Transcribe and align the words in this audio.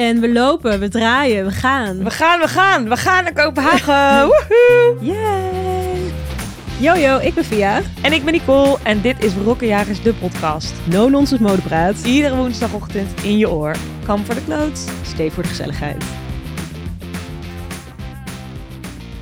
En 0.00 0.20
we 0.20 0.32
lopen, 0.32 0.80
we 0.80 0.88
draaien, 0.88 1.44
we 1.44 1.50
gaan. 1.50 2.04
We 2.04 2.10
gaan, 2.10 2.40
we 2.40 2.48
gaan, 2.48 2.88
we 2.88 2.96
gaan 2.96 3.24
naar 3.24 3.32
Kopenhagen. 3.32 4.26
Woehoe! 4.28 4.96
Yay! 5.00 6.12
Yo 6.78 6.96
yo, 6.96 7.18
ik 7.18 7.34
ben 7.34 7.44
Via. 7.44 7.80
En 8.02 8.12
ik 8.12 8.24
ben 8.24 8.32
Nicole 8.32 8.78
en 8.82 9.00
dit 9.00 9.24
is 9.24 9.34
Rokkenjagers, 9.34 10.02
de 10.02 10.14
podcast. 10.14 10.74
No 10.84 11.08
nonsense 11.08 11.42
modepraat. 11.42 12.04
Iedere 12.04 12.36
woensdagochtend 12.36 13.22
in 13.22 13.38
je 13.38 13.50
oor. 13.50 13.76
Kam 14.04 14.24
voor 14.24 14.34
de 14.34 14.44
kloot. 14.44 14.78
Stay 15.02 15.30
voor 15.30 15.42
de 15.42 15.48
gezelligheid. 15.48 16.04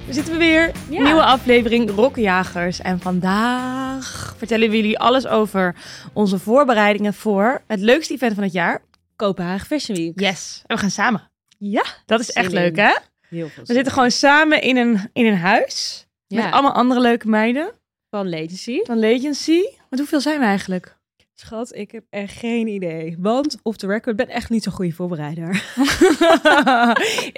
We 0.07 0.13
zitten 0.13 0.33
we 0.33 0.39
weer. 0.39 0.73
Ja. 0.89 1.03
Nieuwe 1.03 1.25
aflevering 1.25 1.91
Rokkenjagers. 1.91 2.81
En 2.81 3.01
vandaag 3.01 4.35
vertellen 4.37 4.71
we 4.71 4.77
jullie 4.77 4.99
alles 4.99 5.27
over 5.27 5.75
onze 6.13 6.39
voorbereidingen 6.39 7.15
voor 7.15 7.63
het 7.67 7.81
leukste 7.81 8.15
event 8.15 8.35
van 8.35 8.43
het 8.43 8.53
jaar. 8.53 8.81
Kopenhagen 9.19 9.67
Fashion 9.67 9.97
Week. 9.97 10.21
Yes. 10.21 10.63
En 10.67 10.77
we 10.77 10.81
gaan 10.83 10.91
samen. 10.91 11.31
Ja. 11.59 11.85
Dat 12.07 12.21
is 12.21 12.31
echt 12.31 12.53
leuk, 12.53 12.77
hè? 12.77 12.97
Heel 13.29 13.49
veel 13.49 13.65
We 13.67 13.73
zitten 13.75 13.93
gewoon 13.93 14.11
samen 14.11 14.63
in 14.63 14.77
een, 14.77 15.01
in 15.13 15.27
een 15.27 15.37
huis. 15.37 16.07
ja. 16.27 16.43
Met 16.45 16.53
allemaal 16.53 16.73
andere 16.73 17.01
leuke 17.01 17.29
meiden. 17.29 17.71
van 18.11 18.29
Latency. 18.31 18.81
Van 18.83 18.99
Legency. 18.99 19.61
Maar 19.91 19.99
hoeveel 19.99 20.21
zijn 20.21 20.39
we 20.41 20.45
eigenlijk? 20.47 20.97
Schat, 21.35 21.75
ik 21.75 21.91
heb 21.91 22.05
echt 22.11 22.37
geen 22.37 22.67
idee. 22.69 23.17
Want, 23.19 23.59
off 23.63 23.77
the 23.77 23.87
record, 23.87 24.17
ben 24.17 24.29
echt 24.29 24.51
niet 24.51 24.63
zo'n 24.63 24.73
goede 24.73 24.93
voorbereider. 24.93 25.49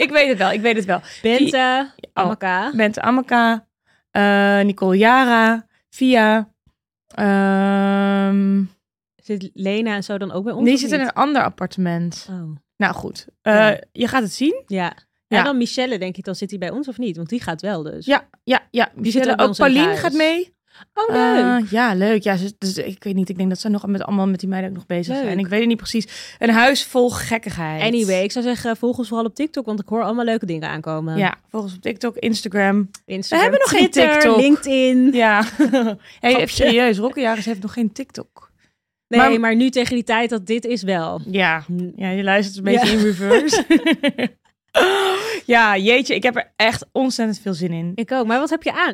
ik 0.04 0.08
weet 0.10 0.28
het 0.28 0.38
wel, 0.38 0.52
ik 0.52 0.60
weet 0.60 0.76
het 0.76 0.84
wel. 0.84 1.00
Bente, 1.22 1.90
Oh. 2.14 2.24
Amaka. 2.24 2.72
Bente 2.74 3.00
Amaka, 3.02 3.66
eh, 4.10 4.60
Nicole 4.60 4.96
Jara, 4.96 5.66
Via. 5.90 6.50
ehm, 7.14 8.62
Zit 9.38 9.50
Lena 9.54 9.94
en 9.94 10.04
zo 10.04 10.18
dan 10.18 10.32
ook 10.32 10.44
bij 10.44 10.52
ons? 10.52 10.64
die 10.64 10.74
of 10.74 10.80
zit 10.80 10.92
in 10.92 11.00
een 11.00 11.12
ander 11.12 11.42
appartement. 11.42 12.26
Oh. 12.30 12.50
Nou 12.76 12.94
goed, 12.94 13.26
eh, 13.42 13.54
Ja. 13.54 13.80
je 13.92 14.08
gaat 14.08 14.22
het 14.22 14.32
zien. 14.32 14.62
Ja. 14.66 14.92
Ja. 15.26 15.38
En 15.38 15.44
dan 15.44 15.56
Michelle, 15.56 15.98
denk 15.98 16.16
ik, 16.16 16.24
dan 16.24 16.34
zit 16.34 16.50
hij 16.50 16.58
bij 16.58 16.70
ons 16.70 16.88
of 16.88 16.98
niet? 16.98 17.16
Want 17.16 17.28
die 17.28 17.40
gaat 17.40 17.60
wel 17.60 17.82
dus. 17.82 18.06
Ja, 18.06 18.28
ja, 18.44 18.60
ja. 18.70 18.90
Die 18.94 19.02
Michelle, 19.02 19.38
ook 19.38 19.48
ons 19.48 19.58
Pauline 19.58 19.96
gaat 19.96 20.12
mee. 20.12 20.54
Oh, 20.94 21.08
leuk. 21.14 21.64
Eh, 21.64 21.70
ja, 21.70 21.94
leuk. 21.94 22.22
Ja, 22.22 22.36
ze- 22.36 22.54
dus, 22.58 22.76
ik 22.76 23.04
weet 23.04 23.14
niet. 23.14 23.28
Ik 23.28 23.36
denk 23.36 23.48
dat 23.48 23.58
ze 23.60 23.68
nog 23.68 23.86
met 23.86 24.02
allemaal 24.02 24.26
met 24.26 24.40
die 24.40 24.48
meiden 24.48 24.70
ook 24.70 24.76
nog 24.76 24.86
bezig 24.86 25.14
Leuk. 25.14 25.22
zijn. 25.24 25.38
Ik 25.38 25.46
weet 25.46 25.58
het 25.58 25.68
niet 25.68 25.76
precies. 25.76 26.34
Een 26.38 26.50
huis 26.50 26.84
vol 26.84 27.10
gekkigheid. 27.10 27.82
Anyway, 27.82 28.22
ik 28.22 28.32
zou 28.32 28.44
zeggen, 28.44 28.76
volg 28.76 28.98
ons 28.98 29.08
vooral 29.08 29.26
op 29.26 29.34
TikTok, 29.34 29.66
want 29.66 29.80
ik 29.80 29.88
hoor 29.88 30.02
allemaal 30.02 30.24
leuke 30.24 30.46
dingen 30.46 30.68
aankomen. 30.68 31.16
Ja, 31.16 31.34
volgens 31.48 31.74
op 31.74 31.80
TikTok, 31.82 32.16
Instagram. 32.16 32.90
Instagram, 33.04 33.50
We 33.50 33.56
hebben 33.56 33.70
nog 33.70 33.80
geen 33.80 33.90
Twitter, 33.90 34.12
TikTok. 34.20 34.40
LinkedIn. 34.40 35.12
Ja. 35.12 35.44
hey, 36.20 36.46
serieus. 36.46 36.98
Rokkenjagers 36.98 37.46
heeft 37.46 37.62
nog 37.62 37.72
geen 37.72 37.92
TikTok. 37.92 38.49
Nee, 39.10 39.20
Maar- 39.20 39.40
maar, 39.40 39.56
nu 39.56 39.70
tegen 39.70 39.94
die 39.94 40.04
tijd 40.04 40.30
dat 40.30 40.46
dit 40.46 40.64
is 40.64 40.82
wel. 40.82 41.20
Ja, 41.26 41.64
ja 41.96 42.08
je 42.10 42.22
luistert 42.22 42.56
een 42.56 42.64
beetje 42.72 42.86
Ja. 42.86 42.92
in 42.92 42.98
reverse. 43.04 43.64
ja, 45.46 45.76
jeetje, 45.76 46.14
ik 46.14 46.22
heb 46.22 46.36
er 46.36 46.52
echt 46.56 46.86
ontzettend 46.92 47.40
veel 47.40 47.54
zin 47.54 47.72
in. 47.72 47.92
Ik 47.94 48.12
ook. 48.12 48.26
Maar 48.26 48.38
wat 48.38 48.50
heb 48.50 48.62
je 48.62 48.72
aan? 48.72 48.92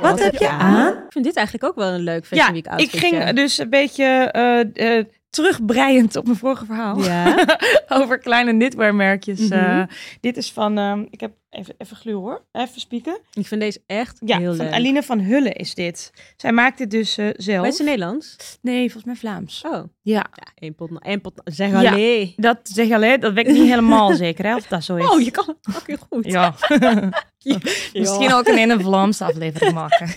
Wat 0.00 0.22
heb 0.22 0.34
je 0.34 0.48
aan? 0.48 0.86
Ik 0.88 1.12
vind 1.12 1.24
dit 1.24 1.36
eigenlijk 1.36 1.66
ook 1.66 1.74
wel 1.74 1.88
een 1.92 2.00
leuk 2.02 2.26
Fashion 2.26 2.46
Ja, 2.46 2.52
Week 2.76 2.80
ik 2.80 2.98
ging 3.00 3.30
dus 3.30 3.58
een 3.58 3.70
beetje 3.70 4.04
eh, 4.04 4.96
eh, 4.98 5.04
terugbreiend 5.30 6.16
op 6.16 6.24
mijn 6.24 6.38
vorige 6.38 6.64
verhaal. 6.64 7.02
Ja. 7.02 7.34
Over 7.98 8.18
kleine 8.18 8.50
knitwear-merkjes. 8.52 9.40
Mhm. 9.40 9.52
Eh, 9.52 9.82
dit 10.20 10.36
is 10.36 10.52
van, 10.52 10.78
ehm, 10.78 11.04
ik 11.10 11.20
heb 11.20 11.32
even, 11.52 11.74
even 11.78 11.96
gluw 11.96 12.20
hoor, 12.20 12.44
even 12.52 12.80
spieken. 12.80 13.18
ik 13.32 13.46
vind 13.46 13.60
deze 13.60 13.82
echt 13.86 14.18
Ja, 14.24 14.38
heel 14.38 14.54
van 14.54 14.64
leuk. 14.64 14.74
Aline 14.74 15.02
van 15.02 15.20
Hulle 15.20 15.52
is 15.52 15.74
dit. 15.74 16.12
Zij 16.36 16.52
maakt 16.52 16.78
dit 16.78 16.90
dus 16.90 17.18
eh, 17.18 17.28
zelf. 17.36 17.62
Weet 17.64 17.74
ze 17.76 17.82
Nederlands? 17.82 18.58
Nee, 18.60 18.80
volgens 18.82 19.04
mij 19.04 19.14
Vlaams. 19.14 19.62
Oh. 19.66 19.72
Ja, 19.72 20.26
Ja, 20.34 20.52
één 20.54 20.74
pot. 20.74 20.90
één 21.02 21.20
pot 21.20 21.40
zeg 21.44 21.70
Ja. 21.70 21.90
allee. 21.90 22.34
dat 22.36 22.58
zeg 22.62 22.86
je 22.86 22.94
alleen, 22.94 23.20
dat 23.20 23.32
weet 23.32 23.46
ik 23.46 23.52
niet 23.52 23.68
helemaal 23.68 24.14
zeker 24.26 24.44
hè, 24.44 24.54
of 24.56 24.66
dat 24.66 24.84
zo 24.84 24.96
is. 24.96 25.10
Oh, 25.10 25.20
je 25.20 25.30
kan 25.30 25.44
het 25.46 25.74
fucking 25.74 25.98
goed. 26.10 26.24
Ja. 26.26 26.54
Misschien 27.92 28.32
ook 28.32 28.46
een 28.46 28.58
in 28.58 28.70
een 28.70 28.80
Vlaamse 28.80 29.24
aflevering 29.24 29.72
maken. 29.74 30.08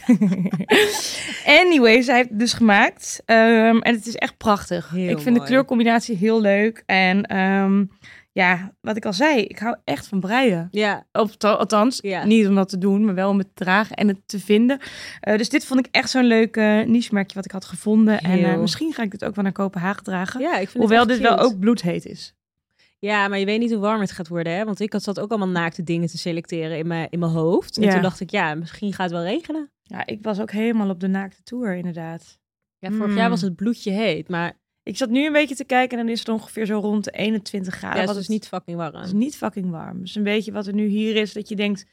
anyway, 1.62 2.02
zij 2.02 2.16
heeft 2.16 2.30
het 2.30 2.40
dus 2.40 2.54
gemaakt. 2.54 3.22
Ehm, 3.26 3.78
en 3.78 3.96
het 3.96 4.06
is 4.08 4.16
echt 4.16 4.38
prachtig. 4.38 4.90
Heel 4.90 5.10
ik 5.10 5.20
vind 5.20 5.36
de 5.36 5.44
kleurcombinatie 5.44 6.16
heel 6.18 6.42
leuk. 6.42 6.84
En 6.86 7.24
ehm, 7.24 7.84
ja, 8.36 8.74
wat 8.82 8.96
ik 8.98 9.06
al 9.06 9.14
zei, 9.14 9.42
ik 9.42 9.60
hou 9.60 9.76
echt 9.84 10.08
van 10.08 10.20
breien. 10.20 10.68
Ja, 10.72 11.06
Of, 11.12 11.36
to- 11.36 11.54
althans, 11.54 12.00
Ja. 12.02 12.26
niet 12.26 12.48
om 12.48 12.56
dat 12.56 12.70
te 12.70 12.78
doen, 12.78 13.06
maar 13.06 13.16
wel 13.16 13.30
om 13.30 13.38
het 13.38 13.48
te 13.56 13.64
dragen 13.64 13.96
en 13.96 14.08
het 14.08 14.20
te 14.26 14.40
vinden. 14.40 14.80
Eh, 15.20 15.38
dus 15.38 15.50
dit 15.50 15.66
vond 15.66 15.80
ik 15.80 15.88
echt 15.92 16.10
zo'n 16.10 16.24
leuk 16.26 16.58
eh 16.58 16.82
niche-merkje 16.86 17.36
wat 17.36 17.46
ik 17.46 17.52
had 17.52 17.66
gevonden. 17.66 18.20
En 18.20 18.44
eh, 18.44 18.60
misschien 18.60 18.94
ga 18.94 19.04
ik 19.04 19.12
dit 19.12 19.26
ook 19.26 19.36
wel 19.36 19.44
naar 19.44 19.54
Kopenhagen 19.54 20.04
dragen. 20.04 20.42
ja 20.42 20.58
ik 20.58 20.70
vind 20.70 20.84
Hoewel 20.84 21.06
dit 21.08 21.20
wel 21.20 21.38
ook 21.40 21.60
bloedheet 21.60 22.06
is. 22.06 22.34
Ja, 23.00 23.28
maar 23.28 23.40
je 23.40 23.46
weet 23.46 23.60
niet 23.60 23.72
hoe 23.72 23.80
warm 23.80 24.02
het 24.02 24.12
gaat 24.12 24.28
worden, 24.28 24.54
hè? 24.54 24.66
Want 24.66 24.80
ik 24.80 24.94
had 24.94 25.04
zat 25.04 25.20
ook 25.20 25.30
allemaal 25.30 25.48
naakte 25.48 25.84
dingen 25.84 26.08
te 26.08 26.18
selecteren 26.18 26.78
in 26.78 26.88
mijn, 26.88 27.08
in 27.10 27.20
mijn 27.20 27.32
hoofd. 27.32 27.78
En 27.78 27.84
Ja. 27.84 27.92
toen 27.94 28.02
dacht 28.02 28.20
ik, 28.20 28.30
ja, 28.30 28.56
misschien 28.56 28.94
gaat 28.94 29.10
het 29.10 29.20
wel 29.20 29.24
regenen. 29.30 29.72
Ja, 29.84 30.06
ik 30.06 30.20
was 30.22 30.40
ook 30.40 30.52
helemaal 30.52 30.90
op 30.90 31.00
de 31.00 31.08
naakte 31.08 31.44
tour, 31.44 31.76
inderdaad. 31.76 32.40
Ja, 32.80 32.90
vorig 32.92 33.06
Hmm. 33.06 33.18
jaar 33.18 33.30
was 33.30 33.42
het 33.42 33.56
bloedje 33.56 33.92
heet, 33.92 34.30
maar 34.30 34.54
Ik 34.86 34.98
zat 34.98 35.10
nu 35.10 35.26
een 35.26 35.34
beetje 35.34 35.56
te 35.56 35.64
kijken 35.66 35.98
en 36.00 36.06
dan 36.06 36.14
is 36.14 36.20
het 36.20 36.30
ongeveer 36.30 36.66
zo 36.66 36.80
rond 36.80 37.04
de 37.04 37.12
21 37.12 37.74
graden. 37.76 37.96
ja, 37.96 38.02
het 38.02 38.10
wat 38.10 38.20
het 38.20 38.28
niet 38.28 38.48
fucking 38.48 38.78
warm. 38.78 38.96
het 38.96 39.06
is 39.06 39.12
niet 39.14 39.38
fucking 39.38 39.70
warm. 39.72 40.02
Dus 40.02 40.16
een 40.16 40.24
beetje 40.24 40.52
wat 40.52 40.68
er 40.68 40.74
nu 40.74 40.86
hier 40.88 41.16
is, 41.16 41.34
dat 41.34 41.50
je 41.50 41.56
denkt, 41.56 41.86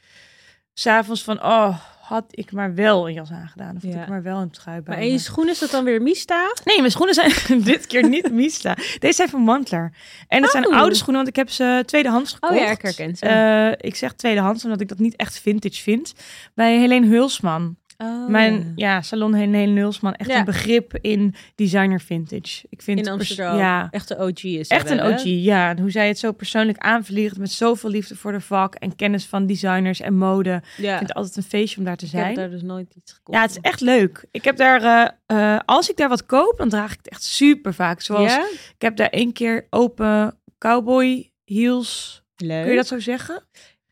s'avonds 0.75 1.23
van, 1.25 1.43
oh, 1.43 1.79
had 2.01 2.25
ik 2.31 2.53
maar 2.53 2.75
wel 2.75 3.09
een 3.09 3.15
jas 3.15 3.31
aangedaan. 3.31 3.77
Of 3.77 3.83
had 3.83 3.93
Ja. 3.93 4.03
ik 4.03 4.09
maar 4.09 4.23
wel 4.23 4.39
een 4.39 4.51
trui 4.51 4.81
bij 4.81 4.95
Maar 4.95 5.05
en 5.05 5.11
je 5.13 5.19
schoen 5.19 5.49
is 5.49 5.59
dat 5.59 5.71
dan 5.71 5.85
weer 5.85 6.03
Mista? 6.03 6.53
Nee, 6.65 6.79
mijn 6.79 6.91
schoenen 6.91 7.15
zijn 7.15 7.33
dit 7.65 7.87
keer 7.87 8.09
niet 8.09 8.33
Mista. 8.33 8.75
Deze 8.99 9.13
zijn 9.15 9.29
van 9.29 9.41
Mantler. 9.41 9.93
En 10.29 10.43
het 10.43 10.51
zijn 10.51 10.67
Oh. 10.67 10.77
oude 10.77 10.95
schoenen, 10.95 11.17
want 11.17 11.29
ik 11.29 11.37
heb 11.37 11.51
ze 11.51 11.83
tweedehands 11.87 12.33
gekocht. 12.33 12.53
Oh 12.53 12.59
ja, 12.59 12.71
ik 12.71 12.83
herken 12.83 13.17
ze. 13.17 13.27
Eh, 13.27 13.89
ik 13.89 13.95
zeg 13.97 14.13
tweedehands, 14.13 14.65
omdat 14.65 14.81
ik 14.81 14.89
dat 14.89 14.99
niet 14.99 15.17
echt 15.17 15.39
vintage 15.41 15.83
vind. 15.83 16.13
Bij 16.55 16.79
Helene 16.79 17.07
Hulsman. 17.07 17.77
Oh, 18.03 18.29
Mijn 18.29 18.73
ja, 18.77 19.03
salon 19.03 19.35
Helene 19.35 19.81
Hulsman. 19.81 20.15
Echt 20.15 20.31
Ja. 20.31 20.39
een 20.39 20.45
begrip 20.45 20.99
in 21.01 21.35
designer 21.55 22.01
vintage. 22.01 22.67
Ik 22.69 22.83
vind 22.83 22.99
in 22.99 23.09
Amsterdam. 23.09 23.57
Ja, 23.57 23.89
Echt 23.91 24.09
de 24.09 24.19
OG 24.19 24.43
is 24.43 24.69
Echt 24.69 24.91
een 24.91 24.99
hè? 24.99 25.13
OG, 25.15 25.23
ja. 25.25 25.71
En 25.71 25.79
Hoe 25.79 25.91
zij 25.91 26.09
het 26.09 26.19
zo 26.19 26.33
persoonlijk 26.33 26.79
aanvliegt 26.79 27.39
met 27.39 27.51
zoveel 27.51 27.91
liefde 27.91 28.17
voor 28.17 28.33
de 28.33 28.41
vak 28.41 28.75
en 28.75 28.97
kennis 28.97 29.27
van 29.27 29.47
designers 29.47 30.01
en 30.01 30.17
mode. 30.17 30.51
Ja, 30.51 30.91
Ik 30.93 30.97
vind 30.97 31.01
het 31.01 31.15
altijd 31.15 31.37
een 31.37 31.43
feestje 31.43 31.79
om 31.79 31.85
daar 31.85 31.97
te 31.97 32.05
ik 32.07 32.11
heb 32.13 32.21
zijn. 32.23 32.35
daar 32.35 32.51
dus 32.51 32.63
nooit 32.63 32.95
iets 32.95 33.13
gekocht. 33.13 33.39
Ja, 33.39 33.43
het 33.45 33.51
is 33.51 33.59
echt 33.61 33.81
leuk. 33.81 34.25
Ik 34.31 34.45
heb 34.45 34.57
daar, 34.57 34.83
eh, 35.27 35.53
eh, 35.55 35.61
als 35.65 35.91
ik 35.91 35.97
daar 35.97 36.09
wat 36.09 36.27
koop, 36.27 36.55
dan 36.59 36.69
draag 36.69 36.91
ik 36.93 36.99
het 37.03 37.09
echt 37.09 37.23
super 37.23 37.75
vaak. 37.75 38.01
Zoals, 38.01 38.35
ik 38.75 38.83
heb 38.83 38.97
daar 38.97 39.09
één 39.11 39.33
keer 39.33 39.67
open 39.71 40.35
cowboy 40.59 41.31
heels. 41.45 42.21
Leuk. 42.37 42.61
Kun 42.63 42.71
je 42.71 42.77
dat 42.77 42.87
zo 42.87 42.99
zeggen? 42.99 43.43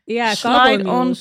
Ja, 0.03 0.33
Slide 0.35 0.53
cowboy 0.83 0.93
on 0.93 1.03
mules. 1.03 1.19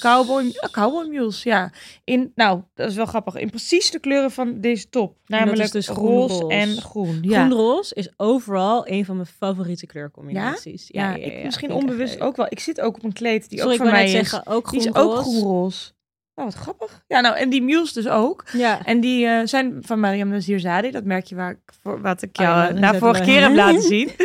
cowboy, 0.70 1.06
mules, 1.08 1.42
ja. 1.42 1.72
In, 2.04 2.32
nou, 2.34 2.62
dat 2.74 2.90
is 2.90 2.96
wel 2.96 3.06
grappig. 3.06 3.34
In 3.34 3.50
precies 3.50 3.90
de 3.90 3.98
kleuren 3.98 4.30
van 4.30 4.60
deze 4.60 4.88
top. 4.88 5.16
Namelijk 5.26 5.72
dus 5.72 5.88
roze 5.88 6.00
groen-roze. 6.00 6.54
en 6.54 6.76
groen. 6.82 7.18
Ja. 7.22 7.38
Groen-roze 7.46 7.94
is 7.94 8.08
overal 8.16 8.88
een 8.88 9.04
van 9.04 9.14
mijn 9.16 9.28
favoriete 9.38 9.86
kleurcombinaties. 9.86 10.84
Ja, 10.88 11.14
ik 11.14 11.44
misschien 11.44 11.70
ik 11.70 11.76
onbewust 11.76 12.20
ook 12.20 12.36
wel. 12.36 12.46
Ik 12.48 12.60
zit 12.60 12.80
ook 12.80 12.96
op 12.96 13.04
een 13.04 13.12
kleed 13.12 13.48
die 13.48 13.58
Sorry, 13.58 13.72
ook 13.74 13.80
van 13.80 13.90
mij 13.90 14.04
is. 14.04 14.10
zeggen, 14.10 14.46
ook 14.46 14.70
Die 14.70 14.80
is 14.80 14.94
ook 14.94 15.18
groenroze. 15.18 15.92
Oh, 16.34 16.44
wat 16.44 16.54
grappig. 16.54 17.04
Ja, 17.06 17.20
nou, 17.20 17.36
en 17.36 17.50
die 17.50 17.62
mules 17.62 17.92
dus 17.92 18.08
ook. 18.08 18.44
Ja. 18.52 18.84
En 18.84 19.00
die 19.00 19.26
eh, 19.26 19.46
zijn 19.46 19.78
van 19.80 20.00
Mariam 20.00 20.28
Nazirzade. 20.28 20.90
Dat 20.90 21.04
merk 21.04 21.24
je 21.24 21.34
waar 21.34 21.50
ik 21.50 21.72
voor, 21.82 22.00
wat 22.00 22.22
ik 22.22 22.38
Oh 22.38 22.44
ja, 22.44 22.62
jou 22.62 22.74
uh, 22.74 22.80
na 22.80 22.94
vorige 22.94 23.22
keer 23.22 23.42
heb 23.42 23.54
laten 23.54 23.82
zien. 23.82 24.10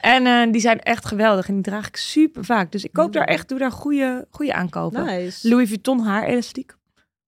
En 0.00 0.26
eh, 0.26 0.52
die 0.52 0.60
zijn 0.60 0.80
echt 0.80 1.06
geweldig. 1.06 1.48
En 1.48 1.54
die 1.54 1.62
draag 1.62 1.86
ik 1.86 1.96
super 1.96 2.44
vaak. 2.44 2.72
Dus 2.72 2.84
ik 2.84 2.92
koop 2.92 3.12
daar 3.12 3.24
echt, 3.24 3.48
doe 3.48 3.58
daar 3.58 3.72
goede, 3.72 4.26
goede 4.30 4.54
aankopen. 4.54 5.04
Nice. 5.04 5.48
Louis 5.48 5.68
Vuitton 5.68 6.00
haar 6.00 6.24
elastiek. 6.24 6.74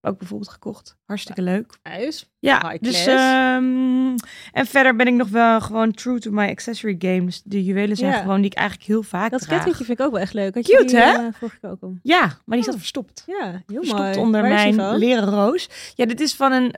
Ook 0.07 0.19
bijvoorbeeld 0.19 0.51
gekocht. 0.51 0.97
Hartstikke 1.05 1.43
leuk. 1.43 1.79
Nice. 1.83 2.25
Ja, 2.39 2.69
High 2.71 2.83
dus 2.83 3.05
class. 3.05 3.07
ehm, 3.07 4.17
en 4.53 4.67
verder 4.67 4.97
ben 4.97 5.07
ik 5.07 5.15
nog 5.15 5.29
wel 5.29 5.61
gewoon 5.61 5.93
true 5.93 6.19
to 6.19 6.31
my 6.31 6.49
accessory 6.49 6.97
games. 6.99 7.43
De 7.45 7.65
juwelen 7.65 7.97
zijn 7.97 8.13
Ja. 8.13 8.21
gewoon 8.21 8.41
die 8.41 8.51
ik 8.51 8.57
eigenlijk 8.57 8.89
heel 8.89 9.03
vaak 9.03 9.31
Dat 9.31 9.47
kettingje 9.47 9.85
vind 9.85 9.99
ik 9.99 10.05
ook 10.07 10.13
wel 10.13 10.21
echt 10.21 10.33
leuk. 10.35 10.55
Had 10.55 10.65
Cute, 10.65 10.85
die, 10.85 10.97
hè? 10.97 11.13
eh, 11.27 11.33
vorige 11.33 11.59
keer 11.61 11.71
ook 11.71 11.83
om. 11.83 12.01
Ja, 12.03 12.21
maar 12.21 12.37
die 12.45 12.57
Oh. 12.57 12.63
staat 12.63 12.77
verstopt. 12.77 13.23
Ja, 13.27 13.51
heel 13.67 13.77
Verstopt 13.77 14.01
mooi. 14.03 14.17
onder 14.19 14.41
Waar 14.43 14.51
mijn 14.51 14.97
leren 14.97 15.25
roos. 15.25 15.69
Ja, 15.95 16.07
dit 16.07 16.21
is 16.21 16.35
van 16.35 16.53
een... 16.53 16.75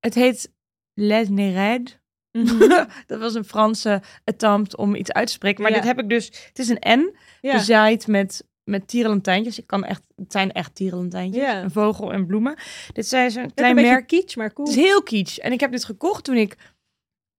Het 0.00 0.14
heet 0.14 0.52
Les 0.94 1.28
Nerades. 1.28 1.98
Mhm. 2.32 2.58
dat 3.06 3.20
was 3.20 3.34
een 3.34 3.44
Franse 3.44 4.02
attempt 4.24 4.76
om 4.76 4.94
iets 4.94 5.12
uit 5.12 5.26
te 5.26 5.32
spreken. 5.32 5.62
Maar 5.62 5.70
Ja. 5.70 5.76
dit 5.76 5.86
heb 5.86 5.98
ik 5.98 6.08
dus... 6.08 6.26
Het 6.48 6.58
is 6.58 6.68
een 6.68 6.98
N, 6.98 7.16
ja. 7.40 7.52
bezaaid 7.52 8.06
met, 8.06 8.46
met 8.66 8.88
tierenlantijntjes. 8.88 9.58
Ik 9.58 9.66
kan 9.66 9.84
echt... 9.84 10.02
Het 10.16 10.32
zijn 10.32 10.52
echt 10.52 10.74
tierenlantijntjes. 10.74 11.44
Een 11.54 11.70
vogel 11.70 12.12
en 12.12 12.26
bloemen. 12.26 12.54
Dit 12.92 13.06
zijn 13.06 13.30
zo'n 13.30 13.54
Klein 13.54 13.76
een 13.78 13.84
merk. 13.84 14.06
kitsch, 14.06 14.36
maar 14.36 14.52
cool. 14.52 14.68
Het 14.68 14.76
is 14.76 14.82
heel 14.84 15.02
kitsch. 15.02 15.38
En 15.38 15.52
ik 15.52 15.60
heb 15.60 15.70
dit 15.70 15.84
gekocht 15.84 16.24
toen 16.24 16.36
ik 16.36 16.56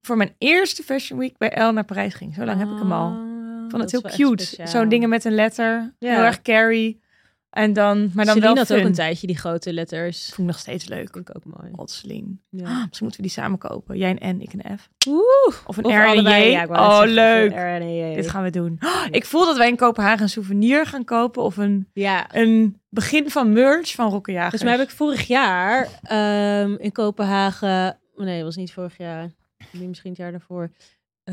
voor 0.02 0.18
mijn 0.18 0.36
eerste 0.38 0.84
Fashion 0.84 1.20
Week 1.20 1.38
bij 1.38 1.50
Elle 1.52 1.72
naar 1.72 1.86
Parijs 1.86 2.14
ging. 2.14 2.34
Zo 2.34 2.46
lang 2.46 2.60
heb 2.60 2.70
ik 2.70 2.78
hem 2.78 2.92
al. 2.92 3.10
Ah, 3.12 3.64
Ik 3.66 3.70
vond 3.72 3.82
het 3.82 3.92
heel 3.92 4.02
cute. 4.36 4.68
Zo'n 4.68 4.90
dingen 4.90 5.10
met 5.10 5.26
een 5.26 5.36
letter. 5.36 5.94
Heel 6.00 6.10
erg 6.24 6.42
carry. 6.42 7.00
En 7.50 7.74
dan, 7.74 7.98
maar 8.14 8.26
dan 8.26 8.34
Celine 8.34 8.54
wel 8.54 8.56
had 8.56 8.74
ook 8.74 8.86
een 8.86 8.94
tijdje 8.94 9.28
die 9.28 9.38
grote 9.38 9.74
letters. 9.74 10.26
Vond 10.26 10.38
ik 10.38 10.46
nog 10.46 10.60
steeds 10.60 10.88
leuk. 10.88 11.10
Vind 11.14 11.30
ik 11.30 11.36
ook 11.36 11.46
mooi. 11.46 11.72
God, 11.76 11.92
Celine. 11.92 12.28
Ja. 12.50 12.64
Ah, 12.64 12.70
misschien 12.70 12.90
moeten 13.00 13.16
we 13.16 13.22
die 13.22 13.32
samen 13.32 13.58
kopen. 13.58 13.98
Jij 13.98 14.18
een 14.20 14.36
N, 14.36 14.42
ik 14.42 14.54
een 14.54 14.78
F. 14.78 14.90
Oeh, 15.08 15.56
Of 15.66 15.78
een 15.78 15.86
of 15.86 15.92
R 15.92 15.96
en 15.96 16.06
allebei. 16.06 16.46
J. 16.46 16.52
Ja, 16.52 16.66
oh, 16.66 17.02
leuk. 17.06 17.52
R. 17.52 17.80
Dit 18.16 18.30
gaan 18.30 18.44
we 18.44 18.50
doen. 18.50 18.78
Oh, 18.80 19.06
ik 19.10 19.26
voel 19.26 19.46
dat 19.46 19.58
wij 19.58 19.68
in 19.68 19.76
Kopenhagen 19.76 20.22
een 20.22 20.30
souvenir 20.30 20.86
gaan 20.86 21.04
kopen. 21.04 21.44
Of 21.44 21.58
een, 21.58 21.88
Ja, 21.94 22.36
een 22.36 22.82
begin 22.90 23.30
van 23.30 23.54
merch 23.54 23.92
van 23.92 24.10
Rokkenjagers. 24.10 24.50
Volgens 24.50 24.70
mij 24.72 24.80
heb 24.80 24.90
ik 24.90 24.96
vorig 24.96 25.28
jaar 25.28 25.88
ehm, 26.02 26.76
in 26.80 26.92
Kopenhagen... 26.92 28.00
oh 28.16 28.26
Nee, 28.26 28.36
dat 28.36 28.46
was 28.46 28.56
niet 28.56 28.74
vorig 28.74 28.98
jaar. 28.98 29.32
Misschien 29.72 30.10
het 30.10 30.20
jaar 30.20 30.32
daarvoor. 30.32 30.72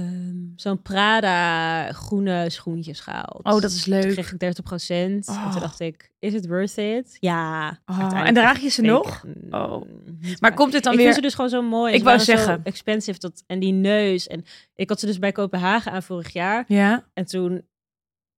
Ehm, 0.00 0.36
Zo'n 0.56 0.82
Prada 0.82 1.92
groene 1.92 2.50
schoentjes 2.50 3.00
gehaald. 3.00 3.40
Oh, 3.44 3.60
dat 3.60 3.70
is 3.70 3.82
Toen 3.82 3.92
leuk. 3.92 4.12
kreeg 4.12 4.32
ik 4.32 4.38
30 4.38 4.64
procent. 4.64 5.28
En 5.28 5.34
Oh. 5.34 5.50
toen 5.50 5.60
dacht 5.60 5.80
ik, 5.80 6.12
is 6.18 6.32
het 6.32 6.46
worth 6.46 6.76
it? 6.76 7.16
Ja. 7.20 7.78
Oh, 7.86 8.20
en 8.26 8.34
draag 8.34 8.60
je 8.60 8.68
ze 8.68 8.82
nog? 8.82 9.24
ik, 9.24 9.34
mm, 9.42 9.54
Oh. 9.54 9.82
Maar 10.40 10.54
komt 10.54 10.72
dit 10.72 10.82
dan 10.82 10.92
ik 10.92 10.98
weer... 10.98 11.06
vind 11.06 11.14
ze 11.18 11.26
dus 11.26 11.34
gewoon 11.34 11.50
zo 11.50 11.62
mooi. 11.62 11.92
Ik 11.92 11.98
Ze 11.98 12.04
wou 12.04 12.18
zeggen. 12.18 12.60
expensive. 12.64 13.18
Dat, 13.18 13.42
en 13.46 13.58
die 13.58 13.72
neus. 13.72 14.26
En 14.26 14.44
ik 14.74 14.88
had 14.88 15.00
ze 15.00 15.06
dus 15.06 15.18
bij 15.18 15.32
Kopenhagen 15.32 15.92
aan 15.92 16.02
vorig 16.02 16.32
jaar. 16.32 16.64
Ja. 16.68 17.04
En 17.14 17.24
toen, 17.24 17.62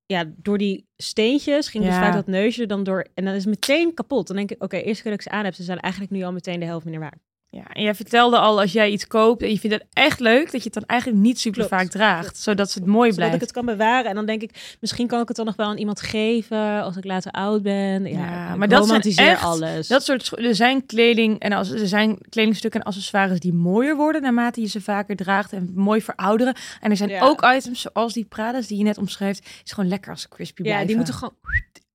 ja, 0.06 0.24
door 0.36 0.58
die 0.58 0.88
steentjes 0.96 1.68
ging 1.68 1.84
dus 1.84 1.94
vaak 1.94 2.12
dat 2.12 2.26
neusje 2.26 2.66
dan 2.66 2.84
door. 2.84 3.06
En 3.14 3.24
dan 3.24 3.34
is 3.34 3.44
het 3.44 3.50
meteen 3.54 3.94
kapot. 3.94 4.26
Dan 4.26 4.36
denk 4.36 4.50
ik, 4.50 4.62
oké, 4.62 4.76
eerst 4.76 5.02
keer 5.02 5.10
dat 5.10 5.20
ik 5.20 5.26
ze 5.30 5.36
aan 5.36 5.44
heb, 5.44 5.54
ze 5.54 5.62
zijn 5.62 5.80
eigenlijk 5.80 6.12
nu 6.12 6.22
al 6.22 6.32
meteen 6.32 6.60
de 6.60 6.66
helft 6.66 6.84
minder 6.84 7.02
waard. 7.02 7.18
Ja. 7.56 7.64
En 7.72 7.82
jij 7.82 7.94
vertelde 7.94 8.38
al, 8.38 8.60
als 8.60 8.72
jij 8.72 8.90
iets 8.90 9.06
koopt 9.06 9.42
en 9.42 9.50
je 9.50 9.58
vindt 9.58 9.76
het 9.76 9.84
echt 9.92 10.20
leuk, 10.20 10.44
dat 10.52 10.62
je 10.62 10.70
het 10.70 10.74
dan 10.74 10.84
eigenlijk 10.86 11.20
niet 11.20 11.38
super 11.40 11.66
Klopt. 11.66 11.82
vaak 11.82 11.90
draagt. 11.90 12.38
Zodat 12.38 12.72
het 12.74 12.86
mooi 12.86 12.98
Zodat 13.12 13.14
blijft. 13.16 13.34
ik 13.34 13.40
het 13.40 13.52
kan 13.52 13.64
bewaren. 13.64 14.10
En 14.10 14.14
dan 14.14 14.26
denk 14.26 14.42
ik, 14.42 14.76
misschien 14.80 15.06
kan 15.06 15.20
ik 15.20 15.28
het 15.28 15.36
dan 15.36 15.46
nog 15.46 15.56
wel 15.56 15.66
aan 15.66 15.76
iemand 15.78 16.00
geven 16.00 16.82
als 16.82 16.96
ik 16.96 17.04
later 17.04 17.30
oud 17.32 17.62
ben. 17.62 18.04
Ja, 18.04 18.18
Ja, 18.18 18.56
maar 18.56 18.68
dat 18.68 18.78
zijn 18.78 18.80
romantiseer 18.88 19.28
echt- 19.30 19.42
alles. 19.42 19.88
Dat 19.88 20.04
soort, 20.04 20.38
er 20.38 20.54
zijn 20.54 20.86
kleding 20.86 21.38
en 21.38 21.52
als, 21.52 21.70
er 21.70 21.88
zijn 21.88 22.18
kledingstukken 22.28 22.80
en 22.80 22.86
accessoires 22.86 23.40
die 23.40 23.52
mooier 23.52 23.96
worden 23.96 24.22
naarmate 24.22 24.60
je 24.60 24.66
ze 24.68 24.80
vaker 24.80 25.16
draagt 25.16 25.52
en 25.52 25.70
mooi 25.74 26.02
verouderen. 26.02 26.54
En 26.80 26.90
er 26.90 26.96
zijn 26.96 27.10
Ja. 27.10 27.20
ook 27.24 27.44
items 27.56 27.80
zoals 27.80 28.12
die 28.12 28.24
Prada's 28.24 28.66
die 28.66 28.78
je 28.78 28.84
net 28.84 28.98
omschrijft, 28.98 29.48
is 29.64 29.72
gewoon 29.72 29.88
lekker 29.88 30.10
als 30.10 30.28
crispy 30.28 30.62
ja, 30.62 30.66
blijven. 30.68 30.86
die 30.86 30.96
moeten 30.96 31.14
gewoon 31.14 31.34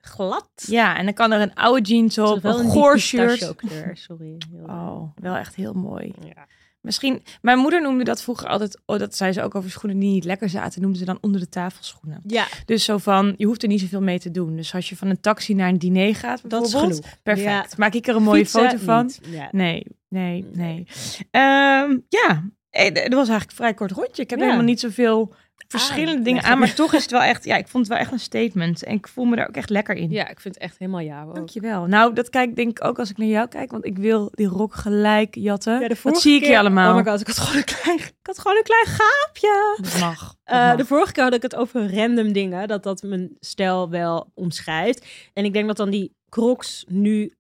glad. 0.02 0.50
Ja, 0.56 0.98
en 0.98 1.06
dan 1.06 1.14
kan 1.14 1.32
er 1.32 1.42
een 1.42 1.54
oude 1.54 1.82
jeans 1.82 2.18
op, 2.18 2.42
wel 2.42 2.60
een 2.60 2.66
een 2.66 2.72
goor 2.72 2.94
diep 2.94 3.02
shirt. 3.04 3.28
pistachio-kleur, 3.32 3.98
Sorry. 3.98 4.38
Heel- 4.52 4.64
Oh, 4.66 5.12
wel 5.16 5.36
echt 5.36 5.56
heel 5.56 5.74
mooi. 5.74 6.14
Ja. 6.26 6.48
Misschien, 6.82 7.24
mijn 7.42 7.58
moeder 7.58 7.82
noemde 7.82 8.04
dat 8.04 8.22
vroeger 8.22 8.48
altijd, 8.48 8.82
oh, 8.86 9.00
dat 9.00 9.16
zei 9.16 9.32
ze 9.32 9.42
ook 9.44 9.56
over 9.56 9.70
schoenen 9.72 10.00
die 10.00 10.10
niet 10.12 10.24
lekker 10.24 10.50
zaten, 10.50 10.82
noemde 10.82 10.98
ze 10.98 11.06
dan 11.06 11.18
onder 11.22 11.40
de 11.40 11.50
tafel 11.50 11.84
schoenen. 11.84 12.22
ja, 12.26 12.48
Dus 12.66 12.84
zo 12.84 12.98
van, 12.98 13.34
je 13.38 13.46
hoeft 13.46 13.62
er 13.64 13.68
niet 13.70 13.80
zoveel 13.80 14.02
mee 14.02 14.20
te 14.20 14.32
doen. 14.32 14.56
Dus 14.56 14.74
als 14.74 14.90
je 14.90 14.96
van 14.98 15.08
een 15.08 15.20
taxi 15.20 15.54
naar 15.54 15.70
een 15.70 15.78
diner 15.78 16.16
gaat, 16.16 16.42
dat 16.50 16.66
is 16.66 16.72
bijvoorbeeld, 16.72 17.04
genoeg. 17.06 17.22
perfect. 17.24 17.70
Ja. 17.72 17.78
Maak 17.78 17.94
ik 17.94 18.08
er 18.08 18.16
een 18.16 18.24
mooie 18.24 18.40
Fietsen 18.46 18.70
foto 18.70 18.84
van. 18.84 19.12
Ja. 19.30 19.48
Nee, 19.52 19.86
nee, 20.08 20.46
nee. 20.54 20.54
Nee. 20.54 20.86
Ehm, 21.32 21.98
ja, 22.10 22.44
eh, 22.70 22.94
dat 22.94 23.14
was 23.14 23.28
eigenlijk 23.30 23.50
een 23.50 23.56
vrij 23.56 23.74
kort 23.74 23.92
rondje. 23.92 24.22
Ik 24.22 24.30
heb 24.30 24.40
Ja. 24.40 24.46
helemaal 24.46 24.66
niet 24.66 24.80
zoveel 24.80 25.34
verschillende 25.68 26.18
Ah, 26.18 26.24
dingen 26.24 26.44
aan, 26.44 26.60
maar 26.60 26.74
toch 26.74 26.94
is 26.94 27.02
het 27.02 27.12
wel 27.12 27.22
echt, 27.22 27.46
ja, 27.46 27.56
ik 27.56 27.68
vond 27.68 27.84
het 27.88 27.94
wel 27.94 28.04
echt 28.04 28.12
een 28.12 28.20
statement. 28.20 28.84
En 28.84 28.94
ik 28.94 29.08
voel 29.08 29.26
me 29.26 29.36
daar 29.36 29.48
ook 29.48 29.56
echt 29.56 29.70
lekker 29.70 29.96
in. 29.96 30.10
ja, 30.12 30.28
ik 30.30 30.40
vind 30.40 30.54
het 30.54 30.64
echt 30.64 30.78
helemaal 30.78 31.00
ja. 31.02 31.24
ook. 31.24 31.36
Dankjewel. 31.36 31.86
Nou, 31.86 32.14
dat 32.14 32.30
kijk 32.30 32.56
denk 32.56 32.70
ik 32.70 32.84
ook 32.84 33.00
als 33.00 33.10
ik 33.10 33.18
naar 33.18 33.28
jou 33.28 33.48
kijk, 33.48 33.72
want 33.72 33.86
ik 33.86 33.98
wil 33.98 34.30
die 34.34 34.48
rok 34.48 34.76
gelijk 34.76 35.36
jatten. 35.36 35.80
Ja, 35.80 35.88
de 35.88 35.96
Wat 36.04 36.22
zie 36.22 36.36
ik 36.36 36.42
keer- 36.42 36.52
je 36.52 36.60
allemaal? 36.60 36.90
Oh 36.98 37.04
my 37.04 37.12
god, 37.12 37.20
ik 37.22 37.28
had 37.28 37.38
gewoon 37.38 37.58
een 37.58 37.64
klein, 37.82 37.98
ik 37.98 38.14
had 38.22 38.40
gewoon 38.40 38.58
een 38.58 38.64
klein 38.64 38.86
gaapje. 38.86 39.78
Dat 39.82 40.00
mag. 40.00 40.20
dat 40.20 40.38
Eh, 40.44 40.68
mag. 40.68 40.76
de 40.78 40.86
vorige 40.86 41.12
keer 41.12 41.24
had 41.24 41.34
ik 41.34 41.42
het 41.42 41.56
over 41.56 41.96
random 41.96 42.32
dingen, 42.34 42.68
dat 42.68 42.84
dat 42.84 43.02
mijn 43.04 43.36
stijl 43.40 43.90
wel 43.90 44.32
omschrijft. 44.34 45.06
En 45.34 45.46
ik 45.46 45.54
denk 45.54 45.68
dat 45.68 45.78
dan 45.78 45.90
die 45.90 46.16
crocs 46.30 46.86
nu, 46.88 47.34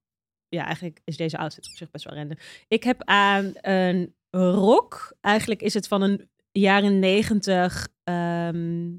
ja, 0.47 0.65
eigenlijk 0.65 0.99
is 1.03 1.17
deze 1.17 1.37
outfit 1.37 1.65
op 1.65 1.71
zich 1.77 1.91
best 1.91 2.05
wel 2.05 2.15
random. 2.17 2.37
Ik 2.67 2.83
heb 2.83 3.01
aan 3.05 3.51
een 3.61 4.13
rok, 4.31 5.13
eigenlijk 5.21 5.61
is 5.61 5.73
het 5.73 5.87
van 5.87 6.01
een 6.01 6.29
jaren 6.51 6.99
negentig 6.99 7.87
ehm, 8.03 8.89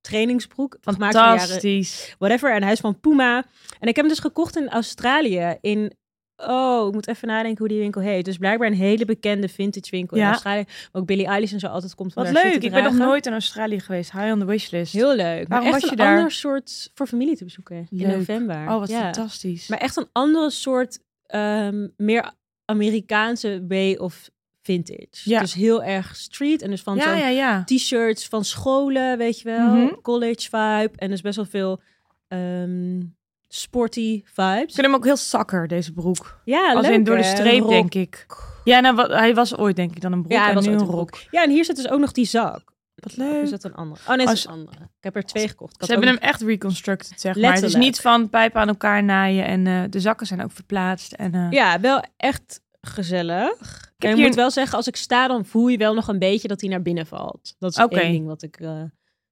trainingsbroek. 0.00 0.76
van 0.80 0.94
de 0.94 1.00
jaren 1.00 1.38
Fantastisch. 1.38 2.14
whatever. 2.18 2.54
En 2.54 2.62
hij 2.62 2.72
is 2.72 2.80
van 2.80 3.00
Puma. 3.00 3.36
En 3.80 3.88
ik 3.88 3.96
heb 3.96 3.96
hem 3.96 4.08
dus 4.08 4.18
gekocht 4.18 4.56
in 4.56 4.68
Australië. 4.68 5.56
In, 5.60 5.92
oh, 6.36 6.86
ik 6.86 6.92
moet 6.92 7.08
even 7.08 7.28
nadenken 7.28 7.58
hoe 7.58 7.68
die 7.68 7.78
winkel 7.78 8.00
heet. 8.00 8.24
Dus 8.24 8.36
blijkbaar 8.36 8.68
een 8.68 8.74
hele 8.74 9.04
bekende 9.04 9.48
vintage 9.48 9.90
winkel 9.90 10.16
in 10.16 10.22
Ja. 10.22 10.28
Australië. 10.30 10.64
Waar 10.92 11.02
ook 11.02 11.06
Billie 11.06 11.26
Eilish 11.26 11.52
en 11.52 11.58
zo 11.60 11.66
altijd 11.66 11.94
komt. 11.94 12.12
Van 12.12 12.22
Wat 12.24 12.32
leuk. 12.32 12.62
Ik 12.62 12.70
ben 12.70 12.82
nog 12.84 12.94
nooit 12.96 13.26
in 13.26 13.32
Australië 13.32 13.80
geweest. 13.80 14.12
High 14.12 14.32
on 14.32 14.38
the 14.38 14.44
wishlist. 14.44 14.92
Heel 14.92 15.14
leuk. 15.14 15.48
Maar 15.48 15.62
echt 15.62 15.72
was 15.72 15.82
je 15.82 15.90
een 15.90 15.96
daar? 15.96 16.16
ander 16.16 16.30
soort 16.32 16.90
voor 16.94 17.06
familie 17.06 17.36
te 17.36 17.44
bezoeken 17.44 17.86
in 17.90 18.08
november. 18.08 18.56
Oh, 18.68 18.78
wat 18.78 18.88
Ja. 18.88 19.00
fantastisch. 19.02 19.68
Maar 19.68 19.78
echt 19.78 19.96
een 19.96 20.08
andere 20.12 20.50
soort, 20.50 20.98
ehm, 21.26 21.88
meer 21.96 22.32
Amerikaanse 22.64 23.64
way 23.68 23.94
of 23.94 24.30
vintage. 24.62 25.06
Ja. 25.24 25.40
Dus 25.40 25.54
heel 25.54 25.82
erg 25.82 26.16
street. 26.16 26.62
En 26.62 26.70
dus 26.70 26.82
van 26.82 26.96
ja, 26.96 27.14
ja, 27.16 27.28
ja. 27.28 27.64
t-shirts 27.64 28.28
van 28.28 28.44
scholen, 28.44 29.18
weet 29.18 29.40
je 29.40 29.44
wel. 29.44 29.66
Mhm. 29.74 29.94
College 30.02 30.40
vibe. 30.50 30.90
En 30.96 31.10
dus 31.10 31.20
best 31.20 31.36
wel 31.36 31.44
veel 31.44 31.80
ehm, 32.28 33.00
sporty 33.48 34.22
vibes. 34.24 34.62
Ik 34.62 34.74
vind 34.74 34.86
hem 34.86 34.94
ook 34.94 35.04
heel 35.04 35.16
zakker, 35.16 35.68
deze 35.68 35.92
broek. 35.92 36.40
Ja, 36.44 36.72
Als 36.72 36.86
leuk, 36.86 36.94
in 36.94 37.04
door 37.04 37.16
de 37.16 37.22
streep, 37.22 37.68
denk 37.68 37.94
ik. 37.94 38.26
Ja, 38.64 38.80
nou, 38.80 38.94
wat, 38.94 39.08
hij 39.10 39.34
was 39.34 39.56
ooit 39.56 39.76
denk 39.76 39.90
ik 39.94 40.00
dan 40.00 40.12
een 40.12 40.20
broek 40.22 40.32
Ja, 40.32 40.38
hij 40.40 40.48
en 40.48 40.54
was 40.54 40.66
nu 40.66 40.72
een 40.72 40.78
rok. 40.78 40.88
broek. 41.10 41.22
Ja, 41.30 41.42
en 41.42 41.50
hier 41.50 41.64
zit 41.64 41.76
dus 41.76 41.88
ook 41.88 42.00
nog 42.00 42.12
die 42.12 42.24
zak. 42.26 42.70
Wat 42.94 43.12
Of 43.12 43.16
leuk. 43.16 43.42
is 43.42 43.50
dat 43.50 43.64
een 43.64 43.74
andere? 43.74 44.00
Oh 44.10 44.16
nee, 44.16 44.26
dat 44.26 44.34
is 44.34 44.44
een 44.44 44.50
andere. 44.52 44.76
Ik 44.82 45.04
heb 45.04 45.16
er 45.16 45.22
twee 45.24 45.48
gekocht. 45.48 45.76
Ze 45.84 45.90
hebben 45.92 46.08
hem 46.08 46.18
echt 46.18 46.40
reconstructed, 46.42 47.20
zeg 47.20 47.36
maar. 47.36 47.54
Het 47.54 47.62
is 47.62 47.74
niet 47.74 48.00
van 48.00 48.30
pijpen 48.30 48.60
aan 48.60 48.68
elkaar 48.68 49.04
naaien 49.04 49.44
en 49.46 49.66
eh, 49.66 49.82
de 49.90 50.00
zakken 50.00 50.26
zijn 50.26 50.42
ook 50.42 50.52
verplaatst. 50.52 51.12
En, 51.12 51.34
eh, 51.34 51.46
Ja, 51.50 51.80
wel 51.80 52.04
echt 52.16 52.60
gezellig. 52.86 53.90
En 53.98 54.08
ik 54.08 54.14
hier 54.14 54.22
moet 54.24 54.34
een- 54.34 54.40
wel 54.40 54.50
zeggen, 54.50 54.76
als 54.76 54.86
ik 54.86 54.96
sta, 54.96 55.28
dan 55.28 55.44
voel 55.44 55.68
je 55.68 55.76
wel 55.78 55.94
nog 55.94 56.08
een 56.08 56.18
beetje 56.18 56.48
dat 56.48 56.60
hij 56.60 56.70
naar 56.70 56.82
binnen 56.82 57.06
valt. 57.06 57.54
Dat 57.58 57.70
is 57.70 57.82
Oké. 57.84 57.98
één 58.00 58.12
ding 58.12 58.26
wat 58.26 58.42
ik 58.42 58.60
uh, 58.60 58.82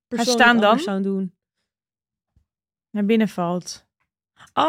persoonlijk 0.08 0.40
staan 0.42 0.60
dan? 0.60 0.78
zou 0.78 1.02
doen. 1.02 1.34
naar 2.90 3.04
binnen 3.04 3.28
valt. 3.28 3.84
Oh, 4.54 4.64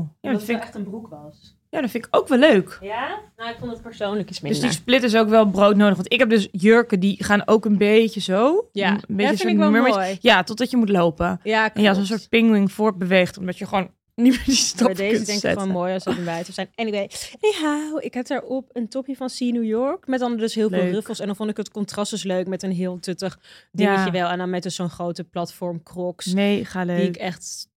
ja, 0.00 0.06
Ja, 0.20 0.32
dat 0.32 0.42
vind 0.42 0.58
ik, 0.58 0.64
echt 0.64 0.74
een 0.74 0.84
broek 0.84 1.08
was. 1.08 1.56
ja, 1.70 1.80
dat 1.80 1.90
vind 1.90 2.06
ik 2.06 2.16
ook 2.16 2.28
wel 2.28 2.38
leuk. 2.38 2.78
Ja? 2.82 3.18
Nou, 3.36 3.50
ik 3.50 3.56
vond 3.58 3.70
het 3.72 3.82
persoonlijk 3.82 4.28
iets 4.30 4.40
Dus 4.40 4.50
minder. 4.50 4.68
die 4.68 4.78
split 4.78 5.02
is 5.02 5.16
ook 5.16 5.28
wel 5.28 5.46
brood 5.50 5.76
nodig. 5.76 5.94
Want 5.96 6.12
ik 6.12 6.18
heb 6.18 6.28
dus 6.30 6.48
jurken 6.52 7.00
die 7.00 7.24
gaan 7.24 7.46
ook 7.46 7.64
een 7.64 7.76
beetje 7.78 8.20
zo. 8.20 8.68
ja, 8.72 8.90
Een 8.90 9.00
beetje 9.16 9.30
dat 9.30 9.40
vind 9.40 9.52
ik 9.52 9.58
wel 9.58 9.70
mermaid- 9.70 9.94
mooi. 9.94 10.16
Ja, 10.20 10.42
totdat 10.42 10.70
je 10.70 10.76
moet 10.76 10.88
lopen. 10.88 11.40
Ja, 11.42 11.74
En 11.74 11.82
ja, 11.82 11.94
zo'n 11.94 12.04
klopt. 12.04 12.20
soort 12.20 12.28
pinguïn 12.30 12.68
voortbeweegt. 12.68 13.38
Omdat 13.38 13.58
je 13.58 13.66
gewoon 13.66 13.90
niet 14.14 14.32
meer 14.36 14.44
die 14.44 14.54
stap 14.54 14.86
Maar 14.86 14.96
deze 14.96 15.24
denk 15.24 15.42
ik 15.42 15.50
gewoon 15.50 15.68
mooi 15.68 15.94
als 15.94 16.04
het 16.04 16.18
een 16.18 16.24
buiten 16.24 16.54
zijn. 16.54 16.68
Anyway, 16.74 17.10
anyhow, 17.40 18.04
ik 18.04 18.14
heb 18.14 18.26
daarop 18.26 18.70
een 18.72 18.88
topje 18.88 19.16
van 19.16 19.30
See 19.30 19.52
New 19.52 19.64
York. 19.64 20.06
Met 20.06 20.20
dan 20.20 20.36
dus 20.36 20.54
heel 20.54 20.68
veel 20.68 20.90
ruffels. 20.90 21.20
En 21.20 21.26
dan 21.26 21.36
vond 21.36 21.50
ik 21.50 21.56
het 21.56 21.70
contrast 21.70 22.10
dus 22.10 22.22
leuk 22.22 22.46
met 22.46 22.62
een 22.62 22.72
heel 22.72 22.98
tuttig 23.00 23.38
dingetje 23.72 24.04
Ja. 24.04 24.10
wel. 24.10 24.28
En 24.28 24.38
dan 24.38 24.50
met 24.50 24.62
dus 24.62 24.74
zo'n 24.74 24.90
grote 24.90 25.24
platform 25.24 25.82
crocs. 25.82 26.32
Mega 26.32 26.84
leuk. 26.84 26.96
Die 26.98 27.08
ik 27.08 27.16
echt... 27.16 27.70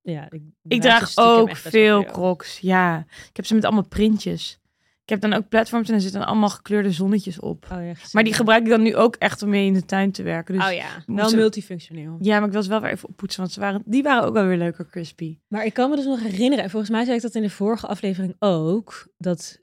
Ja, 0.00 0.30
ik, 0.30 0.42
Ik 0.68 0.80
draag 0.80 1.16
ook 1.16 1.56
veel 1.56 2.04
crocs. 2.04 2.58
Ja, 2.58 3.06
ik 3.28 3.36
heb 3.36 3.46
ze 3.46 3.54
met 3.54 3.64
allemaal 3.64 3.88
printjes. 3.88 4.57
Ik 5.08 5.14
heb 5.20 5.30
dan 5.30 5.38
ook 5.38 5.48
platforms 5.48 5.88
en 5.88 5.94
er 5.94 6.00
zitten 6.00 6.26
allemaal 6.26 6.48
gekleurde 6.48 6.90
zonnetjes 6.92 7.40
op. 7.40 7.66
Oh, 7.72 7.84
ja. 7.84 7.92
Maar 8.12 8.24
die 8.24 8.32
gebruik 8.32 8.62
ik 8.62 8.68
dan 8.68 8.82
nu 8.82 8.96
ook 8.96 9.16
echt 9.16 9.42
om 9.42 9.48
mee 9.48 9.66
in 9.66 9.72
de 9.72 9.84
tuin 9.84 10.12
te 10.12 10.22
werken. 10.22 10.54
Dus 10.54 10.66
oh 10.66 10.72
ja, 10.72 10.86
wel 11.06 11.28
ze- 11.28 11.36
multifunctioneel. 11.36 12.16
ja, 12.20 12.40
maar 12.40 12.48
ik 12.54 12.62
ze 12.62 12.68
wel 12.68 12.80
weer 12.80 12.90
even 12.90 13.08
oppoetsen, 13.08 13.40
want 13.40 13.52
ze 13.52 13.60
waren, 13.60 13.82
die 13.84 14.02
waren 14.02 14.24
ook 14.24 14.32
wel 14.34 14.46
weer 14.46 14.56
leuker 14.56 14.86
crispy. 14.86 15.38
Maar 15.48 15.64
ik 15.64 15.74
kan 15.74 15.90
me 15.90 15.96
dus 15.96 16.04
nog 16.04 16.22
herinneren, 16.22 16.64
en 16.64 16.70
volgens 16.70 16.90
mij 16.90 17.04
zei 17.04 17.16
ik 17.16 17.22
dat 17.22 17.34
in 17.34 17.42
de 17.42 17.50
vorige 17.50 17.86
aflevering 17.86 18.34
ook, 18.38 19.08
dat 19.18 19.60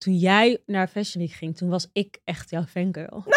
toen 0.00 0.16
jij 0.16 0.58
naar 0.66 0.88
Fashion 0.88 1.24
Week 1.24 1.32
ging, 1.34 1.56
toen 1.56 1.68
was 1.68 1.88
ik 1.92 2.18
echt 2.24 2.50
jouw 2.50 2.64
fangirl. 2.64 3.24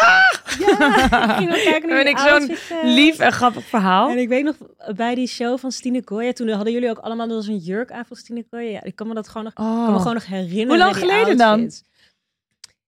Ja, 0.58 1.38
ik 1.38 1.48
kijken 1.48 1.88
naar 1.88 2.02
Ben 2.04 2.06
ik 2.12 2.18
zo'n 2.18 2.48
eh. 2.50 2.82
Lief 2.82 3.18
en 3.18 3.32
grappig 3.32 3.64
verhaal. 3.64 4.10
En 4.10 4.18
ik 4.18 4.28
weet 4.28 4.44
nog, 4.44 4.56
bij 4.96 5.14
die 5.14 5.26
show 5.26 5.58
van 5.58 5.72
Stine 5.72 6.04
Koya, 6.04 6.32
toen 6.32 6.48
hadden 6.48 6.72
jullie 6.72 6.90
ook 6.90 6.98
allemaal 6.98 7.28
dus 7.28 7.46
een 7.46 7.56
jurk 7.56 7.92
aan 7.92 8.04
van 8.04 8.16
Stine 8.16 8.44
Koya. 8.50 8.68
Ja, 8.70 8.82
ik 8.82 8.96
kan 8.96 9.08
me 9.08 9.14
dat 9.14 9.28
gewoon 9.28 9.44
nog, 9.44 9.52
kan 9.52 9.84
me 9.84 9.88
Oh. 9.88 9.98
gewoon 9.98 10.14
nog 10.14 10.26
herinneren. 10.26 10.66
Hoe 10.68 10.76
lang 10.78 10.96
geleden 10.96 11.36
dan? 11.36 11.70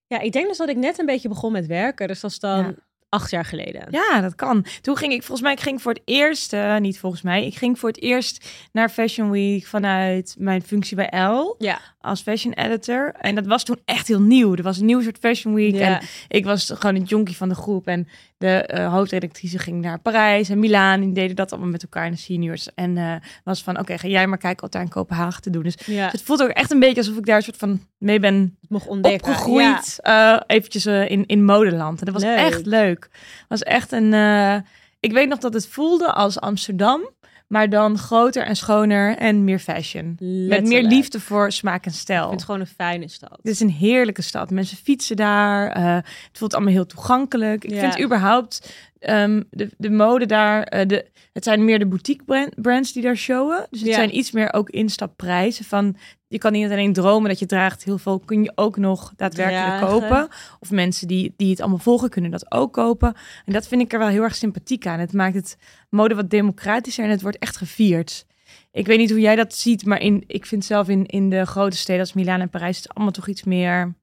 Ja, 0.07 0.21
ik 0.21 0.33
denk 0.33 0.49
dus 0.49 0.57
dat 0.57 0.69
ik 0.69 0.77
net 0.77 0.99
een 0.99 1.07
beetje 1.07 1.29
begon 1.29 1.53
met 1.53 1.67
werken. 1.67 2.09
Dus 2.09 2.21
dat 2.21 2.31
is 2.31 2.39
dan 2.39 2.59
Ja. 2.59 2.75
Acht 3.17 3.31
jaar 3.31 3.45
geleden. 3.45 3.87
Ja, 3.91 4.21
dat 4.21 4.35
kan. 4.35 4.65
Toen 4.81 4.97
ging 4.97 5.13
ik, 5.13 5.19
volgens 5.23 5.41
mij, 5.41 5.53
ik 5.53 5.61
ging 5.61 5.83
voor 5.83 5.93
het 5.93 6.03
eerst, 6.05 6.53
eh, 6.53 6.77
niet 6.77 6.99
volgens 6.99 7.23
mij, 7.23 7.47
ik 7.47 7.55
ging 7.55 7.79
voor 7.79 7.89
het 7.89 8.01
eerst 8.03 8.49
naar 8.73 8.89
Fashion 8.89 9.31
Week 9.31 9.67
vanuit 9.67 10.35
mijn 10.39 10.63
functie 10.63 10.97
bij 10.97 11.21
L 11.21 11.55
Ja. 11.59 11.81
als 12.01 12.21
fashion 12.23 12.53
editor. 12.53 13.15
En 13.21 13.35
dat 13.35 13.47
was 13.47 13.65
toen 13.65 13.81
echt 13.85 14.09
heel 14.09 14.21
nieuw. 14.21 14.55
Er 14.57 14.63
was 14.63 14.79
een 14.79 14.87
nieuw 14.87 15.01
soort 15.03 15.19
Fashion 15.21 15.55
Week 15.55 15.75
Ja. 15.75 16.01
en 16.01 16.07
ik 16.29 16.45
was 16.45 16.73
gewoon 16.75 16.95
een 16.97 17.03
jonkie 17.03 17.37
van 17.37 17.49
de 17.49 17.55
groep. 17.55 17.87
En 17.87 18.09
de 18.39 18.49
eh, 18.49 18.93
hoofdredactrice 18.93 19.59
ging 19.59 19.83
naar 19.83 19.99
Parijs 19.99 20.49
en 20.49 20.59
Milaan. 20.59 21.03
En 21.03 21.13
deden 21.13 21.37
dat 21.37 21.53
allemaal 21.53 21.71
met 21.71 21.83
elkaar 21.83 22.07
in 22.07 22.13
de 22.13 22.19
seniors. 22.19 22.69
En 22.75 22.97
eh, 22.99 23.15
was 23.45 23.63
van, 23.63 23.79
oké, 23.79 23.99
ga 23.99 24.09
jij 24.09 24.27
maar 24.27 24.39
kijken 24.39 24.61
wat 24.61 24.73
daar 24.73 24.83
in 24.83 24.89
Kopenhagen 24.89 25.43
te 25.43 25.51
doen 25.51 25.65
is. 25.65 25.75
ja, 25.87 26.05
Dus 26.05 26.13
het 26.13 26.23
voelt 26.23 26.43
ook 26.43 26.49
echt 26.49 26.71
een 26.71 26.79
beetje 26.79 26.97
alsof 27.01 27.17
ik 27.17 27.27
daar 27.27 27.37
een 27.37 27.43
soort 27.43 27.57
van 27.57 27.81
mee 27.99 28.21
ben 28.21 28.57
mocht 28.69 28.87
ontdekken. 28.87 29.31
Ja. 29.31 29.37
opgegroeid. 29.37 29.99
eventjes 30.47 30.87
in, 30.87 31.27
in 31.27 31.45
modeland. 31.45 31.99
En 31.99 32.05
dat 32.05 32.15
was 32.15 32.23
Leuk. 32.23 32.37
echt 32.39 32.67
leuk. 32.67 33.06
Was 33.49 33.63
echt 33.63 33.93
een... 33.93 34.13
eh, 34.15 34.57
ik 35.01 35.13
weet 35.13 35.29
nog 35.29 35.39
dat 35.39 35.55
het 35.55 35.67
voelde 35.69 36.13
als 36.13 36.41
Amsterdam. 36.41 37.11
maar 37.47 37.69
dan 37.71 37.99
groter 37.99 38.43
en 38.43 38.57
schoner 38.57 39.17
en 39.17 39.45
meer 39.45 39.59
fashion. 39.59 40.17
Met 40.49 40.65
meer 40.67 40.83
liefde 40.83 41.21
voor 41.21 41.53
smaak 41.53 41.85
en 41.85 41.91
Ik 41.91 41.97
stijl. 41.97 42.21
vind 42.29 42.33
het 42.35 42.45
gewoon 42.45 42.61
een 42.61 42.67
fijne 42.67 43.09
stad. 43.09 43.31
Het 43.43 43.47
is 43.47 43.61
een 43.61 43.71
heerlijke 43.71 44.23
stad. 44.23 44.51
Mensen 44.51 44.77
fietsen 44.77 45.17
daar. 45.17 45.69
eh, 45.71 45.95
het 45.95 46.39
voelt 46.39 46.55
allemaal 46.55 46.73
heel 46.73 46.87
toegankelijk. 46.87 47.65
Ik 47.65 47.71
Ja. 47.71 47.81
vind 47.91 48.05
überhaupt 48.05 48.73
ehm, 48.99 49.43
de, 49.51 49.71
de 49.79 49.91
mode 49.91 50.27
daar. 50.27 50.63
eh, 50.63 50.87
de, 50.87 51.07
het 51.33 51.45
zijn 51.45 51.65
meer 51.65 51.79
de 51.79 51.87
boutique 51.87 52.25
brand- 52.25 52.63
brands 52.63 52.93
die 52.93 53.03
daar 53.03 53.17
showen. 53.17 53.67
Dus 53.71 53.81
het 53.81 53.89
Ja. 53.89 53.95
zijn 53.95 54.17
iets 54.17 54.31
meer 54.31 54.53
ook 54.53 54.71
instapprijzen. 54.71 55.65
Van 55.65 55.97
je 56.29 56.39
kan 56.39 56.53
niet 56.53 56.71
alleen 56.71 56.93
dromen 56.93 57.29
dat 57.29 57.39
je 57.39 57.47
draagt. 57.47 57.85
Heel 57.85 57.99
veel 57.99 58.19
kun 58.19 58.43
je 58.43 58.53
ook 58.55 58.77
nog 58.77 59.13
daadwerkelijk 59.17 59.79
Dragen. 59.79 59.89
kopen. 59.89 60.29
Of 60.61 60.71
mensen 60.71 61.09
die, 61.09 61.35
die 61.37 61.51
het 61.51 61.61
allemaal 61.61 61.79
volgen 61.79 62.11
kunnen 62.11 62.31
dat 62.31 62.53
ook 62.53 62.73
kopen. 62.73 63.15
En 63.45 63.53
dat 63.53 63.69
vind 63.69 63.83
ik 63.83 63.93
er 63.93 63.99
wel 63.99 64.09
heel 64.09 64.23
erg 64.23 64.35
sympathiek 64.35 64.87
aan. 64.87 64.99
Het 64.99 65.13
maakt 65.13 65.35
het 65.35 65.57
mode 65.91 66.15
wat 66.15 66.31
democratischer 66.31 67.05
en 67.05 67.11
het 67.11 67.23
wordt 67.23 67.39
echt 67.39 67.57
gevierd. 67.57 68.27
Ik 68.73 68.87
weet 68.87 68.99
niet 68.99 69.11
hoe 69.11 69.21
jij 69.21 69.37
dat 69.37 69.55
ziet, 69.55 69.85
maar 69.87 70.01
in, 70.01 70.25
ik 70.27 70.47
vind 70.47 70.65
zelf 70.65 70.89
in, 70.89 71.07
in 71.07 71.31
de 71.31 71.47
grote 71.47 71.77
steden 71.77 72.01
als 72.01 72.13
Milaan 72.13 72.41
en 72.41 72.51
Parijs 72.51 72.77
is 72.77 72.83
het 72.83 72.95
allemaal 72.95 73.13
toch 73.13 73.29
iets 73.29 73.45
meer. 73.45 73.95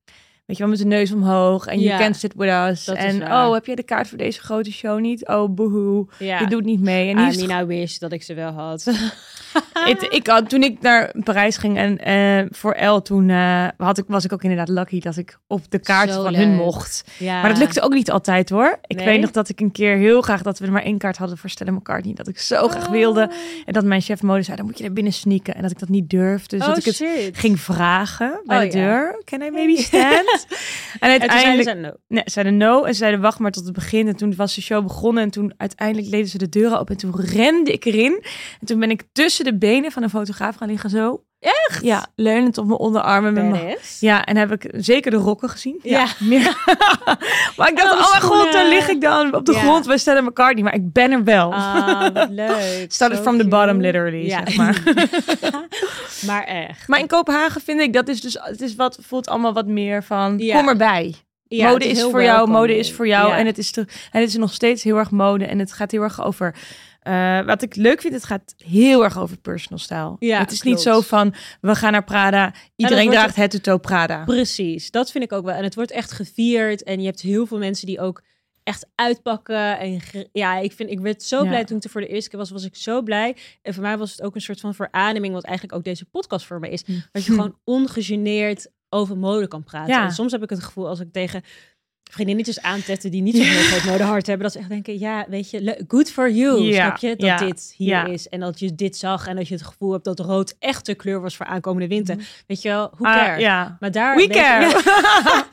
Weet 0.45 0.57
je 0.57 0.63
wel, 0.63 0.71
met 0.71 0.81
de 0.81 0.85
neus 0.85 1.11
omhoog 1.11 1.65
en 1.65 1.79
you 1.79 1.99
can't 1.99 2.15
sit 2.15 2.33
with 2.35 2.49
us. 2.49 2.87
En 2.87 3.23
oh, 3.23 3.53
heb 3.53 3.65
jij 3.65 3.75
de 3.75 3.83
kaart 3.83 4.07
voor 4.07 4.17
deze 4.17 4.41
grote 4.41 4.71
show 4.71 4.99
niet? 4.99 5.27
Oh, 5.27 5.49
boehoe. 5.49 6.07
Je 6.19 6.45
doet 6.49 6.63
niet 6.63 6.81
mee. 6.81 7.09
En 7.09 7.17
I 7.17 7.21
het 7.21 7.47
mean, 7.47 7.61
I 7.61 7.65
wish 7.65 7.97
dat 7.97 8.11
ik 8.11 8.23
ze 8.23 8.33
wel 8.33 8.51
had. 8.51 8.83
het, 9.89 10.07
ik 10.09 10.27
had, 10.27 10.49
toen 10.49 10.63
ik 10.63 10.81
naar 10.81 11.11
Parijs 11.23 11.57
ging 11.57 11.77
en 11.77 11.97
eh, 11.97 12.45
voor 12.49 12.71
El, 12.71 13.01
toen 13.01 13.29
eh, 13.29 13.67
had 13.77 13.97
ik, 13.97 14.03
was 14.07 14.25
ik 14.25 14.33
ook 14.33 14.43
inderdaad 14.43 14.69
lucky 14.69 14.99
dat 14.99 15.17
ik 15.17 15.37
op 15.47 15.61
de 15.71 15.79
kaart 15.79 16.11
Zo 16.13 16.23
van 16.23 16.35
hun 16.35 16.55
mocht. 16.55 17.03
ja. 17.19 17.41
Maar 17.41 17.49
dat 17.49 17.57
lukte 17.57 17.81
ook 17.81 17.93
niet 17.93 18.11
altijd 18.11 18.49
hoor. 18.49 18.79
Ik 18.87 18.95
Nee? 18.97 19.05
weet 19.05 19.21
nog 19.21 19.31
dat 19.31 19.49
ik 19.49 19.59
een 19.59 19.71
keer 19.71 19.97
heel 19.97 20.21
graag 20.21 20.41
dat 20.41 20.59
we 20.59 20.65
er 20.65 20.71
maar 20.71 20.83
één 20.83 20.97
kaart 20.97 21.17
hadden 21.17 21.37
voor 21.37 21.49
Stella 21.49 21.71
McCartney. 21.71 22.13
Dat 22.13 22.27
ik 22.27 22.39
zo 22.39 22.67
graag 22.67 22.87
wilde. 22.87 23.21
Oh. 23.29 23.35
En 23.65 23.73
dat 23.73 23.83
mijn 23.83 24.01
chef 24.01 24.21
mode 24.21 24.41
zei, 24.41 24.57
dan 24.57 24.65
moet 24.65 24.77
je 24.77 24.83
er 24.83 24.93
binnen 24.93 25.13
sneaken. 25.13 25.55
En 25.55 25.61
dat 25.61 25.71
ik 25.71 25.79
dat 25.79 25.89
niet 25.89 26.09
durfde. 26.09 26.57
Dus 26.57 26.67
oh 26.67 26.73
dat 26.75 26.85
ik 26.85 26.97
het 26.97 27.37
ging 27.37 27.59
vragen 27.59 28.41
bij 28.45 28.65
Oh, 28.65 28.71
de 28.71 28.77
ja. 28.77 28.83
deur. 28.85 29.21
Can 29.25 29.41
I 29.41 29.49
maybe 29.51 29.77
stand? 29.87 30.13
en 30.99 31.09
En 31.11 31.19
uiteindelijk... 31.19 31.69
ze 31.69 31.75
no. 31.75 31.91
Nee, 32.07 32.21
ze 32.25 32.31
zeiden 32.31 32.57
no. 32.57 32.83
En 32.83 32.91
ze 32.93 32.97
zeiden 32.99 33.21
wacht 33.21 33.39
maar 33.39 33.51
tot 33.51 33.63
het 33.63 33.73
begin. 33.73 34.07
En 34.07 34.15
toen 34.15 34.35
was 34.35 34.55
de 34.55 34.61
show 34.61 34.83
begonnen. 34.83 35.23
En 35.23 35.29
toen 35.29 35.53
uiteindelijk 35.57 36.11
deden 36.11 36.27
ze 36.27 36.37
de 36.37 36.49
deuren 36.49 36.79
open. 36.79 36.95
En 36.95 37.01
toen 37.01 37.15
rende 37.25 37.71
ik 37.71 37.85
erin. 37.85 38.23
En 38.59 38.67
toen 38.67 38.79
ben 38.79 38.89
ik 38.89 39.03
tussen 39.11 39.42
de 39.43 39.57
benen 39.57 39.91
van 39.91 40.03
een 40.03 40.09
fotograaf 40.09 40.55
gaan 40.55 40.67
liggen 40.67 40.89
zo. 40.89 41.23
Echt? 41.39 41.83
Ja, 41.83 42.05
leunend 42.15 42.57
op 42.57 42.65
mijn 42.67 42.79
onderarmen. 42.79 43.33
Met 43.33 43.49
mijn... 43.49 43.77
Ja, 43.99 44.25
en 44.25 44.37
heb 44.37 44.51
ik 44.51 44.69
zeker 44.75 45.11
de 45.11 45.17
rokken 45.17 45.49
gezien. 45.49 45.79
Ja. 45.81 46.07
meer. 46.19 46.57
maar 47.57 47.69
ik 47.69 47.77
dacht, 47.77 47.91
Oh, 47.91 48.09
mijn 48.11 48.21
god, 48.21 48.51
daar 48.53 48.67
lig 48.67 48.87
ik 48.87 49.01
dan 49.01 49.35
op 49.35 49.45
de 49.45 49.51
Ja. 49.51 49.59
grond 49.59 49.87
bij 49.87 49.97
Stella 49.97 50.21
McCartney. 50.21 50.63
Maar 50.63 50.73
ik 50.73 50.91
ben 50.93 51.11
er 51.11 51.23
wel. 51.23 51.53
Ah, 51.53 52.07
leuk. 52.29 52.85
Started 52.91 53.19
from 53.19 53.37
the 53.37 53.47
bottom, 53.47 53.81
literally, 53.81 54.25
Ja. 54.25 54.41
zeg 54.45 54.55
maar. 54.55 54.81
maar 56.27 56.43
echt. 56.43 56.87
Maar 56.87 56.99
in 56.99 57.07
Kopenhagen 57.07 57.61
vind 57.61 57.79
ik, 57.81 57.93
dat 57.93 58.07
is 58.07 58.21
dus, 58.21 58.37
het 58.41 58.61
is 58.61 58.75
wat, 58.75 58.97
voelt 59.01 59.27
allemaal 59.29 59.53
wat 59.53 59.67
meer 59.67 60.03
van, 60.03 60.37
kom 60.37 60.67
erbij. 60.67 61.15
Ja, 61.47 61.69
mode 61.69 61.87
is 61.87 62.01
voor 62.01 62.23
jou, 62.23 62.49
mode 62.49 62.77
is 62.77 62.91
voor 62.93 63.07
jou. 63.07 63.33
En, 63.33 63.45
het 63.45 63.57
is 63.57 63.71
te, 63.71 63.79
en 64.11 64.19
het 64.19 64.29
is 64.29 64.35
nog 64.35 64.53
steeds 64.53 64.83
heel 64.83 64.97
erg 64.97 65.11
mode. 65.11 65.45
En 65.45 65.59
het 65.59 65.73
gaat 65.73 65.91
heel 65.91 66.01
erg 66.01 66.23
over. 66.23 66.55
Eh, 67.03 67.45
wat 67.45 67.61
ik 67.61 67.75
leuk 67.75 68.01
vind, 68.01 68.13
het 68.13 68.23
gaat 68.23 68.53
heel 68.65 69.03
erg 69.03 69.17
over 69.19 69.37
personal 69.37 69.79
style. 69.79 70.15
Ja, 70.19 70.39
het 70.39 70.51
is 70.51 70.61
niet 70.61 70.79
zo 70.81 71.01
van 71.01 71.33
we 71.61 71.75
gaan 71.75 71.91
naar 71.91 72.03
Prada. 72.03 72.53
Iedereen 72.75 73.09
draagt 73.09 73.35
head-to-toe 73.35 73.79
Prada. 73.79 74.23
Precies, 74.23 74.91
dat 74.91 75.11
vind 75.11 75.23
ik 75.23 75.31
ook 75.31 75.45
wel. 75.45 75.55
En 75.55 75.63
het 75.63 75.75
wordt 75.75 75.91
echt 75.91 76.11
gevierd. 76.11 76.83
En 76.83 76.99
je 76.99 77.05
hebt 77.05 77.21
heel 77.21 77.45
veel 77.45 77.57
mensen 77.57 77.87
die 77.87 77.99
ook 77.99 78.23
echt 78.63 78.87
uitpakken. 78.95 79.79
En 79.79 80.01
ja, 80.31 80.57
ik, 80.57 80.71
vind, 80.71 80.89
ik 80.89 80.99
werd 80.99 81.23
zo 81.23 81.43
Ja. 81.43 81.49
blij 81.49 81.65
toen 81.65 81.77
ik 81.77 81.83
er 81.83 81.89
voor 81.89 82.01
de 82.01 82.07
eerste 82.07 82.29
keer 82.29 82.39
was. 82.39 82.49
Was 82.49 82.63
ik 82.63 82.75
zo 82.75 83.01
blij. 83.01 83.35
En 83.61 83.73
voor 83.73 83.83
mij 83.83 83.97
was 83.97 84.11
het 84.11 84.21
ook 84.21 84.35
een 84.35 84.41
soort 84.41 84.59
van 84.59 84.73
verademing. 84.75 85.33
Wat 85.33 85.43
eigenlijk 85.43 85.77
ook 85.77 85.83
deze 85.83 86.05
podcast 86.05 86.45
voor 86.45 86.59
me 86.59 86.69
is. 86.69 86.83
Dat 87.11 87.25
je 87.25 87.31
gewoon 87.31 87.57
ongegeneerd 87.63 88.67
over 88.89 89.17
mode 89.17 89.47
kan 89.47 89.63
praten. 89.63 89.93
Ja. 89.93 90.03
En 90.03 90.11
soms 90.11 90.31
heb 90.31 90.43
ik 90.43 90.49
het 90.49 90.63
gevoel 90.63 90.87
als 90.87 90.99
ik 90.99 91.11
tegen 91.11 91.41
vriendinnetjes 92.13 92.61
aantetten 92.61 93.11
die 93.11 93.21
niet 93.21 93.35
zo'n 93.35 93.45
heel 93.45 93.61
groot 93.61 93.83
modehart 93.91 94.27
hebben, 94.27 94.43
dat 94.43 94.53
ze 94.53 94.59
echt 94.59 94.69
denken, 94.69 94.99
ja, 94.99 95.25
weet 95.29 95.49
je, 95.49 95.83
good 95.87 96.11
for 96.11 96.31
you, 96.31 96.61
Ja, 96.61 96.85
snap 96.85 96.97
je, 96.97 97.07
dat 97.15 97.27
ja, 97.27 97.37
dit 97.37 97.73
hier 97.77 97.87
ja. 97.87 98.05
is 98.05 98.29
en 98.29 98.39
dat 98.39 98.59
je 98.59 98.75
dit 98.75 98.97
zag 98.97 99.27
en 99.27 99.35
dat 99.35 99.47
je 99.47 99.53
het 99.53 99.63
gevoel 99.63 99.91
hebt 99.91 100.03
dat 100.03 100.19
rood 100.19 100.55
echt 100.59 100.85
de 100.85 100.95
kleur 100.95 101.21
was 101.21 101.35
voor 101.35 101.45
aankomende 101.45 101.87
winter. 101.87 102.17
Weet 102.47 102.61
je 102.61 102.69
wel, 102.69 102.91
hoe 102.97 103.07
Ah, 103.07 103.15
cares? 103.15 103.41
ja. 103.41 103.77
Maar 103.79 103.91
daar, 103.91 104.15
We 104.15 104.21
je- 104.21 104.27
care. 104.27 104.81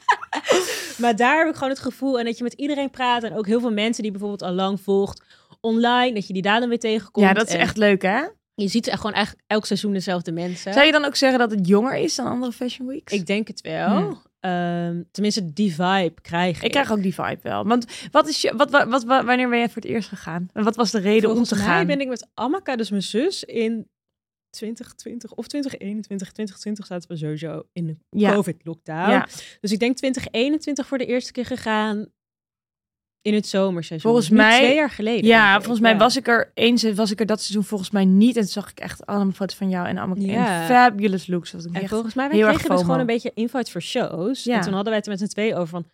Maar 0.99 1.17
daar 1.17 1.39
heb 1.39 1.49
ik 1.49 1.55
gewoon 1.55 1.69
het 1.69 1.79
gevoel 1.79 2.19
en 2.19 2.25
dat 2.25 2.37
je 2.39 2.45
met 2.45 2.53
iedereen 2.53 2.91
praat 2.91 3.23
en 3.23 3.37
ook 3.37 3.47
heel 3.47 3.61
veel 3.61 3.73
mensen 3.73 4.03
die 4.03 4.11
bijvoorbeeld 4.13 4.43
al 4.43 4.53
lang 4.53 4.81
volgt 4.81 5.23
online, 5.61 6.15
dat 6.15 6.27
je 6.27 6.33
die 6.33 6.43
daar 6.43 6.61
dan 6.61 6.69
weer 6.69 6.79
tegenkomt. 6.79 7.27
ja, 7.27 7.33
dat 7.33 7.49
is 7.49 7.55
En 7.55 7.61
echt 7.61 7.77
leuk 7.77 8.03
hè? 8.03 8.21
Je 8.55 8.69
ziet 8.69 8.87
echt 8.87 8.97
gewoon 9.01 9.15
eigenlijk 9.15 9.45
elk 9.49 9.67
seizoen 9.67 9.93
dezelfde 9.93 10.33
mensen. 10.33 10.73
Zou 10.73 10.87
je 10.87 10.93
dan 10.93 11.05
ook 11.05 11.17
zeggen 11.17 11.39
dat 11.39 11.51
het 11.51 11.67
jonger 11.69 11.95
is 11.97 12.15
dan 12.15 12.27
andere 12.27 12.53
fashion 12.53 12.87
weeks? 12.89 13.13
Ik 13.13 13.27
denk 13.27 13.49
het 13.49 13.61
wel. 13.61 13.89
Hmm. 13.89 14.23
Ehm, 14.41 15.03
tenminste, 15.11 15.53
die 15.53 15.75
vibe 15.75 16.15
krijg 16.23 16.57
ik. 16.57 16.63
Ik 16.63 16.71
krijg 16.71 16.93
ook 16.93 17.03
die 17.03 17.15
vibe 17.15 17.39
wel. 17.43 17.65
Want 17.65 17.87
wat 18.11 18.29
is 18.29 18.41
je, 18.41 18.57
wat, 18.57 18.71
wat, 18.71 18.89
wat, 18.89 19.05
wanneer 19.05 19.49
ben 19.49 19.59
jij 19.59 19.67
voor 19.69 19.83
het 19.83 19.91
eerst 19.91 20.09
gegaan? 20.09 20.49
En 20.53 20.65
wat 20.65 20.77
was 20.77 20.91
de 20.91 20.99
reden 20.99 21.23
Volgens 21.31 21.53
om 21.53 21.57
te 21.59 21.65
mij 21.65 21.73
gaan? 21.75 21.87
ben 21.87 22.01
ik 22.01 22.09
met 22.09 22.29
Amaka, 22.35 22.77
dus 22.77 22.91
mijn 22.91 23.03
zus, 23.03 23.45
in 23.45 23.89
2020 24.51 25.33
of 25.35 25.47
2021, 25.47 26.33
2020 26.33 26.87
zaten 26.87 27.09
we 27.11 27.17
sowieso 27.17 27.63
in 27.73 27.87
de 27.87 27.97
Ja. 28.11 28.35
COVID-lockdown. 28.35 29.11
Ja. 29.11 29.29
Dus 29.61 29.73
ik 29.73 29.79
denk 29.79 29.97
2021 29.97 30.87
voor 30.87 30.99
de 30.99 31.07
eerste 31.07 31.33
keer 31.33 31.47
gegaan 31.47 32.07
in 33.23 33.35
het 33.35 33.47
zomerseizoen. 33.49 34.11
Volgens 34.11 34.31
mij- 34.33 34.59
twee 34.59 34.75
jaar 34.75 34.91
geleden. 34.91 35.25
Ja, 35.27 35.57
volgens 35.59 35.81
mij 35.81 35.93
Ja. 35.93 35.99
was 35.99 36.17
ik 36.17 36.29
er 36.29 36.51
eens, 36.55 36.93
was 36.93 37.11
ik 37.11 37.21
er 37.21 37.27
dat 37.27 37.41
seizoen 37.41 37.65
volgens 37.65 37.91
mij 37.91 38.05
niet. 38.05 38.37
En 38.37 38.43
toen 38.43 38.51
zag 38.51 38.71
ik 38.71 38.81
echt 38.81 39.07
allemaal 39.07 39.33
foto's 39.33 39.57
van 39.57 39.69
jou 39.69 39.87
en 39.87 39.99
allemaal 39.99 40.25
Ja. 40.25 40.65
fabulous 40.67 41.27
looks. 41.27 41.55
Ik 41.55 41.61
En 41.73 41.89
volgens 41.89 42.15
mij 42.15 42.29
wij 42.29 42.37
heel 42.37 42.47
erg 42.47 42.57
kregen 42.57 42.75
dus 42.77 42.85
gewoon 42.85 43.01
een 43.01 43.07
beetje 43.07 43.31
invites 43.35 43.71
voor 43.73 43.83
shows. 43.83 44.45
Ja. 44.45 44.55
En 44.57 44.61
toen 44.61 44.73
hadden 44.73 44.89
wij 44.89 44.97
het 44.97 45.05
er 45.05 45.11
met 45.11 45.21
z'n 45.21 45.27
twee 45.35 45.55
over 45.55 45.69
van, 45.69 45.87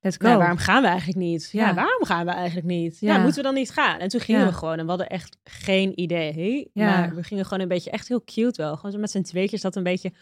let's 0.00 0.16
go. 0.16 0.26
nou, 0.26 0.38
waarom 0.38 0.56
gaan 0.56 0.82
we 0.82 0.88
eigenlijk 0.88 1.18
niet? 1.18 1.48
Ja. 1.52 1.66
Ja. 1.66 1.74
waarom 1.74 2.04
gaan 2.04 2.24
we 2.24 2.30
eigenlijk 2.32 2.66
niet? 2.66 2.96
Ja. 3.00 3.14
Ja. 3.14 3.18
moeten 3.22 3.36
we 3.36 3.42
dan 3.42 3.54
niet 3.54 3.70
gaan? 3.70 3.98
En 3.98 4.08
toen 4.08 4.20
gingen 4.20 4.46
we 4.46 4.52
gewoon 4.52 4.78
en 4.78 4.82
we 4.84 4.88
hadden 4.88 5.08
echt 5.08 5.36
geen 5.44 6.00
idee. 6.00 6.70
Ja. 6.72 6.86
Maar 6.98 7.14
we 7.14 7.22
gingen 7.22 7.44
gewoon 7.44 7.60
een 7.62 7.68
beetje 7.68 7.90
echt 7.90 8.08
heel 8.08 8.22
cute 8.24 8.62
wel. 8.62 8.76
Gewoon 8.76 8.92
zo 8.92 8.98
met 8.98 9.10
z'n 9.10 9.22
tweetjes 9.22 9.60
dat 9.60 9.76
een 9.76 9.82
beetje 9.82 10.12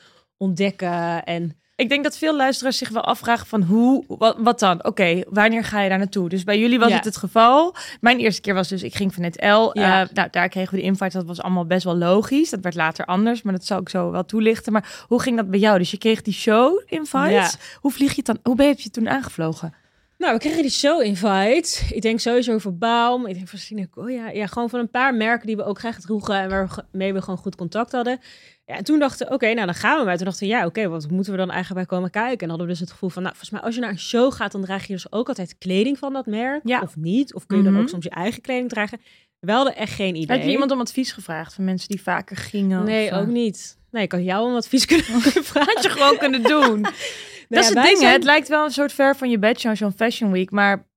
ontdekken 0.40 1.24
en 1.24 1.54
Ik 1.76 1.88
denk 1.88 2.04
dat 2.04 2.18
veel 2.18 2.36
luisteraars 2.36 2.78
zich 2.78 2.88
wel 2.88 3.04
afvragen 3.04 3.46
van 3.46 3.62
hoe, 3.62 4.04
wat, 4.08 4.36
wat 4.38 4.58
dan? 4.58 4.84
Oké, 4.84 5.22
wanneer 5.28 5.64
ga 5.64 5.80
je 5.80 5.88
daar 5.88 5.98
naartoe? 5.98 6.28
Dus 6.28 6.44
bij 6.44 6.58
jullie 6.58 6.78
was 6.78 6.88
Ja. 6.88 6.94
het 6.94 7.04
het 7.04 7.16
geval. 7.16 7.74
Mijn 8.00 8.18
eerste 8.18 8.40
keer 8.40 8.54
was 8.54 8.68
dus, 8.68 8.82
ik 8.82 8.94
ging 8.94 9.14
van 9.14 9.22
het 9.22 9.36
L. 9.36 9.70
Ja. 9.72 10.02
Eh, 10.02 10.08
nou, 10.12 10.28
daar 10.30 10.48
kregen 10.48 10.74
we 10.74 10.80
de 10.80 10.86
invite. 10.86 11.16
Dat 11.16 11.26
was 11.26 11.40
allemaal 11.40 11.66
best 11.66 11.84
wel 11.84 11.96
logisch. 11.96 12.50
Dat 12.50 12.60
werd 12.60 12.74
later 12.74 13.04
anders, 13.04 13.42
maar 13.42 13.52
dat 13.52 13.64
zal 13.64 13.80
ik 13.80 13.88
zo 13.88 14.10
wel 14.10 14.24
toelichten. 14.24 14.72
Maar 14.72 15.04
hoe 15.08 15.20
ging 15.22 15.36
dat 15.36 15.50
bij 15.50 15.58
jou? 15.60 15.78
Dus 15.78 15.90
je 15.90 15.98
kreeg 15.98 16.22
die 16.22 16.34
show 16.34 16.80
invites. 16.86 17.30
Ja. 17.30 17.50
Hoe 17.80 17.90
vlieg 17.92 18.10
je 18.10 18.16
het 18.16 18.26
dan? 18.26 18.38
Hoe 18.42 18.54
ben 18.56 18.66
je 18.66 18.74
je 18.76 18.90
toen 18.90 19.08
aangevlogen? 19.08 19.74
Nou, 20.18 20.32
we 20.32 20.38
kregen 20.38 20.62
die 20.62 20.70
show 20.70 21.02
invite. 21.02 21.94
Ik 21.94 22.02
denk 22.02 22.20
sowieso 22.20 22.58
voor 22.58 22.74
Baum. 22.76 23.26
Ik 23.26 23.34
denk 23.34 23.48
voor 23.48 23.58
Sineco. 23.58 24.08
Ja, 24.10 24.28
ja, 24.30 24.46
gewoon 24.46 24.70
van 24.70 24.80
een 24.80 24.90
paar 24.90 25.14
merken 25.14 25.46
die 25.46 25.56
we 25.56 25.64
ook 25.64 25.78
graag 25.78 26.00
droegen 26.00 26.34
en 26.34 26.48
waarmee 26.48 27.12
we 27.12 27.22
gewoon 27.22 27.38
goed 27.38 27.56
contact 27.56 27.92
hadden. 27.92 28.20
Ja, 28.70 28.76
en 28.76 28.84
toen 28.84 28.98
dachten 28.98 29.26
we, 29.26 29.32
oké, 29.34 29.52
nou 29.52 29.66
dan 29.66 29.74
gaan 29.74 29.98
we 29.98 30.04
maar. 30.04 30.16
Toen 30.16 30.24
dachten 30.24 30.46
we, 30.46 30.52
ja, 30.52 30.66
oké, 30.66 30.88
wat 30.88 31.10
moeten 31.10 31.32
we 31.32 31.38
dan 31.38 31.50
eigenlijk 31.50 31.86
bij 31.88 31.96
komen 31.98 32.10
kijken? 32.10 32.40
En 32.40 32.48
hadden 32.48 32.66
we 32.66 32.72
dus 32.72 32.80
het 32.80 32.90
gevoel 32.90 33.08
van, 33.08 33.22
nou, 33.22 33.34
volgens 33.34 33.54
mij 33.54 33.66
als 33.66 33.74
je 33.74 33.80
naar 33.80 33.90
een 33.90 33.98
show 33.98 34.32
gaat, 34.32 34.52
dan 34.52 34.62
draag 34.62 34.86
je 34.86 34.92
dus 34.92 35.12
ook 35.12 35.28
altijd 35.28 35.58
kleding 35.58 35.98
van 35.98 36.12
dat 36.12 36.26
merk. 36.26 36.60
Ja. 36.64 36.80
Of 36.80 36.96
niet. 36.96 37.34
Of 37.34 37.46
kun 37.46 37.56
je 37.56 37.62
dan 37.62 37.72
Mhm. 37.72 37.82
ook 37.82 37.88
soms 37.88 38.04
je 38.04 38.10
eigen 38.10 38.42
kleding 38.42 38.68
dragen. 38.68 39.00
We 39.40 39.52
hadden 39.52 39.76
echt 39.76 39.92
geen 39.92 40.14
idee. 40.14 40.36
Heb 40.36 40.46
je 40.46 40.52
iemand 40.52 40.70
om 40.70 40.80
advies 40.80 41.12
gevraagd 41.12 41.54
van 41.54 41.64
mensen 41.64 41.88
die 41.88 42.02
vaker 42.02 42.36
gingen? 42.36 42.84
Nee, 42.84 43.10
of, 43.10 43.16
ook 43.18 43.26
niet. 43.26 43.78
Nee, 43.90 44.02
ik 44.02 44.12
had 44.12 44.24
jou 44.24 44.48
om 44.50 44.54
advies 44.56 44.84
kunnen 44.92 45.04
vragen. 45.04 45.74
Had 45.74 45.82
je 45.82 45.90
gewoon 45.90 46.16
kunnen 46.18 46.42
doen. 46.42 46.82
dat 47.48 47.62
is 47.64 47.68
het 47.68 47.82
ding, 47.84 47.98
zijn- 47.98 48.12
Het 48.12 48.24
lijkt 48.24 48.48
wel 48.48 48.64
een 48.64 48.70
soort 48.70 48.92
ver 48.92 49.16
van 49.16 49.30
je 49.30 49.38
bedshow, 49.38 49.76
zo'n 49.76 49.92
fashion 49.92 50.30
week, 50.32 50.50
maar 50.50 50.88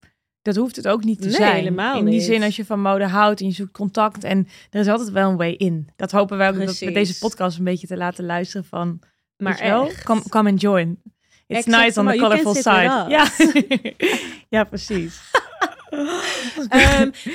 dat 0.44 0.56
hoeft 0.56 0.76
het 0.76 0.88
ook 0.88 1.04
niet 1.04 1.22
te 1.22 1.28
Nee, 1.28 1.36
zijn. 1.36 1.56
helemaal 1.56 1.98
in 1.98 2.06
die 2.06 2.14
niet. 2.14 2.24
zin, 2.24 2.44
als 2.44 2.56
je 2.56 2.66
van 2.66 2.82
mode 2.82 3.08
houdt 3.08 3.40
en 3.40 3.46
je 3.48 3.54
zoekt 3.54 3.72
contact 3.72 4.24
en 4.24 4.48
er 4.70 4.80
is 4.80 4.88
altijd 4.88 5.10
wel 5.12 5.30
een 5.30 5.38
way 5.38 5.52
in. 5.52 5.90
Dat 5.96 6.12
hopen 6.12 6.38
wij 6.38 6.48
ook 6.50 6.58
dat 6.66 6.80
met 6.82 6.94
deze 6.94 7.18
podcast 7.20 7.58
een 7.58 7.64
beetje 7.64 7.88
te 7.88 7.98
laten 7.98 8.26
luisteren 8.26 8.66
van, 8.66 9.00
Maar 9.38 9.60
wel, 9.64 9.92
come, 10.04 10.22
come 10.30 10.50
and 10.50 10.62
join. 10.62 11.02
It's 11.48 11.66
Exact, 11.66 11.84
nice 11.84 12.00
on 12.00 12.08
the 12.08 12.18
colorful 12.18 12.54
side. 12.54 13.06
Ja. 13.08 13.28
ja, 14.58 14.64
precies. 14.64 15.20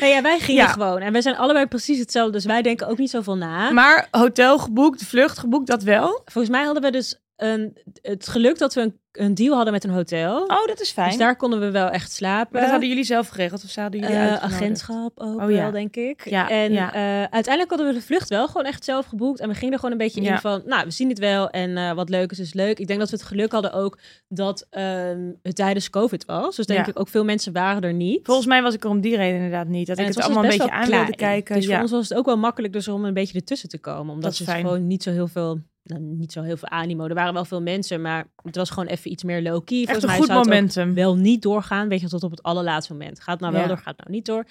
Nou 0.00 0.06
ja, 0.12 0.22
wij 0.22 0.38
gingen 0.38 0.62
Ja. 0.62 0.68
gewoon. 0.68 0.98
En 1.00 1.12
wij 1.12 1.20
zijn 1.20 1.36
allebei 1.36 1.66
precies 1.66 1.98
hetzelfde. 1.98 2.32
Dus 2.32 2.44
wij 2.44 2.62
denken 2.62 2.86
ook 2.88 2.98
niet 2.98 3.10
zoveel 3.10 3.36
na. 3.36 3.70
Maar 3.70 4.08
hotel 4.10 4.58
geboekt, 4.58 5.04
vlucht 5.04 5.38
geboekt, 5.38 5.66
dat 5.66 5.82
wel? 5.82 6.22
Volgens 6.24 6.54
mij 6.56 6.64
hadden 6.64 6.82
we 6.82 6.90
dus 6.90 7.20
een, 7.38 7.76
het 8.02 8.28
geluk 8.28 8.58
dat 8.58 8.74
we 8.74 8.80
een, 8.80 8.98
een 9.12 9.34
deal 9.34 9.54
hadden 9.54 9.72
met 9.72 9.84
een 9.84 9.90
hotel. 9.90 10.42
Oh, 10.42 10.66
dat 10.66 10.80
is 10.80 10.90
fijn. 10.90 11.08
dus 11.08 11.18
daar 11.18 11.36
konden 11.36 11.60
we 11.60 11.70
wel 11.70 11.88
echt 11.88 12.12
slapen. 12.12 12.48
Maar 12.52 12.60
dat 12.60 12.70
hadden 12.70 12.88
jullie 12.88 13.04
zelf 13.04 13.28
geregeld 13.28 13.64
of 13.64 13.74
hadden 13.74 14.00
jullie 14.00 14.16
uitgenodigd? 14.16 14.54
agentschap 14.62 15.12
ook 15.20 15.34
Oh, 15.40 15.46
wel, 15.46 15.48
ja. 15.48 15.70
denk 15.70 15.96
ik. 15.96 16.28
Ja, 16.28 16.50
en 16.50 16.72
ja. 16.72 16.92
eh, 16.92 17.00
uiteindelijk 17.20 17.68
hadden 17.68 17.86
we 17.86 17.92
de 17.92 18.02
vlucht 18.02 18.28
wel 18.28 18.46
gewoon 18.46 18.64
echt 18.66 18.84
zelf 18.84 19.06
geboekt. 19.06 19.40
En 19.40 19.48
we 19.48 19.54
gingen 19.54 19.72
er 19.72 19.78
gewoon 19.78 19.92
een 19.92 19.98
beetje 20.00 20.22
Ja. 20.22 20.32
in 20.32 20.38
van, 20.38 20.62
nou, 20.66 20.84
we 20.84 20.90
zien 20.90 21.08
het 21.08 21.18
wel. 21.18 21.50
En 21.50 21.76
eh, 21.76 21.92
wat 21.92 22.08
leuk 22.08 22.30
is, 22.30 22.38
is 22.38 22.52
leuk. 22.54 22.78
Ik 22.78 22.86
denk 22.86 22.98
dat 22.98 23.10
we 23.10 23.16
het 23.16 23.24
geluk 23.24 23.52
hadden 23.52 23.72
ook 23.72 23.98
dat 24.28 24.66
ehm, 24.70 25.30
het 25.42 25.56
tijdens 25.56 25.90
COVID 25.90 26.24
was. 26.24 26.56
Dus 26.56 26.66
denk 26.66 26.86
ik 26.86 26.98
ook 27.00 27.08
veel 27.08 27.24
mensen 27.24 27.52
waren 27.52 27.82
er 27.82 27.94
niet. 27.94 28.20
Volgens 28.26 28.46
mij 28.46 28.62
was 28.62 28.74
ik 28.74 28.84
er 28.84 28.90
om 28.90 29.00
die 29.00 29.16
reden 29.16 29.36
inderdaad 29.36 29.66
niet. 29.68 29.86
Dat 29.86 29.96
En 29.98 30.06
ik 30.06 30.14
het, 30.14 30.22
allemaal 30.24 30.42
dus 30.42 30.52
een 30.52 30.58
beetje 30.58 30.72
aan 30.72 30.88
wilde 30.90 31.16
kijken. 31.16 31.54
Dus 31.54 31.66
voor 31.66 31.78
ons 31.80 31.90
was 31.90 32.08
het 32.08 32.18
ook 32.18 32.26
wel 32.26 32.38
makkelijk 32.38 32.72
dus 32.72 32.88
om 32.88 33.04
een 33.04 33.14
beetje 33.14 33.38
ertussen 33.38 33.68
te 33.68 33.78
komen. 33.78 34.14
Omdat 34.14 34.22
Dat 34.30 34.40
is 34.40 34.46
fijn. 34.46 34.60
gewoon 34.64 34.86
niet 34.86 35.02
zo 35.02 35.10
heel 35.10 35.28
veel... 35.28 35.60
Nou, 35.88 36.02
niet 36.02 36.32
zo 36.32 36.42
heel 36.42 36.56
veel 36.56 36.68
animo. 36.68 37.06
Er 37.06 37.14
waren 37.14 37.34
wel 37.34 37.44
veel 37.44 37.62
mensen, 37.62 38.00
maar 38.02 38.26
het 38.42 38.56
was 38.56 38.70
gewoon 38.70 38.88
even 38.88 39.10
iets 39.10 39.22
meer 39.24 39.42
low-key. 39.42 39.78
Echt 39.78 39.84
Volgens 39.90 40.04
een 40.04 40.10
mij 40.10 40.18
goed 40.18 40.26
zou 40.26 40.38
momentum. 40.44 40.94
wel 40.94 41.16
niet 41.16 41.42
doorgaan. 41.42 41.88
Weet 41.88 42.00
je, 42.00 42.08
tot 42.08 42.22
op 42.22 42.30
het 42.30 42.42
allerlaatste 42.42 42.92
moment. 42.92 43.20
Gaat 43.20 43.40
nou 43.40 43.52
wel 43.52 43.62
Ja. 43.62 43.68
door, 43.68 43.78
gaat 43.78 43.98
nou 43.98 44.10
niet 44.10 44.26
door. 44.26 44.44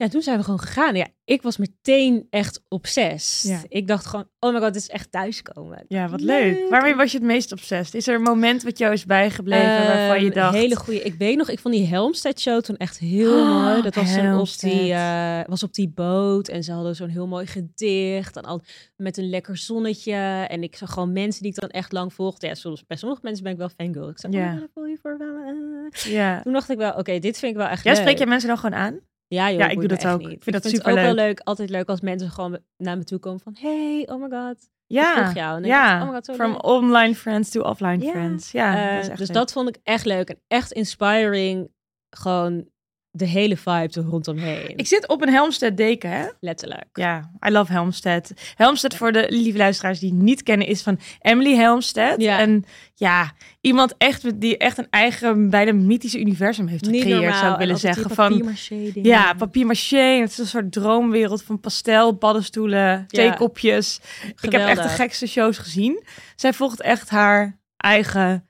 Ja, 0.00 0.08
toen 0.08 0.22
zijn 0.22 0.38
we 0.38 0.44
gewoon 0.44 0.60
gegaan. 0.60 0.94
Ja, 0.96 1.06
ik 1.24 1.42
was 1.42 1.56
meteen 1.56 2.26
echt 2.30 2.62
obsessed. 2.68 3.50
Ja. 3.50 3.60
Ik 3.68 3.86
dacht 3.86 4.06
gewoon, 4.06 4.28
oh 4.38 4.52
my 4.52 4.60
god, 4.60 4.72
dit 4.72 4.82
is 4.82 4.88
echt 4.88 5.10
thuiskomen. 5.12 5.84
Ja, 5.88 6.08
wat 6.08 6.20
leuk. 6.20 6.68
Waarmee 6.70 6.94
was 6.94 7.12
je 7.12 7.18
het 7.18 7.26
meest 7.26 7.52
obsessed? 7.52 7.94
Is 7.94 8.06
er 8.08 8.14
een 8.14 8.22
moment 8.22 8.62
wat 8.62 8.78
jou 8.78 8.92
is 8.92 9.04
bijgebleven 9.04 9.86
waarvan 9.86 10.20
je 10.20 10.26
Ehm, 10.30 10.34
dacht... 10.38 10.54
Hele 10.54 10.76
goede. 10.76 11.02
Ik 11.02 11.14
weet 11.14 11.36
nog, 11.36 11.48
ik 11.48 11.58
vond 11.58 11.74
die 11.74 11.86
Helmstedt 11.86 12.40
show 12.40 12.60
toen 12.60 12.76
echt 12.76 12.98
heel 12.98 13.38
Oh, 13.40 13.64
mooi. 13.64 13.82
Dat 13.82 13.94
was, 13.94 14.16
op 14.16 14.58
die, 14.70 14.92
eh, 14.92 15.40
was 15.46 15.62
op 15.62 15.74
die 15.74 15.88
boot 15.88 16.48
en 16.48 16.62
ze 16.64 16.72
hadden 16.72 16.96
zo'n 16.96 17.08
heel 17.08 17.26
mooi 17.26 17.46
gedicht. 17.46 18.36
En 18.36 18.42
al 18.42 18.62
met 18.96 19.16
een 19.16 19.28
lekker 19.30 19.56
zonnetje. 19.56 20.12
En 20.48 20.62
ik 20.62 20.76
zag 20.76 20.92
gewoon 20.92 21.12
mensen 21.12 21.42
die 21.42 21.50
ik 21.52 21.60
dan 21.60 21.68
echt 21.70 21.92
lang 21.92 22.12
volgde. 22.14 22.46
Ja, 22.46 22.54
soms, 22.54 22.86
bij 22.86 22.96
sommige 22.96 23.20
mensen 23.24 23.42
ben 23.42 23.52
ik 23.52 23.58
wel 23.58 23.68
fangirl. 23.76 24.08
Ik 24.08 24.18
zei, 24.18 24.32
Ja. 24.32 24.52
oh, 24.54 24.62
voel 24.74 24.84
je 24.86 24.98
voor 25.02 25.18
wel. 25.18 25.36
eh. 25.36 26.12
Ja. 26.12 26.42
Toen 26.42 26.52
dacht 26.52 26.70
ik 26.70 26.78
wel, 26.78 26.92
oké, 26.92 27.18
dit 27.18 27.38
vind 27.38 27.52
ik 27.52 27.58
wel 27.58 27.66
echt 27.68 27.84
Ja, 27.84 27.90
leuk. 27.92 28.00
spreek 28.00 28.18
jij 28.18 28.26
mensen 28.26 28.48
dan 28.48 28.58
gewoon 28.58 28.78
aan? 28.78 29.00
Ja, 29.32 29.50
joh, 29.50 29.58
Ja, 29.58 29.68
ik 29.68 29.78
doe 29.78 29.88
dat 29.88 30.06
ook. 30.06 30.18
niet. 30.20 30.30
Ik 30.30 30.42
vind 30.42 30.62
dat 30.62 30.72
het 30.72 30.86
ook 30.86 30.94
wel 30.94 31.14
leuk. 31.14 31.40
Altijd 31.40 31.70
leuk 31.70 31.88
als 31.88 32.00
mensen 32.00 32.30
gewoon 32.30 32.58
naar 32.76 32.96
me 32.96 33.04
toe 33.04 33.18
komen 33.18 33.40
van... 33.40 33.56
Hey, 33.60 34.08
oh 34.10 34.22
my 34.22 34.38
god. 34.38 34.68
Ja. 34.86 35.14
volg 35.22 35.34
jou. 35.34 35.56
En 35.56 35.62
ik, 35.64 35.68
ja. 35.70 36.00
oh 36.02 36.08
my 36.08 36.14
god, 36.14 36.24
zo 36.24 36.34
From 36.34 36.50
leuk. 36.50 36.64
online 36.66 37.14
friends 37.14 37.50
to 37.50 37.60
offline 37.60 38.04
Ja. 38.04 38.10
friends. 38.10 38.52
Ja, 38.52 38.74
Eh, 38.88 38.94
dat 38.94 39.02
is 39.02 39.08
echt 39.08 39.18
dus 39.18 39.26
leuk. 39.28 39.36
dat 39.36 39.52
vond 39.52 39.68
ik 39.68 39.78
echt 39.82 40.04
leuk. 40.04 40.28
En 40.28 40.40
echt 40.48 40.72
inspiring. 40.72 41.70
Gewoon 42.16 42.68
de 43.12 43.24
hele 43.24 43.56
vibe 43.56 43.88
er 43.92 44.02
rondomheen. 44.02 44.76
Ik 44.76 44.86
zit 44.86 45.08
op 45.08 45.22
een 45.22 45.32
Helmstedt 45.32 45.76
deken, 45.76 46.10
hè? 46.10 46.26
Letterlijk. 46.40 46.86
Ja, 46.92 47.30
I 47.46 47.50
love 47.50 47.72
Helmstedt. 47.72 48.32
Helmstedt, 48.54 48.96
voor 48.96 49.12
de 49.12 49.26
lieve 49.28 49.58
luisteraars 49.58 49.98
die 49.98 50.10
het 50.10 50.22
niet 50.22 50.42
kennen, 50.42 50.66
is 50.66 50.82
van 50.82 50.98
Emily 51.20 51.56
Helmstedt. 51.56 52.22
Ja. 52.22 52.38
En 52.38 52.64
ja, 52.94 53.32
iemand 53.60 53.94
echt 53.98 54.40
die 54.40 54.56
echt 54.56 54.78
een 54.78 54.86
eigen, 54.90 55.50
bijna 55.50 55.72
mythische 55.72 56.20
universum 56.20 56.66
heeft 56.66 56.86
gecreëerd, 56.86 57.36
zou 57.36 57.52
ik 57.52 57.58
willen 57.58 57.78
zeggen. 57.78 58.10
Van, 58.10 58.56
ja, 58.94 59.34
papier-maché. 59.34 60.20
Het 60.20 60.30
is 60.30 60.38
een 60.38 60.46
soort 60.46 60.72
droomwereld 60.72 61.42
van 61.42 61.60
pastel, 61.60 62.12
paddenstoelen, 62.12 63.06
theekopjes. 63.06 64.00
Ik 64.40 64.52
heb 64.52 64.66
echt 64.66 64.82
de 64.82 64.88
gekste 64.88 65.26
shows 65.26 65.58
gezien. 65.58 66.02
Zij 66.36 66.52
volgt 66.52 66.80
echt 66.80 67.10
haar 67.10 67.58
eigen 67.76 68.49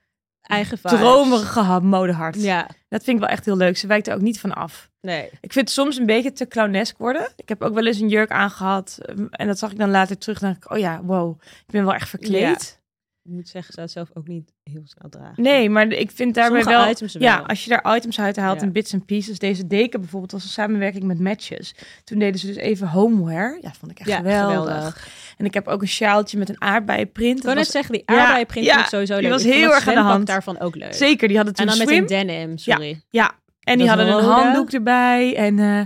Eigen 0.50 0.78
dromerige 0.82 1.60
ha- 1.60 1.78
modehart. 1.80 2.42
Ja, 2.42 2.66
Dat 2.88 3.04
vind 3.04 3.16
ik 3.16 3.22
wel 3.22 3.32
echt 3.32 3.44
heel 3.44 3.56
leuk. 3.56 3.76
Ze 3.76 3.86
wijkt 3.86 4.08
er 4.08 4.14
ook 4.14 4.20
niet 4.20 4.40
van 4.40 4.52
af. 4.54 4.88
nee. 5.00 5.24
Ik 5.40 5.52
vind 5.52 5.54
het 5.68 5.70
soms 5.70 5.96
een 5.98 6.06
beetje 6.06 6.32
te 6.32 6.46
clownesk 6.48 6.98
worden. 6.98 7.32
Ik 7.36 7.48
heb 7.48 7.62
ook 7.62 7.74
wel 7.74 7.86
eens 7.86 8.00
een 8.00 8.08
jurk 8.08 8.30
aangehad. 8.30 8.98
um, 9.10 9.28
En 9.30 9.46
dat 9.46 9.58
zag 9.58 9.70
ik 9.70 9.78
dan 9.78 9.90
later 9.90 10.18
terug. 10.18 10.38
Dan 10.38 10.48
dacht 10.50 10.64
ik, 10.64 10.70
oh 10.70 10.78
ja, 10.78 11.00
wow. 11.02 11.40
Ik 11.42 11.72
ben 11.72 11.84
wel 11.84 11.94
echt 11.94 12.08
verkleed. 12.08 12.79
Ik 13.24 13.30
moet 13.30 13.48
zeggen, 13.48 13.72
ze 13.74 13.80
zou 13.80 13.86
het 13.86 14.08
zelf 14.14 14.22
ook 14.22 14.28
niet 14.28 14.52
heel 14.62 14.82
snel 14.84 15.08
dragen. 15.10 15.42
Nee, 15.42 15.70
maar 15.70 15.86
ik 15.86 16.10
vind 16.10 16.34
daarbij 16.34 16.62
Sommige 16.62 16.82
wel... 16.82 16.92
items 16.92 17.12
wel. 17.12 17.22
Ja, 17.22 17.38
als 17.46 17.64
je 17.64 17.70
daar 17.70 17.96
items 17.96 18.20
uit 18.20 18.36
haalt 18.36 18.60
Ja. 18.60 18.66
en 18.66 18.72
bits 18.72 18.92
en 18.92 19.04
pieces. 19.04 19.38
Deze 19.38 19.66
deken 19.66 20.00
bijvoorbeeld 20.00 20.32
was 20.32 20.42
een 20.42 20.48
samenwerking 20.48 21.04
met 21.04 21.20
Matches. 21.20 21.74
Toen 22.04 22.18
deden 22.18 22.40
ze 22.40 22.46
dus 22.46 22.56
even 22.56 22.88
homeware. 22.88 23.58
Ja, 23.60 23.72
vond 23.78 23.90
ik 23.92 23.98
echt 23.98 24.08
Ja, 24.08 24.16
geweldig. 24.16 24.72
geweldig. 24.74 25.08
En 25.36 25.44
ik 25.44 25.54
heb 25.54 25.68
ook 25.68 25.82
een 25.82 25.88
sjaaltje 25.88 26.38
met 26.38 26.48
een 26.48 26.60
aardbeienprint. 26.60 27.36
Ik 27.38 27.42
wou 27.44 27.54
net 27.54 27.64
was 27.64 27.72
zeggen, 27.74 27.92
die 27.92 28.02
aardbeienprint 28.04 28.66
ja, 28.66 28.84
sowieso 28.84 29.14
die 29.14 29.22
leuk. 29.22 29.32
was 29.32 29.42
Ik 29.44 29.48
vond 29.48 29.60
heel 29.62 29.74
erg 29.74 29.88
aan 29.88 29.94
de 29.94 30.00
hand. 30.00 30.26
daarvan 30.26 30.60
ook 30.60 30.74
leuk. 30.76 30.94
Zeker, 30.94 31.28
die 31.28 31.36
hadden 31.36 31.54
En 31.54 31.66
toen 31.66 31.76
dan 31.78 31.86
swim. 31.86 32.02
met 32.02 32.10
een 32.10 32.26
denim, 32.26 32.58
sorry. 32.58 33.00
Ja, 33.10 33.32
en 33.62 33.78
die 33.78 33.88
hadden 33.88 34.08
een 34.08 34.24
handdoek 34.24 34.70
erbij. 34.70 35.36
En 35.36 35.58
eh 35.58 35.78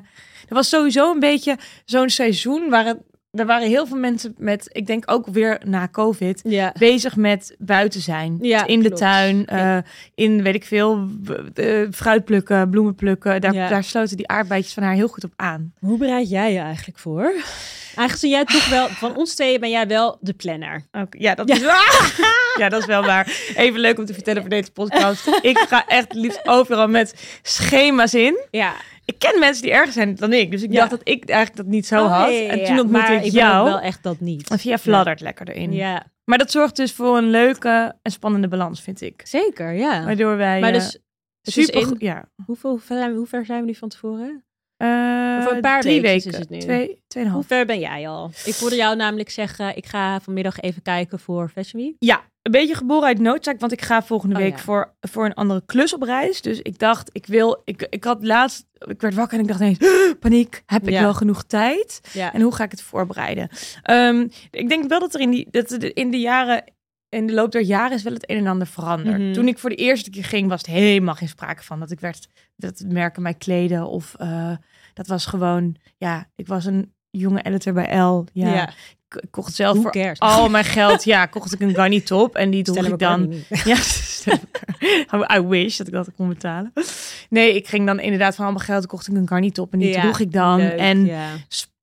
er 0.48 0.54
was 0.54 0.68
sowieso 0.68 1.12
een 1.12 1.20
beetje 1.20 1.58
zo'n 1.84 2.08
seizoen 2.10 2.70
waar 2.70 2.84
het, 2.84 2.98
er 3.34 3.46
waren 3.46 3.68
heel 3.68 3.86
veel 3.86 3.96
mensen 3.96 4.34
met, 4.38 4.68
ik 4.72 4.86
denk 4.86 5.10
ook 5.10 5.26
weer 5.26 5.60
na 5.64 5.88
COVID, 5.88 6.40
Ja. 6.44 6.72
bezig 6.78 7.16
met 7.16 7.54
buiten 7.58 8.00
zijn. 8.00 8.38
Ja, 8.40 8.66
in 8.66 8.78
de 8.78 8.84
klopt. 8.86 9.00
tuin, 9.00 9.46
eh, 9.46 9.78
in 10.14 10.42
weet 10.42 10.54
ik 10.54 10.64
veel, 10.64 11.08
eh, 11.54 11.80
fruit 11.90 12.24
plukken, 12.24 12.70
bloemen 12.70 12.94
plukken. 12.94 13.40
Daar, 13.40 13.52
daar 13.52 13.84
sloten 13.84 14.16
die 14.16 14.28
aardbeidjes 14.28 14.74
van 14.74 14.82
haar 14.82 14.94
heel 14.94 15.08
goed 15.08 15.24
op 15.24 15.32
aan. 15.36 15.72
Hoe 15.78 15.98
bereid 15.98 16.28
jij 16.30 16.52
je 16.52 16.58
eigenlijk 16.58 16.98
voor? 16.98 17.32
Aangezien 17.94 18.30
jij 18.30 18.44
toch 18.44 18.68
wel, 18.68 18.88
van 18.88 19.16
ons 19.16 19.34
tweeën 19.34 19.60
ben 19.60 19.70
jij 19.70 19.86
wel 19.86 20.18
de 20.20 20.32
planner. 20.34 20.86
Ja, 21.10 21.34
dat 21.34 21.50
is 21.50 21.60
ja, 22.60 22.68
dat 22.68 22.80
is 22.80 22.86
wel 22.86 23.04
waar. 23.04 23.32
Even 23.56 23.80
leuk 23.80 23.98
om 23.98 24.04
te 24.04 24.14
vertellen 24.14 24.40
voor 24.40 24.50
deze 24.50 24.72
podcast. 24.72 25.26
Ik 25.42 25.58
ga 25.58 25.86
echt 25.86 26.12
liefst 26.14 26.48
overal 26.48 26.88
met 26.88 27.38
schema's 27.42 28.14
in. 28.14 28.38
Ja, 28.50 28.72
Ik 29.04 29.18
ken 29.18 29.38
mensen 29.38 29.62
die 29.62 29.72
erger 29.72 29.92
zijn 29.92 30.14
dan 30.14 30.32
ik. 30.32 30.50
Dus 30.50 30.62
ik 30.62 30.72
Ja. 30.72 30.78
dacht 30.78 30.90
dat 30.90 31.00
ik 31.04 31.28
eigenlijk 31.28 31.56
dat 31.56 31.66
niet 31.74 31.86
zo 31.86 32.06
had. 32.06 32.30
en 32.30 32.64
toen 32.64 32.78
ontmoette 32.80 33.12
ik 33.12 33.24
ik 33.24 33.32
jou. 33.32 33.64
wel 33.64 33.80
echt 33.80 34.02
dat 34.02 34.20
niet. 34.20 34.50
En 34.50 34.58
via 34.58 34.78
fladdert 34.78 35.20
lekker 35.20 35.48
erin. 35.48 35.72
Ja, 35.72 36.06
Maar 36.24 36.38
dat 36.38 36.50
zorgt 36.50 36.76
dus 36.76 36.92
voor 36.92 37.16
een 37.16 37.30
leuke 37.30 37.94
en 38.02 38.10
spannende 38.10 38.48
balans, 38.48 38.80
vind 38.80 39.00
ik. 39.00 39.20
zeker, 39.24 39.72
ja. 39.72 40.04
Waardoor 40.04 40.36
wij 40.36 40.60
Maar 40.60 40.72
eh, 40.72 40.74
dus, 40.74 40.98
super... 41.42 41.74
in- 41.80 41.84
goed- 41.86 42.00
Ja. 42.00 42.24
hoeveel, 42.46 42.70
hoe, 42.70 42.80
ver, 42.80 42.96
zijn 42.96 43.10
we- 43.10 43.16
hoe 43.16 43.26
ver 43.26 43.44
zijn 43.44 43.60
we 43.60 43.66
nu 43.66 43.74
van 43.74 43.88
tevoren? 43.88 44.43
Eh, 44.76 45.36
Over 45.40 45.54
een 45.54 45.60
paar 45.60 45.80
drie 45.80 46.00
weken. 46.00 46.30
is 46.32 46.38
het 46.38 46.50
nu. 46.50 46.58
Twee, 46.58 47.02
tweeënhalf. 47.06 47.36
Hoe 47.36 47.44
ver 47.56 47.66
ben 47.66 47.78
jij 47.78 48.08
al? 48.08 48.30
Ik 48.44 48.54
hoorde 48.54 48.76
jou 48.76 48.96
namelijk 48.96 49.30
zeggen, 49.30 49.76
ik 49.76 49.86
ga 49.86 50.20
vanmiddag 50.20 50.60
even 50.60 50.82
kijken 50.82 51.18
voor 51.18 51.48
Fashion 51.48 51.82
Week. 51.82 51.94
Ja, 51.98 52.22
een 52.42 52.52
beetje 52.52 52.74
geboren 52.74 53.06
uit 53.06 53.18
noodzaak, 53.18 53.60
want 53.60 53.72
ik 53.72 53.82
ga 53.82 54.02
volgende 54.02 54.34
Oh, 54.34 54.40
week 54.40 54.56
ja. 54.56 54.62
voor, 54.62 54.94
voor 55.00 55.24
een 55.24 55.34
andere 55.34 55.62
klus 55.66 55.94
op 55.94 56.02
reis. 56.02 56.40
Dus 56.40 56.60
ik 56.62 56.78
dacht, 56.78 57.10
ik 57.12 57.26
wil, 57.26 57.62
ik, 57.64 57.86
ik 57.90 58.04
had 58.04 58.24
laatst, 58.24 58.66
ik 58.78 59.00
werd 59.00 59.14
wakker 59.14 59.36
en 59.38 59.42
ik 59.44 59.48
dacht 59.48 59.60
ineens, 59.60 59.78
paniek, 60.20 60.62
heb 60.66 60.82
ik 60.82 60.92
Ja. 60.92 61.00
wel 61.02 61.14
genoeg 61.14 61.44
tijd? 61.44 62.00
Ja, 62.12 62.32
En 62.32 62.40
hoe 62.40 62.54
ga 62.54 62.64
ik 62.64 62.70
het 62.70 62.82
voorbereiden? 62.82 63.48
Ehm, 63.82 64.26
ik 64.50 64.68
denk 64.68 64.88
wel 64.88 65.00
dat 65.00 65.14
er 65.14 65.20
in, 65.20 65.30
die, 65.30 65.46
dat 65.50 65.72
in 65.72 66.10
de 66.10 66.20
jaren, 66.20 66.64
in 67.14 67.26
de 67.26 67.32
loop 67.32 67.52
der 67.52 67.62
jaren 67.62 67.96
is 67.96 68.02
wel 68.02 68.12
het 68.12 68.30
een 68.30 68.36
en 68.36 68.46
ander 68.46 68.66
veranderd. 68.66 69.18
Mhm. 69.18 69.32
Toen 69.32 69.48
ik 69.48 69.58
voor 69.58 69.70
de 69.70 69.76
eerste 69.76 70.10
keer 70.10 70.24
ging, 70.24 70.48
was 70.48 70.60
het 70.60 70.70
helemaal 70.70 71.14
geen 71.14 71.28
sprake 71.28 71.62
van 71.62 71.80
dat 71.80 71.90
ik 71.90 72.00
werd, 72.00 72.28
dat 72.56 72.84
merken 72.86 73.22
mij 73.22 73.34
kleden 73.34 73.86
of 73.86 74.14
eh, 74.18 74.56
dat 74.94 75.06
was 75.06 75.26
gewoon, 75.26 75.76
ja, 75.96 76.26
ik 76.36 76.46
was 76.46 76.64
een 76.64 76.92
jonge 77.10 77.42
editor 77.42 77.72
bij 77.72 77.98
L. 77.98 78.24
Ja, 78.32 78.54
ja. 78.54 78.68
Ik, 78.68 79.30
kocht 79.30 79.54
zelf 79.54 79.80
voor 79.80 80.16
al 80.18 80.48
mijn 80.48 80.64
geld, 80.64 81.04
ja, 81.04 81.26
kocht 81.26 81.52
ik 81.52 81.60
een 81.60 81.74
Ganni 81.74 82.02
top 82.02 82.34
en 82.34 82.50
die 82.50 82.62
droeg 82.62 82.86
ik 82.86 82.98
dan. 82.98 83.32
Ja. 83.64 83.76
I 85.36 85.40
wish 85.40 85.76
dat 85.76 85.86
ik 85.86 85.92
dat 85.92 86.08
kon 86.16 86.28
betalen. 86.28 86.72
Nee, 87.28 87.54
ik 87.54 87.68
ging 87.68 87.86
dan 87.86 88.00
inderdaad 88.00 88.34
van 88.34 88.44
al 88.44 88.52
mijn 88.52 88.64
geld, 88.64 88.86
kocht 88.86 89.08
ik 89.08 89.14
een 89.14 89.28
Garni 89.28 89.50
top 89.50 89.72
en 89.72 89.78
die 89.78 89.88
Ja, 89.88 90.00
droeg 90.00 90.20
ik 90.20 90.32
dan. 90.32 90.56
Leuk, 90.56 90.78
en 90.78 91.06
ja. 91.06 91.28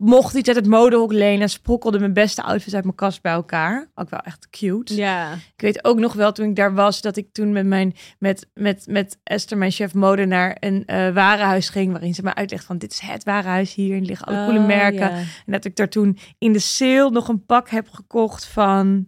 Mocht 0.01 0.33
iets 0.35 0.47
uit 0.47 0.57
het 0.57 0.67
modehok 0.67 1.11
lenen, 1.11 1.49
sprokkelde 1.49 1.99
mijn 1.99 2.13
beste 2.13 2.41
outfits 2.43 2.75
uit 2.75 2.83
mijn 2.83 2.95
kast 2.95 3.21
bij 3.21 3.31
elkaar. 3.31 3.91
Ook 3.95 4.09
wel 4.09 4.19
echt 4.19 4.49
cute. 4.49 4.95
ja, 4.95 5.33
Ik 5.33 5.61
weet 5.61 5.83
ook 5.85 5.99
nog 5.99 6.13
wel 6.13 6.31
toen 6.31 6.49
ik 6.49 6.55
daar 6.55 6.73
was, 6.73 7.01
dat 7.01 7.17
ik 7.17 7.31
toen 7.33 7.51
met 7.51 7.65
mijn 7.65 7.93
met, 8.19 8.49
met, 8.53 8.85
met 8.89 9.19
Esther, 9.23 9.57
mijn 9.57 9.71
chef 9.71 9.93
mode, 9.93 10.25
naar 10.25 10.57
een 10.59 10.85
eh 10.85 11.13
warenhuis 11.13 11.69
ging. 11.69 11.91
Waarin 11.91 12.13
ze 12.13 12.23
mij 12.23 12.33
uitlegt 12.33 12.65
van 12.65 12.77
dit 12.77 12.91
is 12.91 12.99
het 12.99 13.23
warenhuis 13.23 13.73
hier. 13.73 13.95
En 13.95 14.05
liggen 14.05 14.27
alle 14.27 14.45
coole 14.45 14.59
Oh, 14.59 14.65
merken. 14.65 14.99
ja. 14.99 15.17
En 15.17 15.51
dat 15.51 15.65
ik 15.65 15.75
daar 15.75 15.89
toen 15.89 16.17
in 16.37 16.53
de 16.53 16.59
sale 16.59 17.09
nog 17.09 17.27
een 17.27 17.45
pak 17.45 17.69
heb 17.69 17.89
gekocht 17.89 18.45
van. 18.45 19.07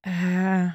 eh, 0.00 0.66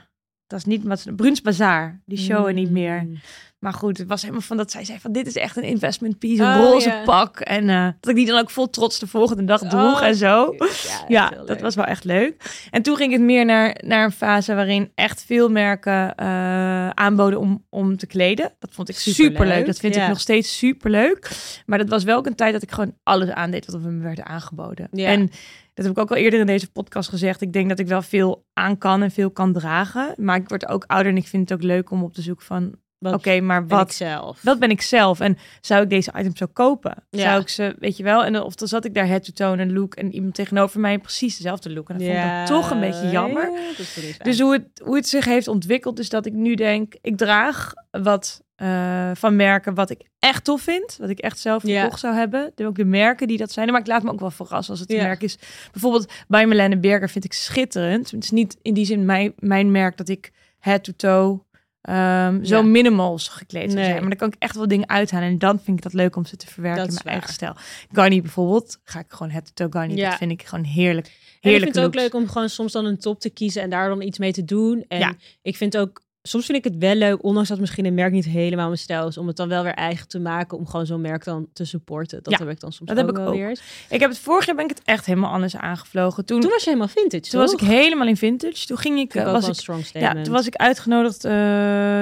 dat 0.51 0.59
is 0.59 0.65
niet 0.65 0.83
wat 0.83 1.05
Bruns 1.15 1.41
Bazaar. 1.41 2.01
Die 2.05 2.17
showen 2.17 2.55
niet 2.55 2.71
meer. 2.71 3.03
Mm. 3.03 3.19
Maar 3.59 3.73
goed, 3.73 3.97
het 3.97 4.07
was 4.07 4.21
helemaal 4.21 4.41
van 4.41 4.57
dat 4.57 4.71
zij 4.71 4.85
zei 4.85 4.99
van 4.99 5.11
dit 5.11 5.27
is 5.27 5.35
echt 5.35 5.57
een 5.57 5.63
investment 5.63 6.19
piece, 6.19 6.43
een 6.43 6.59
Oh, 6.59 6.69
roze 6.71 7.01
pak. 7.05 7.39
En 7.39 7.69
eh, 7.69 7.87
dat 7.99 8.09
ik 8.09 8.15
die 8.15 8.25
dan 8.25 8.39
ook 8.39 8.49
vol 8.49 8.69
trots 8.69 8.99
de 8.99 9.07
volgende 9.07 9.43
dag 9.43 9.59
droeg 9.59 9.99
Oh, 9.99 10.05
en 10.05 10.15
zo. 10.15 10.55
Ja, 11.07 11.29
dat 11.29 11.47
leuk. 11.47 11.59
was 11.59 11.75
wel 11.75 11.85
echt 11.85 12.03
leuk. 12.03 12.67
En 12.71 12.81
toen 12.81 12.95
ging 12.95 13.11
het 13.11 13.21
meer 13.21 13.45
naar, 13.45 13.81
naar 13.85 14.03
een 14.03 14.11
fase 14.11 14.55
waarin 14.55 14.91
echt 14.95 15.23
veel 15.23 15.49
merken 15.49 16.15
eh, 16.15 16.89
aanboden 16.89 17.39
om, 17.39 17.65
om 17.69 17.97
te 17.97 18.07
kleden. 18.07 18.53
Dat 18.59 18.73
vond 18.73 18.89
ik 18.89 18.97
Superleuk, 18.97 19.31
super 19.31 19.47
leuk. 19.47 19.65
Dat 19.65 19.79
vind 19.79 19.95
ja. 19.95 20.03
ik 20.03 20.09
nog 20.09 20.19
steeds 20.19 20.57
super 20.57 20.91
leuk. 20.91 21.31
Maar 21.65 21.77
dat 21.77 21.89
was 21.89 22.03
wel 22.03 22.17
ook 22.17 22.25
een 22.25 22.35
tijd 22.35 22.53
dat 22.53 22.61
ik 22.61 22.71
gewoon 22.71 22.93
alles 23.03 23.29
aandeed 23.29 23.65
wat 23.65 23.75
er 23.75 23.91
me 23.91 24.03
werd 24.03 24.21
aangeboden. 24.21 24.87
Ja. 24.91 25.07
En 25.07 25.31
dat 25.73 25.85
heb 25.85 25.93
ik 25.93 26.01
ook 26.01 26.09
al 26.09 26.15
eerder 26.17 26.39
in 26.39 26.45
deze 26.45 26.71
podcast 26.71 27.09
gezegd. 27.09 27.41
Ik 27.41 27.53
denk 27.53 27.69
dat 27.69 27.79
ik 27.79 27.87
wel 27.87 28.01
veel 28.01 28.45
aan 28.53 28.77
kan 28.77 29.01
en 29.01 29.11
veel 29.11 29.31
kan 29.31 29.53
dragen. 29.53 30.13
Maar 30.17 30.35
ik 30.35 30.49
word 30.49 30.67
ook 30.67 30.83
ouder 30.87 31.11
en 31.11 31.17
ik 31.17 31.27
vind 31.27 31.49
het 31.49 31.59
ook 31.59 31.65
leuk 31.65 31.91
om 31.91 32.03
op 32.03 32.13
te 32.13 32.21
zoeken 32.21 32.45
van 32.45 32.75
Oké, 33.09 33.39
maar 33.39 33.65
ben 33.65 33.77
wat, 33.77 33.87
ik 33.87 33.95
zelf? 33.95 34.41
wat 34.41 34.59
ben 34.59 34.69
ik 34.69 34.81
zelf? 34.81 35.19
En 35.19 35.37
zou 35.61 35.83
ik 35.83 35.89
deze 35.89 36.11
items 36.17 36.37
zo 36.37 36.45
kopen? 36.53 37.03
Ja. 37.09 37.21
Zou 37.21 37.41
ik 37.41 37.49
ze, 37.49 37.75
weet 37.79 37.97
je 37.97 38.03
wel? 38.03 38.23
En 38.25 38.41
of 38.41 38.55
dan 38.55 38.67
zat 38.67 38.85
ik 38.85 38.93
daar 38.93 39.07
head 39.07 39.23
to 39.23 39.31
toe 39.33 39.61
een 39.61 39.73
look 39.73 39.95
en 39.95 40.13
iemand 40.13 40.33
tegenover 40.33 40.79
mij 40.79 40.99
precies 40.99 41.37
dezelfde 41.37 41.73
look. 41.73 41.89
En 41.89 41.97
dat 41.97 42.07
vond 42.07 42.17
ik 42.17 42.23
dan 42.23 42.45
toch 42.45 42.71
een 42.71 42.79
beetje 42.79 43.09
jammer. 43.09 43.51
Ja. 43.51 44.23
Dus 44.23 44.39
hoe 44.39 44.53
het, 44.53 44.81
hoe 44.83 44.95
het 44.95 45.07
zich 45.07 45.25
heeft 45.25 45.47
ontwikkeld, 45.47 45.99
is 45.99 46.09
dat 46.09 46.25
ik 46.25 46.33
nu 46.33 46.55
denk, 46.55 46.95
ik 47.01 47.17
draag 47.17 47.73
wat 47.91 48.43
eh, 48.61 49.11
van 49.13 49.35
merken 49.35 49.73
wat 49.73 49.89
ik 49.89 50.01
echt 50.19 50.43
tof 50.43 50.61
vind. 50.61 50.97
Wat 50.99 51.09
ik 51.09 51.19
echt 51.19 51.39
zelf 51.39 51.63
gekocht 51.63 51.99
zou 51.99 52.15
hebben. 52.15 52.51
Zijn 52.55 52.67
ook 52.67 52.75
de 52.75 52.85
merken 52.85 53.27
die 53.27 53.37
dat 53.37 53.51
zijn. 53.51 53.71
Maar 53.71 53.79
ik 53.79 53.87
laat 53.87 54.03
me 54.03 54.11
ook 54.11 54.19
wel 54.19 54.31
verrassen 54.31 54.71
als 54.71 54.79
het 54.79 54.91
een 54.91 54.97
merk 54.97 55.21
is. 55.23 55.37
Bijvoorbeeld 55.71 56.11
bij 56.27 56.47
Melanie 56.47 56.77
Berger 56.77 57.09
vind 57.09 57.23
ik 57.25 57.33
schitterend. 57.33 58.11
Het 58.11 58.23
is 58.23 58.31
niet 58.31 58.57
in 58.61 58.73
die 58.73 58.85
zin 58.85 59.05
mijn, 59.05 59.33
mijn 59.39 59.71
merk 59.71 59.97
dat 59.97 60.09
ik 60.09 60.31
head 60.59 60.83
to 60.83 60.91
toe 60.95 61.41
ehm, 61.81 62.43
zo 62.43 62.55
Ja. 62.55 62.61
minimals 62.61 63.27
gekleed 63.27 63.71
zou 63.71 63.83
zijn. 63.83 63.99
Maar 63.99 64.09
dan 64.09 64.17
kan 64.17 64.27
ik 64.27 64.35
echt 64.39 64.55
wel 64.55 64.67
dingen 64.67 64.89
uithalen. 64.89 65.27
En 65.27 65.37
dan 65.37 65.59
vind 65.59 65.77
ik 65.77 65.83
dat 65.83 65.93
leuk 65.93 66.15
om 66.15 66.25
ze 66.25 66.35
te 66.37 66.47
verwerken 66.47 66.81
in 66.83 66.89
mijn 66.89 67.03
waar. 67.03 67.13
eigen 67.13 67.33
stijl. 67.33 67.53
Garni 67.91 68.21
bijvoorbeeld, 68.21 68.79
ga 68.83 68.99
ik 68.99 69.05
gewoon 69.11 69.31
head 69.31 69.45
to 69.45 69.51
toe 69.53 69.79
Garni. 69.81 69.95
Ja. 69.95 70.09
Dat 70.09 70.17
vind 70.17 70.31
ik 70.31 70.43
gewoon 70.43 70.65
heerlijk. 70.65 71.05
En 71.41 71.51
ik 71.53 71.61
vind 71.61 71.75
het 71.75 71.83
ook 71.85 71.95
leuk 71.95 72.13
om 72.13 72.27
gewoon 72.27 72.49
soms 72.49 72.71
dan 72.71 72.85
een 72.85 72.97
top 72.99 73.19
te 73.19 73.29
kiezen 73.29 73.61
en 73.61 73.69
daar 73.69 73.87
dan 73.89 74.01
iets 74.01 74.17
mee 74.19 74.31
te 74.31 74.43
doen. 74.45 74.85
En 74.87 74.99
Ja. 74.99 75.13
ik 75.41 75.57
vind 75.57 75.77
ook, 75.77 76.01
soms 76.23 76.45
vind 76.45 76.57
ik 76.57 76.63
het 76.63 76.77
wel 76.77 76.95
leuk, 76.95 77.23
ondanks 77.23 77.49
dat 77.49 77.59
misschien 77.59 77.85
een 77.85 77.93
merk 77.93 78.11
niet 78.11 78.25
helemaal 78.25 78.65
mijn 78.65 78.77
stijl 78.79 79.07
is, 79.07 79.17
om 79.17 79.27
het 79.27 79.35
dan 79.35 79.47
wel 79.47 79.63
weer 79.63 79.73
eigen 79.73 80.07
te 80.07 80.19
maken, 80.19 80.57
om 80.57 80.67
gewoon 80.67 80.85
zo'n 80.85 81.01
merk 81.01 81.23
dan 81.23 81.47
te 81.53 81.65
supporten. 81.65 82.23
Dat 82.23 82.33
Ja, 82.33 82.39
heb 82.45 82.49
ik 82.49 82.59
dan 82.59 82.71
soms 82.71 82.89
dat 82.89 82.99
ook 82.99 83.05
heb 83.05 83.15
ik 83.17 83.27
ook. 83.27 83.33
weer. 83.33 83.59
Ik 83.89 83.99
heb 83.99 84.09
het 84.09 84.19
vorig 84.19 84.45
jaar 84.45 84.55
ben 84.55 84.63
ik 84.65 84.69
het 84.69 84.81
echt 84.85 85.05
helemaal 85.05 85.31
anders 85.31 85.55
aangevlogen. 85.55 86.25
Toen, 86.25 86.39
Toen 86.41 86.49
was 86.49 86.63
je 86.63 86.69
helemaal 86.69 86.89
vintage, 86.95 87.21
toen 87.31 87.39
was 87.39 87.53
ik 87.53 87.59
helemaal 87.59 88.07
in 88.07 88.17
vintage. 88.17 88.65
Toen 88.65 88.77
ging 88.77 88.99
ik, 88.99 89.15
eh, 89.15 89.25
ook 89.27 89.31
was 89.33 89.47
ik 89.47 89.53
strong 89.53 89.79
Ja, 89.81 89.85
statement. 89.85 90.25
toen 90.25 90.33
was 90.33 90.47
ik 90.47 90.55
uitgenodigd 90.55 91.25
eh, 91.25 91.31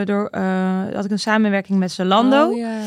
door, 0.06 0.28
eh, 0.28 0.84
had 0.94 1.06
ik 1.06 1.12
een 1.12 1.20
samenwerking 1.20 1.80
met 1.80 1.92
Zalando. 1.92 2.50
Oh, 2.50 2.58
ja. 2.58 2.78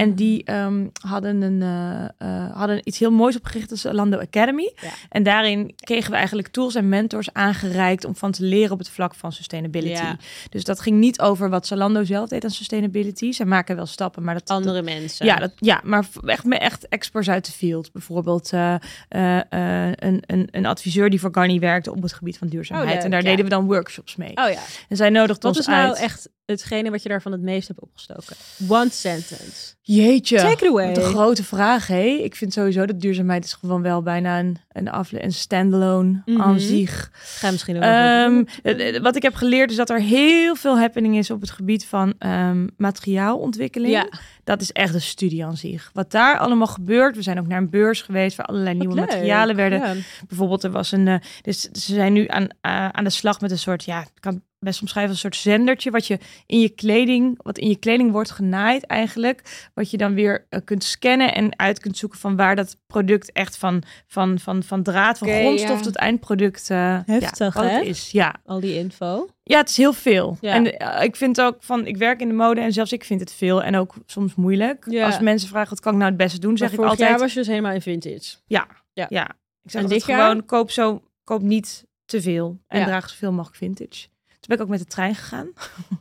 En 0.00 0.14
die 0.14 0.44
ehm, 0.44 0.86
hadden, 1.08 1.42
een, 1.42 1.62
eh, 1.62 2.44
eh, 2.44 2.56
hadden 2.56 2.80
iets 2.84 2.98
heel 2.98 3.10
moois 3.10 3.36
opgericht, 3.36 3.70
als 3.70 3.80
Zalando 3.80 4.18
Academy. 4.18 4.72
Ja. 4.80 4.88
En 5.08 5.22
daarin 5.22 5.74
kregen 5.76 6.10
we 6.10 6.16
eigenlijk 6.16 6.48
tools 6.48 6.74
en 6.74 6.88
mentors 6.88 7.32
aangereikt 7.32 8.04
om 8.04 8.16
van 8.16 8.30
te 8.30 8.44
leren 8.44 8.72
op 8.72 8.78
het 8.78 8.90
vlak 8.90 9.14
van 9.14 9.32
sustainability. 9.32 10.02
Ja. 10.02 10.16
Dus 10.50 10.64
dat 10.64 10.80
ging 10.80 10.98
niet 10.98 11.20
over 11.20 11.50
wat 11.50 11.66
Zalando 11.66 12.04
zelf 12.04 12.28
deed 12.28 12.44
aan 12.44 12.50
sustainability. 12.50 13.32
Ze 13.32 13.44
maken 13.44 13.76
wel 13.76 13.86
stappen, 13.86 14.22
maar 14.24 14.34
dat... 14.34 14.46
dat- 14.46 14.56
andere 14.56 14.82
mensen. 14.82 15.26
ja, 15.26 15.36
dat, 15.36 15.52
ja, 15.56 15.80
maar 15.84 16.06
echt, 16.24 16.44
met 16.44 16.60
echt 16.60 16.88
experts 16.88 17.30
uit 17.30 17.46
de 17.46 17.52
field. 17.52 17.92
Bijvoorbeeld 17.92 18.52
eh, 18.52 18.74
een, 19.08 20.22
een, 20.26 20.48
een 20.50 20.66
adviseur 20.66 21.10
die 21.10 21.20
voor 21.20 21.30
Garni 21.32 21.58
werkte 21.58 21.90
op 21.92 22.02
het 22.02 22.12
gebied 22.12 22.38
van 22.38 22.48
duurzaamheid. 22.48 22.88
Oh, 22.88 22.94
leuk, 22.94 23.04
en 23.04 23.10
daar 23.10 23.22
ja. 23.22 23.28
deden 23.28 23.44
we 23.44 23.50
dan 23.50 23.64
workshops 23.64 24.16
mee. 24.16 24.36
Oh 24.36 24.50
ja. 24.50 24.60
En 24.88 24.96
zij 24.96 25.10
nodigde 25.10 25.48
Wat 25.48 25.56
ons 25.56 25.58
is 25.58 25.66
nou 25.66 25.88
uit. 25.88 25.98
echt 25.98 26.28
hetgene 26.50 26.90
wat 26.90 27.02
je 27.02 27.08
daarvan 27.08 27.32
het 27.32 27.40
meest 27.40 27.68
hebt 27.68 27.80
opgestoken? 27.80 28.36
One 28.68 28.90
sentence. 28.90 29.74
Jeetje. 29.82 30.36
Take 30.36 30.64
it 30.64 30.70
away. 30.70 30.86
Wat 30.88 30.96
een 30.96 31.02
grote 31.02 31.44
vraag, 31.44 31.86
hé. 31.86 32.02
Ik 32.04 32.34
vind 32.36 32.52
sowieso 32.52 32.86
dat 32.86 33.00
duurzaamheid 33.00 33.44
is 33.44 33.52
gewoon 33.52 33.82
wel 33.82 34.02
bijna 34.02 34.38
een, 34.38 34.56
een, 34.68 34.88
afle 34.90 35.24
een 35.24 35.32
standalone 35.32 36.22
Mhm. 36.24 36.40
aan 36.40 36.60
zich. 36.60 37.10
Ga 37.12 37.50
misschien 37.50 37.76
ook 37.76 37.82
nog 37.82 37.90
wat 37.90 38.00
Ehm, 38.00 38.44
eh, 38.62 38.96
eh, 38.96 39.02
wat 39.02 39.16
ik 39.16 39.22
heb 39.22 39.34
geleerd 39.34 39.70
is 39.70 39.76
dat 39.76 39.90
er 39.90 40.00
heel 40.00 40.54
veel 40.56 40.78
happening 40.78 41.16
is 41.16 41.30
op 41.30 41.40
het 41.40 41.50
gebied 41.50 41.86
van 41.86 42.14
ehm, 42.18 42.66
materiaalontwikkeling. 42.76 43.92
Ja. 43.92 44.08
Dat 44.44 44.60
is 44.60 44.72
echt 44.72 44.94
een 44.94 45.00
studie 45.00 45.44
aan 45.44 45.56
zich. 45.56 45.90
Wat 45.92 46.10
daar 46.10 46.38
allemaal 46.38 46.66
gebeurt. 46.66 47.16
We 47.16 47.22
zijn 47.22 47.38
ook 47.38 47.46
naar 47.46 47.58
een 47.58 47.70
beurs 47.70 48.02
geweest 48.02 48.36
waar 48.36 48.46
allerlei 48.46 48.76
nieuwe 48.76 48.94
leuk. 48.94 49.06
materialen 49.06 49.56
werden 49.56 49.78
Ja. 49.78 49.94
Bijvoorbeeld, 50.28 50.64
er 50.64 50.70
was 50.70 50.92
een. 50.92 51.08
eh, 51.08 51.14
dus 51.42 51.60
ze 51.60 51.94
zijn 51.94 52.12
nu 52.12 52.26
aan, 52.28 52.48
aan 52.94 53.04
de 53.04 53.10
slag 53.10 53.40
met 53.40 53.50
een 53.50 53.58
soort. 53.58 53.84
Ja, 53.84 54.04
kan 54.20 54.42
best 54.60 54.80
omschrijven 54.80 55.12
als 55.12 55.24
een 55.24 55.30
soort 55.32 55.42
zendertje. 55.42 55.90
Wat 55.90 56.06
je 56.06 56.18
in 56.46 56.60
je 56.60 56.68
kleding. 56.68 57.42
Wat 57.42 57.58
in 57.58 57.68
je 57.68 57.76
kleding 57.76 58.10
wordt 58.12 58.30
genaaid 58.30 58.84
eigenlijk. 58.86 59.68
Wat 59.74 59.90
je 59.90 59.96
dan 59.96 60.14
weer 60.14 60.46
eh, 60.48 60.60
kunt 60.64 60.84
scannen 60.84 61.34
en 61.34 61.58
uit 61.58 61.78
kunt 61.80 61.96
zoeken 61.96 62.18
van 62.18 62.36
waar 62.36 62.56
dat 62.56 62.76
product 62.86 63.32
echt 63.32 63.56
van. 63.56 63.82
Van, 64.06 64.38
van, 64.38 64.62
van 64.62 64.82
draad, 64.82 65.18
van 65.18 65.28
grondstof 65.28 65.76
ja. 65.76 65.82
tot 65.82 65.96
eindproduct. 65.96 66.70
eh 66.70 66.98
Heftig, 67.06 67.54
ja, 67.54 67.62
hè? 67.68 67.80
is. 67.80 68.10
Ja. 68.10 68.34
Al 68.44 68.60
die 68.60 68.74
info. 68.74 69.26
ja, 69.42 69.58
het 69.58 69.68
is 69.68 69.76
heel 69.76 69.92
veel. 69.92 70.36
Ja. 70.40 70.54
En 70.54 70.78
eh, 70.78 71.04
ik 71.04 71.16
vind 71.16 71.40
ook 71.40 71.56
van. 71.60 71.86
Ik 71.86 71.96
werk 71.96 72.20
in 72.20 72.28
de 72.28 72.34
mode 72.34 72.60
en 72.60 72.72
zelfs 72.72 72.92
ik 72.92 73.04
vind 73.04 73.20
het 73.20 73.32
veel. 73.32 73.62
En 73.62 73.76
ook 73.76 73.94
soms 74.06 74.34
moeilijk. 74.34 74.84
Ja. 74.90 75.06
Als 75.06 75.18
mensen 75.20 75.48
vragen 75.48 75.70
wat 75.70 75.80
kan 75.80 75.92
ik 75.92 75.98
nou 75.98 76.10
het 76.10 76.20
beste 76.20 76.38
doen, 76.38 76.56
zeg 76.56 76.60
Maar 76.60 76.68
ik 76.70 76.74
vorig 76.74 76.90
altijd. 76.90 77.10
jaar 77.10 77.18
was 77.18 77.32
je 77.32 77.38
dus 77.38 77.48
helemaal 77.48 77.72
in 77.72 77.82
vintage. 77.82 78.36
Ja. 78.46 78.66
Ja. 78.92 79.06
ja. 79.08 79.28
Ik 79.62 79.70
zeg 79.70 79.82
altijd 79.82 80.04
gewoon, 80.04 80.44
koop 80.44 80.70
zo, 80.70 81.02
koop 81.24 81.42
niet 81.42 81.84
te 82.04 82.22
veel. 82.22 82.58
En 82.66 82.78
Ja. 82.80 82.84
draag 82.86 83.08
zoveel 83.10 83.32
mogelijk 83.32 83.56
vintage. 83.56 84.06
Toen 84.40 84.48
ben 84.48 84.56
ik 84.56 84.62
ook 84.62 84.68
met 84.68 84.78
de 84.78 84.84
trein 84.94 85.14
gegaan, 85.14 85.48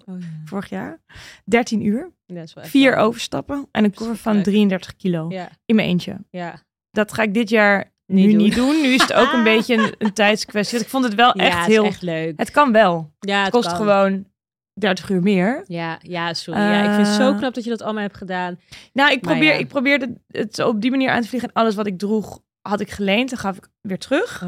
Oh, 0.06 0.20
ja. 0.20 0.26
vorig 0.46 0.70
jaar. 0.70 1.00
13 1.46 1.86
uur, 1.86 2.12
vier 2.56 2.96
wel- 2.96 3.06
overstappen 3.06 3.68
en 3.72 3.84
een 3.84 3.94
koffer 3.94 4.16
van 4.18 4.34
Verschrikkelijk. 4.34 4.70
33 4.70 4.96
kilo. 4.96 5.26
Ja, 5.30 5.50
In 5.66 5.76
mijn 5.76 5.88
eentje. 5.88 6.18
ja. 6.30 6.62
Dat 6.92 7.14
ga 7.14 7.22
ik 7.24 7.34
dit 7.34 7.50
jaar 7.50 7.92
Niet 8.06 8.26
nu 8.26 8.32
doen. 8.32 8.42
niet 8.44 8.56
doen. 8.56 8.82
Nu 8.82 8.88
is 8.88 9.02
het 9.02 9.14
ook 9.14 9.34
een 9.34 9.44
beetje 9.54 9.76
een, 9.76 9.94
een 9.98 10.14
tijdskwestie. 10.14 10.80
Ik 10.80 10.88
vond 10.90 11.04
het 11.04 11.16
wel 11.16 11.32
echt 11.34 11.58
het 11.58 11.66
heel... 11.66 11.84
echt 11.86 12.02
leuk. 12.02 12.34
Het 12.40 12.52
kan 12.52 12.72
wel. 12.72 13.12
ja, 13.20 13.42
Het 13.44 13.52
kost 13.52 13.68
kan. 13.68 13.76
gewoon 13.78 14.26
30 14.74 15.10
uur 15.10 15.22
meer. 15.22 15.64
Ja, 15.68 16.00
ja, 16.02 16.34
sorry. 16.34 16.60
ja, 16.60 16.84
ik 16.84 16.94
vind 16.96 17.08
het 17.08 17.16
zo 17.16 17.32
Eh, 17.32 17.38
knap 17.38 17.54
dat 17.54 17.64
je 17.64 17.70
dat 17.70 17.82
allemaal 17.82 18.02
hebt 18.02 18.18
gedaan. 18.18 18.60
Nou, 18.94 19.12
ik, 19.12 19.22
probeer, 19.22 19.44
ja. 19.54 19.60
ik 19.60 19.68
probeerde 19.68 20.18
het 20.28 20.60
op 20.60 20.82
die 20.82 20.92
manier 20.92 21.10
aan 21.10 21.22
te 21.22 21.28
vliegen. 21.28 21.50
En 21.54 21.62
alles 21.62 21.76
wat 21.76 21.88
ik 21.88 21.98
droeg, 21.98 22.40
had 22.70 22.80
ik 22.80 22.92
geleend. 22.92 23.30
Dan 23.30 23.40
gaf 23.40 23.58
ik 23.58 23.68
weer 23.82 23.98
terug. 23.98 24.40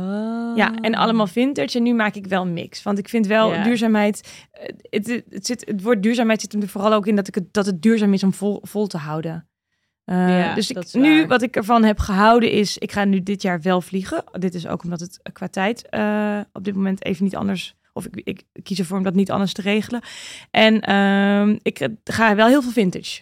Ja, 0.55 0.75
en 0.81 0.95
allemaal 0.95 1.27
vintage. 1.27 1.77
En 1.77 1.83
nu 1.83 1.93
maak 1.93 2.15
ik 2.15 2.27
wel 2.27 2.45
mix. 2.45 2.83
Want 2.83 2.97
ik 2.97 3.09
vind 3.09 3.27
wel 3.27 3.47
Oh. 3.47 3.53
Ja. 3.55 3.63
duurzaamheid. 3.63 4.29
eh, 4.51 4.63
Het, 4.89 5.07
het, 5.07 5.23
het, 5.29 5.45
zit, 5.45 5.65
het 5.65 5.81
woord 5.81 6.03
duurzaamheid 6.03 6.41
zit 6.41 6.51
hem 6.51 6.61
er 6.61 6.67
vooral 6.67 6.93
ook 6.93 7.07
in 7.07 7.15
dat, 7.15 7.27
ik 7.27 7.35
het, 7.35 7.53
dat 7.53 7.65
het 7.65 7.81
duurzaam 7.81 8.13
is 8.13 8.23
om 8.23 8.33
vol, 8.33 8.59
vol 8.61 8.87
te 8.87 8.97
houden. 8.97 9.47
Eh, 10.05 10.17
Ja, 10.39 10.53
dus 10.53 10.71
ik, 10.71 10.93
nu 10.93 11.27
wat 11.27 11.41
ik 11.41 11.55
ervan 11.55 11.83
heb 11.83 11.99
gehouden 11.99 12.51
is, 12.51 12.77
ik 12.77 12.91
ga 12.91 13.03
nu 13.03 13.19
dit 13.23 13.41
jaar 13.41 13.61
wel 13.61 13.81
vliegen. 13.81 14.23
Dit 14.31 14.53
is 14.53 14.67
ook 14.67 14.83
omdat 14.83 14.99
het 14.99 15.19
qua 15.33 15.47
tijd 15.47 15.89
eh, 15.89 16.39
op 16.53 16.63
dit 16.63 16.75
moment 16.75 17.05
even 17.05 17.23
niet 17.23 17.35
anders, 17.35 17.75
of 17.93 18.05
ik, 18.05 18.21
ik 18.23 18.63
kies 18.63 18.79
ervoor 18.79 18.97
om 18.97 19.03
dat 19.03 19.13
niet 19.15 19.31
anders 19.31 19.53
te 19.53 19.61
regelen. 19.61 20.01
En 20.51 20.81
ehm, 20.81 21.57
ik 21.61 21.87
ga 22.03 22.35
wel 22.35 22.47
heel 22.47 22.61
veel 22.61 22.71
vintage 22.71 23.21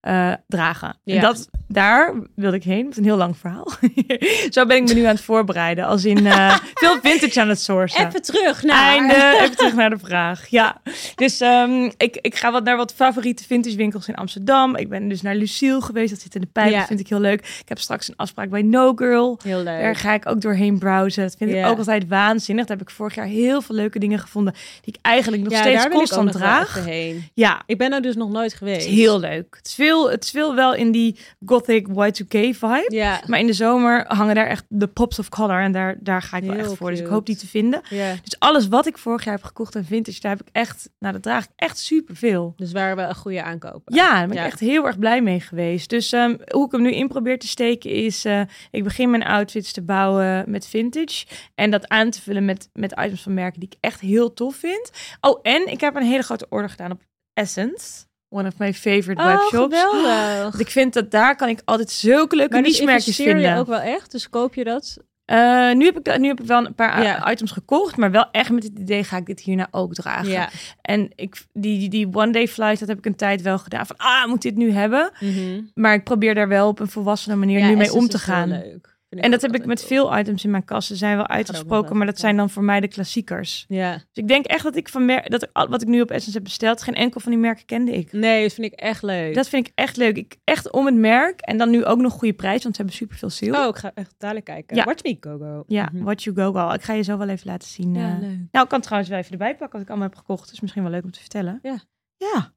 eh, 0.00 0.32
dragen. 0.46 0.96
Ja. 1.04 1.14
En 1.14 1.20
dat, 1.20 1.48
daar 1.68 2.14
wilde 2.34 2.56
ik 2.56 2.64
heen. 2.64 2.82
Het 2.82 2.90
is 2.90 2.96
een 2.96 3.04
heel 3.04 3.16
lang 3.16 3.36
verhaal. 3.36 3.70
Zo 4.50 4.66
ben 4.66 4.76
ik 4.76 4.88
me 4.88 4.94
nu 4.94 5.04
aan 5.04 5.14
het 5.14 5.24
voorbereiden. 5.24 5.84
Als 5.84 6.04
in 6.04 6.26
eh, 6.26 6.56
veel 6.74 6.98
vintage 7.02 7.40
aan 7.40 7.48
het 7.48 7.60
sourcen. 7.60 8.06
Even 8.06 8.22
terug 8.22 8.62
naar... 8.62 8.88
Einde. 8.88 9.38
Even 9.40 9.56
terug 9.56 9.74
naar 9.74 9.90
de 9.90 9.98
vraag. 9.98 10.46
Ja. 10.46 10.80
Dus 11.14 11.40
ehm, 11.40 11.90
ik, 11.96 12.18
ik 12.20 12.36
ga 12.36 12.52
wat 12.52 12.64
naar 12.64 12.76
wat 12.76 12.94
favoriete 12.94 13.44
vintage 13.44 13.76
winkels 13.76 14.08
in 14.08 14.14
Amsterdam. 14.14 14.76
Ik 14.76 14.88
ben 14.88 15.08
dus 15.08 15.22
naar 15.22 15.34
Lucille 15.34 15.80
geweest. 15.82 16.10
Dat 16.10 16.20
zit 16.20 16.34
in 16.34 16.40
de 16.40 16.46
pijp. 16.46 16.70
Ja. 16.70 16.78
Dat 16.78 16.86
vind 16.86 17.00
ik 17.00 17.08
heel 17.08 17.20
leuk. 17.20 17.40
Ik 17.40 17.68
heb 17.68 17.78
straks 17.78 18.08
een 18.08 18.16
afspraak 18.16 18.50
bij 18.50 18.62
No 18.62 18.92
Girl. 18.94 19.38
Heel 19.42 19.62
leuk. 19.62 19.80
Daar 19.80 19.96
ga 19.96 20.12
ik 20.14 20.28
ook 20.28 20.40
doorheen 20.40 20.78
browsen. 20.78 21.22
Dat 21.22 21.34
vind 21.38 21.50
ik 21.50 21.66
ook 21.66 21.78
altijd 21.78 22.08
waanzinnig. 22.08 22.66
Daar 22.66 22.76
heb 22.76 22.88
ik 22.88 22.94
vorig 22.94 23.14
jaar 23.14 23.26
heel 23.26 23.62
veel 23.62 23.74
leuke 23.74 23.98
dingen 23.98 24.18
gevonden. 24.18 24.52
Die 24.52 24.94
ik 24.94 24.98
eigenlijk 25.02 25.42
nog 25.42 25.52
ja, 25.52 25.60
steeds 25.60 25.88
constant 25.88 26.32
draag. 26.32 26.86
Ja, 27.34 27.62
Ik 27.66 27.78
ben 27.78 27.92
er 27.92 28.02
dus 28.02 28.16
nog 28.16 28.30
nooit 28.30 28.50
het 28.50 28.58
geweest. 28.58 28.86
is 28.86 28.94
heel 28.94 29.20
leuk. 29.20 29.54
Het 29.56 29.66
is 29.66 29.74
veel, 29.74 29.89
het 29.98 30.24
is 30.24 30.30
veel 30.30 30.54
wel 30.54 30.74
in 30.74 30.92
die 30.92 31.16
gothic 31.44 31.88
Y2K 31.88 32.28
vibe. 32.28 32.86
Ja, 32.88 33.20
Maar 33.26 33.38
in 33.38 33.46
de 33.46 33.52
zomer 33.52 34.04
hangen 34.08 34.34
daar 34.34 34.46
echt 34.46 34.64
de 34.68 34.86
pops 34.86 35.18
of 35.18 35.28
color. 35.28 35.60
En 35.60 35.72
daar, 35.72 35.96
daar 36.00 36.22
ga 36.22 36.36
ik 36.36 36.42
wel 36.42 36.54
Heel 36.54 36.64
echt 36.64 36.74
voor. 36.76 36.90
Dus 36.90 37.00
ik 37.00 37.06
hoop 37.06 37.26
die 37.26 37.36
te 37.36 37.46
vinden. 37.46 37.80
Dus 38.22 38.38
alles 38.38 38.68
wat 38.68 38.86
ik 38.86 38.98
vorig 38.98 39.24
jaar 39.24 39.34
heb 39.34 39.44
gekocht 39.44 39.76
aan 39.76 39.84
vintage, 39.84 40.20
daar 40.20 40.30
heb 40.36 40.40
ik 40.40 40.48
echt, 40.52 40.90
nou 40.98 41.12
dat 41.12 41.22
draag 41.22 41.44
ik 41.44 41.50
echt 41.56 41.78
super 41.78 42.16
veel. 42.16 42.52
Dus 42.56 42.72
waren 42.72 42.96
we 42.96 43.02
een 43.02 43.14
goede 43.14 43.42
aankopen. 43.42 43.94
Ja, 43.94 44.10
daar 44.10 44.20
ben 44.26 44.30
ik 44.36 44.42
Ja. 44.42 44.44
echt 44.44 44.60
heel 44.60 44.86
erg 44.86 44.98
blij 44.98 45.22
mee 45.22 45.40
geweest. 45.40 45.90
Dus 45.90 46.12
ehm, 46.12 46.36
hoe 46.52 46.66
ik 46.66 46.72
hem 46.72 46.82
nu 46.82 46.92
in 46.92 47.08
probeer 47.08 47.38
te 47.38 47.48
steken 47.48 47.90
is, 47.90 48.24
eh, 48.24 48.40
ik 48.70 48.84
begin 48.84 49.10
mijn 49.10 49.22
outfits 49.24 49.72
te 49.72 49.82
bouwen 49.82 50.44
met 50.50 50.66
vintage. 50.66 51.26
En 51.54 51.70
dat 51.70 51.88
aan 51.88 52.10
te 52.10 52.20
vullen 52.22 52.44
met, 52.44 52.68
met 52.72 52.90
items 52.92 53.22
van 53.22 53.34
merken 53.34 53.60
die 53.60 53.68
ik 53.68 53.76
echt 53.80 54.00
heel 54.00 54.32
tof 54.32 54.56
vind. 54.56 54.90
Oh, 55.20 55.38
en 55.42 55.66
ik 55.66 55.80
heb 55.80 55.94
een 55.96 56.02
hele 56.02 56.22
grote 56.22 56.46
order 56.48 56.70
gedaan 56.70 56.90
op 56.90 57.00
Essence. 57.34 58.08
One 58.32 58.46
of 58.48 58.58
my 58.58 58.74
favorite 58.74 59.20
Oh, 59.22 59.26
webshops. 59.26 59.76
geweldig. 59.80 60.58
Ik 60.60 60.68
vind 60.70 60.92
dat 60.94 61.10
daar 61.10 61.36
kan 61.36 61.48
ik 61.48 61.62
altijd 61.64 61.90
zulke 61.90 62.36
leuke 62.36 62.52
Maar 62.52 62.62
niche-merkjes 62.62 63.06
investeer 63.06 63.32
vinden. 63.34 63.52
je 63.54 63.58
ook 63.60 63.66
wel 63.66 63.80
echt? 63.80 64.10
Dus 64.10 64.28
koop 64.28 64.54
je 64.54 64.64
dat? 64.64 64.96
Eh, 65.24 65.72
nu, 65.72 65.84
heb 65.84 65.98
ik, 65.98 66.18
nu 66.18 66.28
heb 66.28 66.40
ik 66.40 66.46
wel 66.46 66.66
een 66.66 66.74
paar 66.74 67.02
Ja. 67.02 67.30
items 67.30 67.50
gekocht, 67.50 67.96
maar 67.96 68.10
wel 68.10 68.28
echt 68.30 68.50
met 68.50 68.62
het 68.62 68.78
idee 68.78 69.04
ga 69.04 69.16
ik 69.16 69.26
dit 69.26 69.40
hierna 69.40 69.68
ook 69.70 69.94
dragen. 69.94 70.30
Ja. 70.30 70.48
En 70.82 71.10
ik, 71.14 71.42
die, 71.52 71.78
die, 71.78 71.88
die 71.88 72.08
one 72.12 72.32
day 72.32 72.48
flight, 72.48 72.78
dat 72.78 72.88
heb 72.88 72.98
ik 72.98 73.06
een 73.06 73.16
tijd 73.16 73.42
wel 73.42 73.58
gedaan. 73.58 73.86
Van, 73.86 73.96
ah, 73.96 74.26
moet 74.26 74.42
dit 74.42 74.56
nu 74.56 74.70
hebben? 74.72 75.10
Mhm. 75.20 75.60
Maar 75.74 75.94
ik 75.94 76.04
probeer 76.04 76.34
daar 76.34 76.48
wel 76.48 76.68
op 76.68 76.80
een 76.80 76.88
volwassene 76.88 77.36
manier 77.36 77.58
Ja, 77.58 77.66
nu 77.68 77.76
mee 77.76 77.92
om 77.92 78.08
te 78.08 78.18
gaan. 78.18 78.48
leuk. 78.48 78.98
En 79.10 79.30
dat 79.30 79.42
heb 79.42 79.54
ik 79.54 79.64
met 79.66 79.84
veel 79.84 80.18
items 80.18 80.44
in 80.44 80.50
mijn 80.50 80.64
kast. 80.64 80.88
Ze 80.88 80.96
zijn 80.96 81.16
wel 81.16 81.26
uitgesproken, 81.26 81.96
maar 81.96 82.06
dat 82.06 82.18
zijn 82.18 82.36
dan 82.36 82.50
voor 82.50 82.64
mij 82.64 82.80
de 82.80 82.88
klassiekers. 82.88 83.64
Ja. 83.68 83.92
Dus 83.92 84.04
ik 84.12 84.28
denk 84.28 84.44
echt 84.46 84.62
dat 84.62 84.76
ik 84.76 84.88
van 84.88 85.04
mer 85.04 85.30
dat 85.30 85.42
ik, 85.42 85.48
wat 85.52 85.82
ik 85.82 85.88
nu 85.88 86.00
op 86.00 86.10
Essence 86.10 86.32
heb 86.34 86.44
besteld, 86.44 86.82
geen 86.82 86.94
enkel 86.94 87.20
van 87.20 87.32
die 87.32 87.40
merken 87.40 87.64
kende 87.64 87.92
ik. 87.92 88.12
Nee, 88.12 88.42
dat 88.42 88.52
vind 88.52 88.72
ik 88.72 88.78
echt 88.78 89.02
leuk. 89.02 89.34
Dat 89.34 89.48
vind 89.48 89.66
ik 89.66 89.72
echt 89.74 89.96
leuk. 89.96 90.16
Ik, 90.16 90.36
echt 90.44 90.70
om 90.72 90.86
het 90.86 90.94
merk. 90.94 91.40
En 91.40 91.56
dan 91.58 91.70
nu 91.70 91.84
ook 91.84 91.98
nog 91.98 92.12
goede 92.12 92.34
prijs, 92.34 92.62
want 92.62 92.76
ze 92.76 92.80
hebben 92.82 92.98
super 93.00 93.16
veel 93.16 93.30
sale. 93.30 93.58
Oh, 93.62 93.68
ik 93.68 93.76
ga 93.76 93.90
echt 93.94 94.14
dadelijk 94.18 94.46
kijken. 94.46 94.76
Ja. 94.76 94.84
Watch 94.84 95.02
me 95.02 95.16
go 95.20 95.38
go. 95.38 95.64
Ja, 95.66 95.88
Mhm. 95.92 96.04
What 96.04 96.22
You 96.22 96.36
Go 96.36 96.52
Go. 96.52 96.72
Ik 96.72 96.82
ga 96.82 96.92
je 96.92 97.02
zo 97.02 97.18
wel 97.18 97.28
even 97.28 97.46
laten 97.50 97.68
zien. 97.68 97.94
Ja, 97.94 98.12
eh. 98.14 98.20
leuk. 98.20 98.38
Nou, 98.50 98.64
ik 98.64 98.70
kan 98.70 98.80
trouwens 98.80 99.10
wel 99.10 99.18
even 99.18 99.32
erbij 99.32 99.50
pakken 99.56 99.72
wat 99.72 99.80
ik 99.82 99.88
allemaal 99.88 100.08
heb 100.08 100.16
gekocht. 100.18 100.44
Dat 100.44 100.52
is 100.52 100.60
misschien 100.60 100.82
wel 100.82 100.92
leuk 100.92 101.04
om 101.04 101.10
te 101.10 101.20
vertellen. 101.20 101.58
Ja. 101.62 101.78
Ja. 102.16 102.52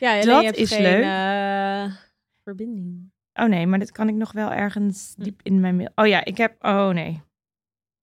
Ja, 0.00 0.14
Dat 0.24 0.24
je 0.24 0.30
hebt 0.46 0.56
is 0.56 0.68
geen, 0.72 0.82
leuk. 0.82 1.02
eh, 1.04 1.92
verbinding. 2.42 3.10
Oh 3.40 3.48
nee, 3.48 3.66
maar 3.66 3.78
dit 3.78 3.92
kan 3.92 4.08
ik 4.08 4.14
nog 4.14 4.32
wel 4.32 4.52
ergens 4.52 5.12
Hm. 5.16 5.22
diep 5.22 5.40
in 5.42 5.60
mijn 5.60 5.76
mail. 5.76 5.88
Oh 5.94 6.06
ja, 6.06 6.24
ik 6.24 6.36
heb. 6.36 6.54
Oh 6.64 6.88
nee. 6.88 7.22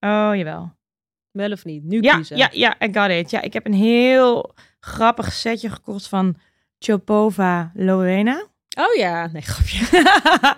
Oh 0.00 0.30
jawel. 0.34 0.74
Wel 1.30 1.50
of 1.52 1.64
niet? 1.64 1.84
Nu 1.84 2.00
Ja, 2.00 2.14
kiezen. 2.14 2.36
ja, 2.36 2.48
ja, 2.52 2.76
I 2.82 2.88
got 2.92 3.10
it. 3.10 3.30
Ja, 3.30 3.40
ik 3.40 3.52
heb 3.52 3.66
een 3.66 3.72
heel 3.74 4.54
grappig 4.80 5.32
setje 5.32 5.70
gekocht 5.70 6.08
van 6.08 6.36
Chopova 6.78 7.70
Loena. 7.74 8.46
Oh 8.78 8.94
ja, 8.94 9.26
nee, 9.32 9.42
grapje. 9.42 9.84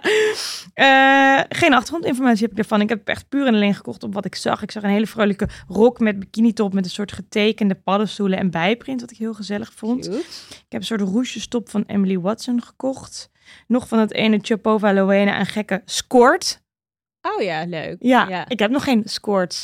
Eh, 0.75 1.41
geen 1.49 1.75
achtergrondinformatie 1.75 2.43
heb 2.43 2.53
ik 2.53 2.59
ervan. 2.59 2.81
Ik 2.81 2.88
heb 2.88 3.09
echt 3.09 3.29
puur 3.29 3.47
en 3.47 3.55
alleen 3.55 3.75
gekocht 3.75 4.03
op 4.03 4.14
wat 4.14 4.25
ik 4.25 4.35
zag. 4.35 4.62
Ik 4.62 4.71
zag 4.71 4.83
een 4.83 4.91
hele 4.91 5.07
vrolijke 5.07 5.49
rok 5.69 5.99
met 6.01 6.19
bikini 6.19 6.53
top 6.53 6.73
met 6.73 6.85
een 6.85 6.91
soort 6.91 7.12
getekende 7.12 7.75
paddenstoelen 7.75 8.38
en 8.38 8.51
bijprint, 8.51 9.01
wat 9.01 9.11
ik 9.11 9.17
heel 9.17 9.35
gezellig 9.35 9.73
vond. 9.73 10.05
Cute. 10.09 10.19
Ik 10.49 10.64
heb 10.69 10.81
een 10.81 10.87
soort 10.87 11.01
rouge-stop 11.01 11.69
van 11.69 11.85
Emily 11.87 12.19
Watson 12.19 12.62
gekocht. 12.62 13.31
Nog 13.67 13.89
van 13.89 13.99
het 13.99 14.13
ene 14.13 14.39
Chopova 14.43 14.93
Loena 14.95 15.39
een 15.41 15.47
gekke 15.47 15.83
skort. 15.85 16.61
Oh 17.37 17.43
ja, 17.43 17.65
leuk. 17.67 17.97
Ja, 18.01 18.29
Ja. 18.29 18.49
ik 18.49 18.59
heb 18.59 18.71
nog 18.71 18.85
geen. 18.85 19.05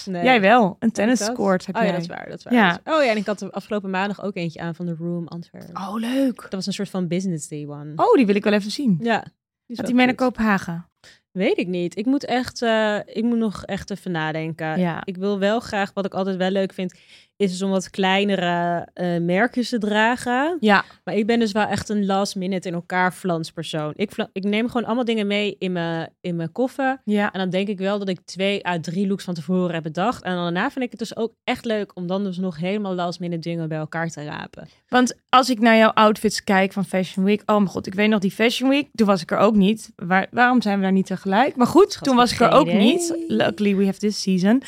Nee. 0.05 0.25
Jij 0.25 0.40
wel. 0.40 0.77
Een 0.79 0.92
tennis 0.92 1.25
skort 1.25 1.66
heb 1.66 1.75
oh 1.77 1.81
jij. 1.83 1.90
ja, 1.90 1.97
dat 1.97 2.03
is 2.03 2.09
waar. 2.16 2.29
Dat 2.29 2.38
is 2.38 2.44
waar. 2.44 2.53
Ja. 2.55 2.70
Dat 2.70 2.81
is- 2.85 2.92
Oh 2.92 3.05
ja, 3.05 3.11
en 3.11 3.16
ik 3.16 3.27
had 3.27 3.38
de 3.38 3.51
afgelopen 3.53 3.90
maandag 3.90 4.23
ook 4.23 4.37
eentje 4.37 4.61
aan 4.61 4.75
van 4.75 4.87
de 4.87 4.94
Room 4.99 5.27
Antwerpen. 5.29 5.77
Oh, 5.77 5.94
leuk. 5.99 6.40
Dat 6.42 6.53
was 6.53 6.66
een 6.66 6.73
soort 6.73 6.88
van 6.90 7.09
business 7.09 7.49
day 7.49 7.66
one. 7.66 7.92
Oh, 7.97 8.14
die 8.14 8.27
wil 8.27 8.35
ik 8.35 8.44
wel 8.44 8.53
even 8.53 8.70
zien. 8.70 8.99
Ja. 9.03 9.25
die 9.66 9.77
Gaat 9.77 9.92
mee 9.92 10.07
naar. 10.07 10.14
Kopenhagen? 10.14 10.88
Weet 11.33 11.59
ik 11.59 11.66
niet. 11.66 11.97
Ik 11.99 12.07
moet 12.07 12.25
echt, 12.25 12.62
eh, 12.62 12.99
ik 13.05 13.23
moet 13.25 13.38
nog 13.38 13.64
echt 13.64 13.90
even 13.90 14.11
nadenken. 14.11 14.79
Ja. 14.81 15.03
Ik 15.05 15.16
wil 15.16 15.38
wel 15.38 15.61
graag, 15.61 15.90
wat 15.94 16.05
ik 16.05 16.14
altijd 16.14 16.37
wel 16.37 16.51
leuk 16.51 16.73
vind, 16.73 16.94
is 17.37 17.51
dus 17.51 17.62
om 17.62 17.70
wat 17.70 17.90
kleinere 17.90 18.88
eh 18.94 19.20
merkjes 19.20 19.68
te 19.68 19.79
dragen. 19.79 20.57
Ja. 20.61 20.85
Maar 21.05 21.14
ik 21.14 21.27
ben 21.27 21.38
dus 21.38 21.53
wel 21.53 21.66
echt 21.66 21.88
een 21.88 22.07
last 22.07 22.37
minute 22.37 22.68
in 22.68 22.75
elkaar 22.75 23.12
flanspersoon. 23.12 23.92
Ik, 23.97 24.11
fla- 24.11 24.29
ik 24.33 24.44
neem 24.44 24.66
gewoon 24.66 24.85
allemaal 24.85 25.05
dingen 25.05 25.27
mee 25.27 25.57
in 25.59 25.73
mijn, 25.73 26.09
in 26.20 26.37
mijn 26.37 26.53
koffer. 26.53 27.01
Ja. 27.05 27.33
En 27.33 27.38
dan 27.38 27.51
denk 27.51 27.68
ik 27.68 27.79
wel 27.79 27.99
dat 27.99 28.09
ik 28.09 28.20
twee 28.25 28.66
à 28.66 28.81
drie 28.81 29.07
looks 29.07 29.25
van 29.25 29.35
tevoren 29.35 29.75
heb 29.75 29.83
bedacht. 29.83 30.23
En 30.23 30.35
daarna 30.35 30.70
vind 30.70 30.85
ik 30.85 30.90
het 30.90 30.99
dus 30.99 31.16
ook 31.16 31.33
echt 31.44 31.64
leuk 31.64 31.90
om 31.94 32.07
dan 32.07 32.25
dus 32.25 32.38
nog 32.38 32.57
helemaal 32.59 32.94
last 32.94 33.20
minute 33.20 33.49
dingen 33.49 33.68
bij 33.68 33.79
elkaar 33.79 34.09
te 34.09 34.25
rapen. 34.25 34.68
Want 34.88 35.14
als 35.29 35.51
ik 35.51 35.61
naar 35.61 35.77
jouw 35.77 35.90
outfits 35.90 36.44
kijk 36.44 36.73
van 36.73 36.85
Fashion 36.85 37.25
Week. 37.25 37.42
Oh 37.47 37.57
mijn 37.57 37.68
god, 37.68 37.87
ik 37.87 37.94
weet 37.94 38.09
nog 38.09 38.20
die 38.20 38.31
Fashion 38.31 38.70
Week. 38.70 38.88
Toen 38.92 39.07
was 39.07 39.23
ik 39.23 39.31
er 39.31 39.38
ook 39.38 39.55
niet. 39.55 39.92
Waar, 39.97 40.27
waarom 40.31 40.62
zijn 40.62 40.77
we 40.77 40.83
daar 40.83 40.92
niet 40.92 41.07
tegelijk? 41.07 41.57
Maar 41.57 41.66
goed, 41.66 41.92
Schat, 41.92 42.05
toen 42.09 42.16
was 42.16 42.33
ik 42.33 42.40
er 42.40 42.51
ook 42.51 42.73
niet. 42.73 43.14
Luckily 43.29 43.77
we 43.77 43.85
have 43.85 43.99
this 43.99 44.23
season. 44.23 44.62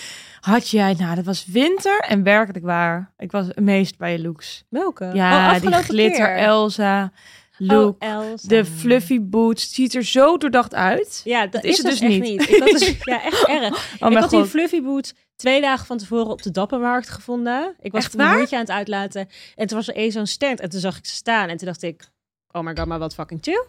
Had 0.47 0.69
jij, 0.69 0.95
nou 0.99 1.15
dat 1.15 1.25
was 1.25 1.47
winter 1.47 1.99
en 2.01 2.23
werkelijk 2.23 2.65
waar. 2.65 3.13
Ik 3.19 3.31
was 3.31 3.55
amazed 3.55 3.97
bij 3.97 4.13
je 4.13 4.21
looks. 4.21 4.65
Welke? 4.69 5.11
Ja, 5.13 5.55
Oh, 5.55 5.61
die 5.61 5.73
glitter 5.73 6.27
keer. 6.27 6.37
Elsa 6.37 7.13
look. 7.59 8.03
Oh, 8.03 8.09
Elsa. 8.09 8.49
de 8.49 8.65
fluffy 8.65 9.21
boots. 9.21 9.63
Het 9.63 9.73
ziet 9.73 9.95
er 9.95 10.05
zo 10.05 10.37
doordacht 10.37 10.75
uit. 10.75 11.21
Ja, 11.25 11.47
dat, 11.47 11.65
is 11.65 11.71
is, 11.71 11.77
het 11.77 11.87
het 11.87 11.99
dus 11.99 12.09
echt 12.11 12.21
niet. 12.21 12.39
niet. 12.39 12.49
Ik 12.49 12.59
had 12.59 12.69
dus, 12.69 12.97
ja, 13.13 13.23
echt 13.23 13.47
erg. 13.47 13.97
Oh 14.01 14.11
ik 14.11 14.17
had 14.19 14.31
die 14.31 14.45
fluffy 14.45 14.83
boots 14.83 15.15
twee 15.37 15.61
dagen 15.61 15.87
van 15.87 15.99
tevoren 15.99 16.31
op 16.31 16.43
de 16.43 16.51
Dappermarkt 16.51 17.09
gevonden. 17.09 17.75
Ik 17.81 17.93
was 17.93 18.05
Echt 18.05 18.15
hondje 18.15 18.57
aan 18.57 18.63
het 18.63 18.71
uitlaten. 18.71 19.29
En 19.55 19.67
toen 19.67 19.77
was 19.77 19.89
er 19.89 20.13
zo'n 20.13 20.27
stand. 20.27 20.61
En 20.61 20.69
toen 20.69 20.81
zag 20.81 20.97
ik 20.97 21.07
ze 21.07 21.15
staan. 21.15 21.49
En 21.49 21.57
toen 21.57 21.67
dacht 21.67 21.83
ik, 21.83 22.09
oh 22.57 22.63
my 22.65 22.77
god, 22.77 22.87
maar 22.87 22.99
wat 22.99 23.15
fucking 23.15 23.41
chill. 23.43 23.65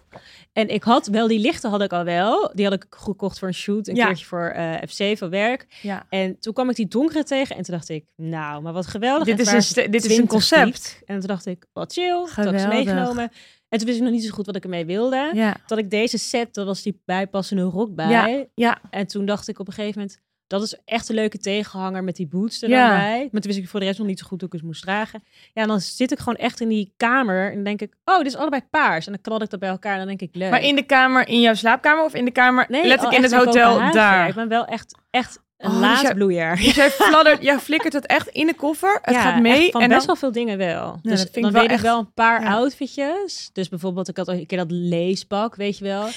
En 0.54 0.68
ik 0.70 0.84
had 0.84 1.08
wel, 1.08 1.28
die 1.28 1.40
lichten 1.40 1.70
had 1.70 1.82
ik 1.82 1.94
al 1.94 2.04
wel. 2.04 2.52
Die 2.54 2.66
had 2.66 2.74
ik 2.74 2.86
gekocht 2.90 3.40
voor 3.40 3.48
een 3.48 3.54
shoot. 3.54 3.88
Een 3.88 3.96
Ja. 3.96 4.06
keertje 4.06 4.26
voor 4.26 4.48
eh, 4.48 4.74
FC 4.90 5.18
voor 5.18 5.30
werk. 5.30 5.66
Ja. 5.82 6.06
En 6.10 6.40
toen 6.40 6.54
kwam 6.54 6.70
ik 6.70 6.76
die 6.76 6.88
donkere 6.88 7.24
tegen. 7.24 7.56
En 7.56 7.64
toen 7.64 7.74
dacht 7.76 7.90
ik, 7.90 8.06
nou, 8.16 8.62
maar 8.62 8.74
wat 8.74 8.88
geweldig. 8.88 9.26
Dit 9.36 9.40
is, 9.40 9.76
een, 9.76 9.92
dit 9.92 10.06
is 10.06 10.18
een 10.18 10.28
20 10.28 10.28
concept. 10.30 11.02
En 11.06 11.20
toen 11.20 11.28
dacht 11.28 11.46
ik, 11.46 11.66
wat 11.74 11.94
chill. 11.94 12.08
Toen 12.12 12.20
had 12.20 12.30
ik 12.54 12.60
Geweldig. 12.60 12.68
meegenomen. 12.70 13.32
En 13.70 13.78
toen 13.78 13.88
wist 13.88 13.98
ik 14.00 14.04
nog 14.04 14.14
niet 14.14 14.24
zo 14.24 14.30
goed 14.34 14.46
wat 14.46 14.56
ik 14.56 14.64
ermee 14.64 14.86
wilde. 14.86 15.32
Ja. 15.34 15.56
Dat 15.66 15.78
ik 15.78 15.90
deze 15.90 16.18
set, 16.18 16.54
dat 16.54 16.66
was 16.66 16.82
die 16.82 17.02
bijpassende 17.06 17.64
rok 17.64 17.96
bij. 17.96 18.10
Ja, 18.10 18.46
ja. 18.56 18.82
En 18.90 19.08
toen 19.08 19.26
dacht 19.26 19.48
ik 19.48 19.60
op 19.60 19.68
een 19.68 19.74
gegeven 19.74 20.00
moment, 20.02 20.20
dat 20.48 20.62
is 20.62 20.78
echt 20.86 21.10
een 21.10 21.16
leuke 21.16 21.38
tegenhanger 21.38 22.04
met 22.04 22.16
die 22.16 22.28
boots 22.28 22.62
er 22.62 22.70
Ja. 22.70 22.88
dan 22.88 22.98
bij. 22.98 23.20
Maar 23.32 23.42
toen 23.42 23.52
wist 23.52 23.58
ik 23.64 23.70
voor 23.70 23.80
de 23.80 23.86
rest 23.86 23.98
nog 23.98 24.08
niet 24.08 24.20
zo 24.20 24.26
goed 24.28 24.40
hoe 24.40 24.50
ik 24.50 24.56
het 24.56 24.64
moest 24.64 24.82
dragen. 24.82 25.24
Ja, 25.54 25.62
en 25.62 25.68
dan 25.68 25.80
zit 25.82 26.12
ik 26.12 26.18
gewoon 26.20 26.36
echt 26.36 26.60
in 26.62 26.68
die 26.70 26.94
kamer 26.98 27.52
en 27.52 27.64
denk 27.64 27.82
ik, 27.82 27.94
oh, 28.06 28.18
dit 28.18 28.26
is 28.28 28.36
allebei 28.36 28.62
paars. 28.70 29.06
En 29.06 29.12
dan 29.12 29.22
knal 29.22 29.42
ik 29.42 29.50
dat 29.50 29.60
bij 29.60 29.70
elkaar 29.70 29.92
en 29.92 29.98
dan 29.98 30.08
denk 30.08 30.22
ik, 30.22 30.30
leuk. 30.36 30.50
Maar 30.52 30.64
in 30.64 30.76
de 30.76 30.84
kamer, 30.86 31.28
in 31.28 31.42
jouw 31.42 31.54
slaapkamer 31.54 32.04
of 32.04 32.14
in 32.14 32.26
de 32.26 32.32
kamer, 32.32 32.66
nee, 32.70 32.82
letterlijk 32.86 33.18
oh, 33.18 33.24
in 33.26 33.32
het 33.32 33.46
hotel 33.46 33.92
daar? 33.92 34.28
Ik 34.28 34.36
ben 34.36 34.48
wel 34.48 34.66
echt, 34.66 34.96
echt 35.10 35.40
een 35.58 35.72
Oh, 35.72 35.80
dus 35.82 35.82
jij- 35.92 36.04
laadbloeier. 36.04 36.56
Dus 36.56 36.76
jij 36.76 36.90
fladdert, 37.10 37.42
jij 37.44 37.60
flikkert 37.60 37.94
het 37.94 38.06
echt 38.06 38.28
in 38.28 38.48
de 38.48 38.54
koffer. 38.56 39.00
Het 39.02 39.16
ja, 39.16 39.22
gaat 39.22 39.42
mee. 39.42 39.72
van 39.72 39.82
en 39.82 39.88
best 39.88 39.98
dan, 40.00 40.08
wel 40.08 40.16
veel 40.16 40.32
dingen 40.32 40.58
wel. 40.58 41.00
dus 41.02 41.22
vind 41.22 41.36
ik 41.36 41.42
dan 41.42 41.52
wel 41.52 41.62
weet 41.62 41.70
echt- 41.72 41.80
ik 41.80 41.86
wel 41.86 42.00
een 42.00 42.14
paar 42.14 42.42
ja. 42.42 42.52
outfitjes. 42.54 43.50
Dus 43.54 43.70
bijvoorbeeld, 43.70 44.08
ik 44.08 44.18
had 44.18 44.28
een 44.28 44.46
keer 44.46 44.58
dat 44.58 44.72
leespak, 44.72 45.56
weet 45.56 45.78
je 45.78 45.84
wel. 45.84 46.08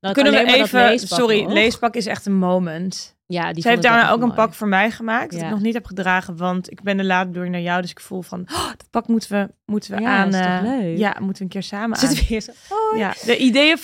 Dan 0.00 0.12
kunnen 0.12 0.32
we 0.32 0.54
even, 0.54 0.80
leespak 0.88 1.18
sorry, 1.18 1.42
nog. 1.42 1.52
leespak 1.52 1.94
is 1.94 2.06
echt 2.06 2.26
een 2.26 2.36
moment. 2.38 3.14
Ja, 3.28 3.52
die 3.52 3.62
Zij 3.62 3.70
heeft 3.70 3.82
daarna 3.82 4.10
ook 4.10 4.22
een 4.22 4.34
pak 4.34 4.54
voor 4.54 4.68
mij 4.68 4.90
gemaakt, 4.90 5.30
dat 5.30 5.40
Ja. 5.40 5.46
ik 5.46 5.52
nog 5.52 5.60
niet 5.62 5.74
heb 5.74 5.86
gedragen, 5.86 6.36
want 6.36 6.70
ik 6.70 6.82
ben 6.82 6.96
de 6.96 7.04
laadbedoeling 7.04 7.54
naar 7.54 7.62
jou, 7.62 7.80
dus 7.80 7.90
ik 7.90 8.00
voel 8.00 8.22
van, 8.22 8.40
oh, 8.52 8.66
dat 8.66 8.86
pak 8.90 9.06
moeten 9.08 9.30
we, 9.30 9.48
moeten 9.64 9.94
we 9.94 10.00
Ja, 10.00 10.16
aan. 10.16 10.34
eh, 10.34 10.58
leuk? 10.62 10.98
Ja, 10.98 11.08
moeten 11.18 11.36
we 11.38 11.42
een 11.42 11.48
keer 11.48 11.62
samen 11.62 11.98
Zit 11.98 12.08
aan. 12.18 12.24
weer 12.28 12.40
zo, 12.40 12.50
oh, 12.68 12.98
Ja, 12.98 13.14
de 13.24 13.36
ideeën 13.36 13.78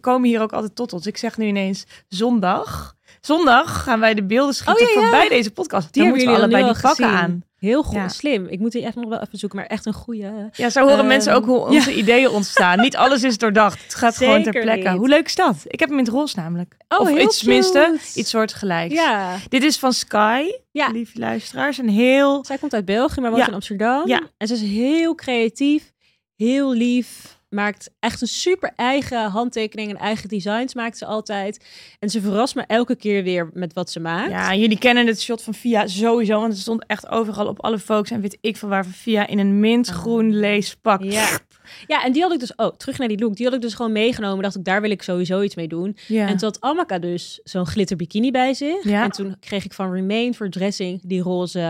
komen 0.00 0.28
hier 0.28 0.40
ook 0.40 0.52
altijd 0.52 0.74
tot 0.76 0.92
ons. 0.92 1.06
Ik 1.06 1.16
zeg 1.16 1.36
nu 1.36 1.46
ineens 1.46 1.86
zondag. 2.08 2.94
Zondag 3.20 3.82
gaan 3.82 4.00
wij 4.00 4.14
de 4.14 4.24
beelden 4.24 4.54
schieten 4.54 4.86
Oh, 4.86 4.92
ja, 4.94 5.00
ja. 5.00 5.08
voorbij 5.08 5.28
deze 5.28 5.50
podcast. 5.50 5.92
Die 5.92 6.02
Dan 6.02 6.12
hebben 6.12 6.28
moeten 6.28 6.42
we 6.42 6.48
jullie 6.48 6.64
allebei 6.66 6.72
die 6.72 6.82
pakken 6.88 7.04
gezien. 7.08 7.20
aan. 7.22 7.42
Heel 7.58 7.82
goed, 7.82 7.94
Ja. 7.94 8.08
slim. 8.08 8.46
Ik 8.46 8.58
moet 8.58 8.72
die 8.72 8.84
echt 8.84 8.94
nog 8.94 9.08
wel 9.08 9.20
even 9.20 9.38
zoeken, 9.38 9.58
maar 9.58 9.66
echt 9.66 9.86
een 9.86 9.92
goede. 9.92 10.48
Ja, 10.52 10.70
zo 10.70 10.80
horen 10.80 10.98
Ehm, 10.98 11.06
mensen 11.06 11.34
ook 11.34 11.44
hoe 11.44 11.58
onze 11.66 11.94
ideeën 11.94 12.28
ontstaan. 12.30 12.80
Niet 12.80 12.96
alles 12.96 13.22
is 13.22 13.38
doordacht. 13.38 13.82
Het 13.82 13.94
gaat 13.94 14.16
gewoon 14.16 14.42
ter 14.42 14.60
plekke. 14.60 14.88
niet. 14.88 14.98
Hoe 14.98 15.08
leuk 15.08 15.26
is 15.26 15.34
dat? 15.34 15.54
Ik 15.66 15.80
heb 15.80 15.88
hem 15.88 15.98
in 15.98 16.04
het 16.04 16.14
roze 16.14 16.38
namelijk. 16.38 16.76
Oh, 16.88 17.00
of 17.00 17.10
iets 17.18 17.44
cute. 17.44 17.98
iets 18.14 18.30
soortgelijks. 18.30 18.94
Ja. 18.94 19.36
Dit 19.48 19.62
is 19.62 19.78
van 19.78 19.92
Sky, 19.92 20.42
Ja. 20.70 20.88
lieve 20.90 21.18
luisteraars. 21.18 21.78
Een 21.78 21.88
heel... 21.88 22.44
Zij 22.44 22.58
komt 22.58 22.74
uit 22.74 22.84
België, 22.84 23.20
maar 23.20 23.30
woont 23.30 23.48
in 23.48 23.54
Amsterdam. 23.54 24.06
Ja. 24.08 24.20
En 24.36 24.46
ze 24.46 24.54
is 24.54 24.60
heel 24.60 25.14
creatief, 25.14 25.92
heel 26.36 26.72
lief. 26.72 27.37
Maakt 27.48 27.90
echt 28.00 28.20
een 28.20 28.26
super 28.28 28.72
eigen 28.76 29.30
handtekening 29.30 29.90
en 29.90 29.96
eigen 29.96 30.28
designs 30.28 30.74
maakt 30.74 30.98
ze 30.98 31.06
altijd. 31.06 31.66
En 31.98 32.10
ze 32.10 32.20
verrast 32.20 32.54
me 32.54 32.64
elke 32.66 32.96
keer 32.96 33.22
weer 33.22 33.50
met 33.52 33.72
wat 33.72 33.90
ze 33.90 34.00
maakt. 34.00 34.30
Ja, 34.30 34.54
jullie 34.54 34.78
kennen 34.78 35.06
het 35.06 35.20
shot 35.20 35.42
van 35.42 35.54
Via 35.54 35.86
sowieso, 35.86 36.40
want 36.40 36.52
het 36.52 36.60
stond 36.60 36.84
echt 36.86 37.08
overal 37.08 37.46
op 37.46 37.62
alle 37.62 37.78
folks 37.78 38.10
en 38.10 38.20
weet 38.20 38.38
ik 38.40 38.56
van 38.56 38.68
waar 38.68 38.84
van 38.84 38.92
Via 38.92 39.26
in 39.26 39.38
een 39.38 39.60
mintgroen 39.60 40.38
leespak. 40.38 41.02
Ja. 41.02 41.38
Ja, 41.86 42.04
en 42.04 42.12
die 42.12 42.22
had 42.22 42.32
ik 42.32 42.40
dus, 42.40 42.54
oh, 42.54 42.76
terug 42.76 42.98
naar 42.98 43.08
die 43.08 43.18
look. 43.18 43.36
Die 43.36 43.46
had 43.46 43.54
ik 43.54 43.60
dus 43.60 43.74
gewoon 43.74 43.92
meegenomen. 43.92 44.42
Dacht 44.42 44.56
ik, 44.56 44.64
daar 44.64 44.80
wil 44.80 44.90
ik 44.90 45.02
sowieso 45.02 45.40
iets 45.40 45.54
mee 45.54 45.68
doen. 45.68 45.96
Ja. 46.06 46.26
En 46.26 46.36
toen 46.36 46.48
had 46.48 46.60
Amaka 46.60 46.98
dus 46.98 47.40
zo'n 47.44 47.66
glitter 47.66 47.96
bikini 47.96 48.30
bij 48.30 48.54
zich. 48.54 48.84
Ja. 48.84 49.04
En 49.04 49.10
toen 49.10 49.36
kreeg 49.40 49.64
ik 49.64 49.72
van 49.72 49.92
Remain 49.92 50.34
voor 50.34 50.48
dressing 50.50 51.00
die 51.02 51.20
roze 51.22 51.60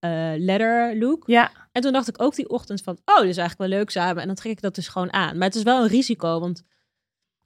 eh 0.00 0.10
leather 0.36 0.98
look. 0.98 1.22
ja, 1.26 1.50
En 1.72 1.82
toen 1.82 1.92
dacht 1.92 2.08
ik 2.08 2.22
ook 2.22 2.34
die 2.34 2.48
ochtend 2.48 2.82
van, 2.82 2.98
oh, 3.04 3.20
dit 3.20 3.28
is 3.28 3.36
eigenlijk 3.36 3.70
wel 3.70 3.78
leuk 3.78 3.90
samen. 3.90 4.20
En 4.20 4.26
dan 4.26 4.36
trek 4.36 4.52
ik 4.52 4.60
dat 4.60 4.74
dus 4.74 4.88
gewoon 4.88 5.12
aan. 5.12 5.38
Maar 5.38 5.46
het 5.46 5.56
is 5.56 5.62
wel 5.62 5.82
een 5.82 5.88
risico, 5.88 6.40
want 6.40 6.62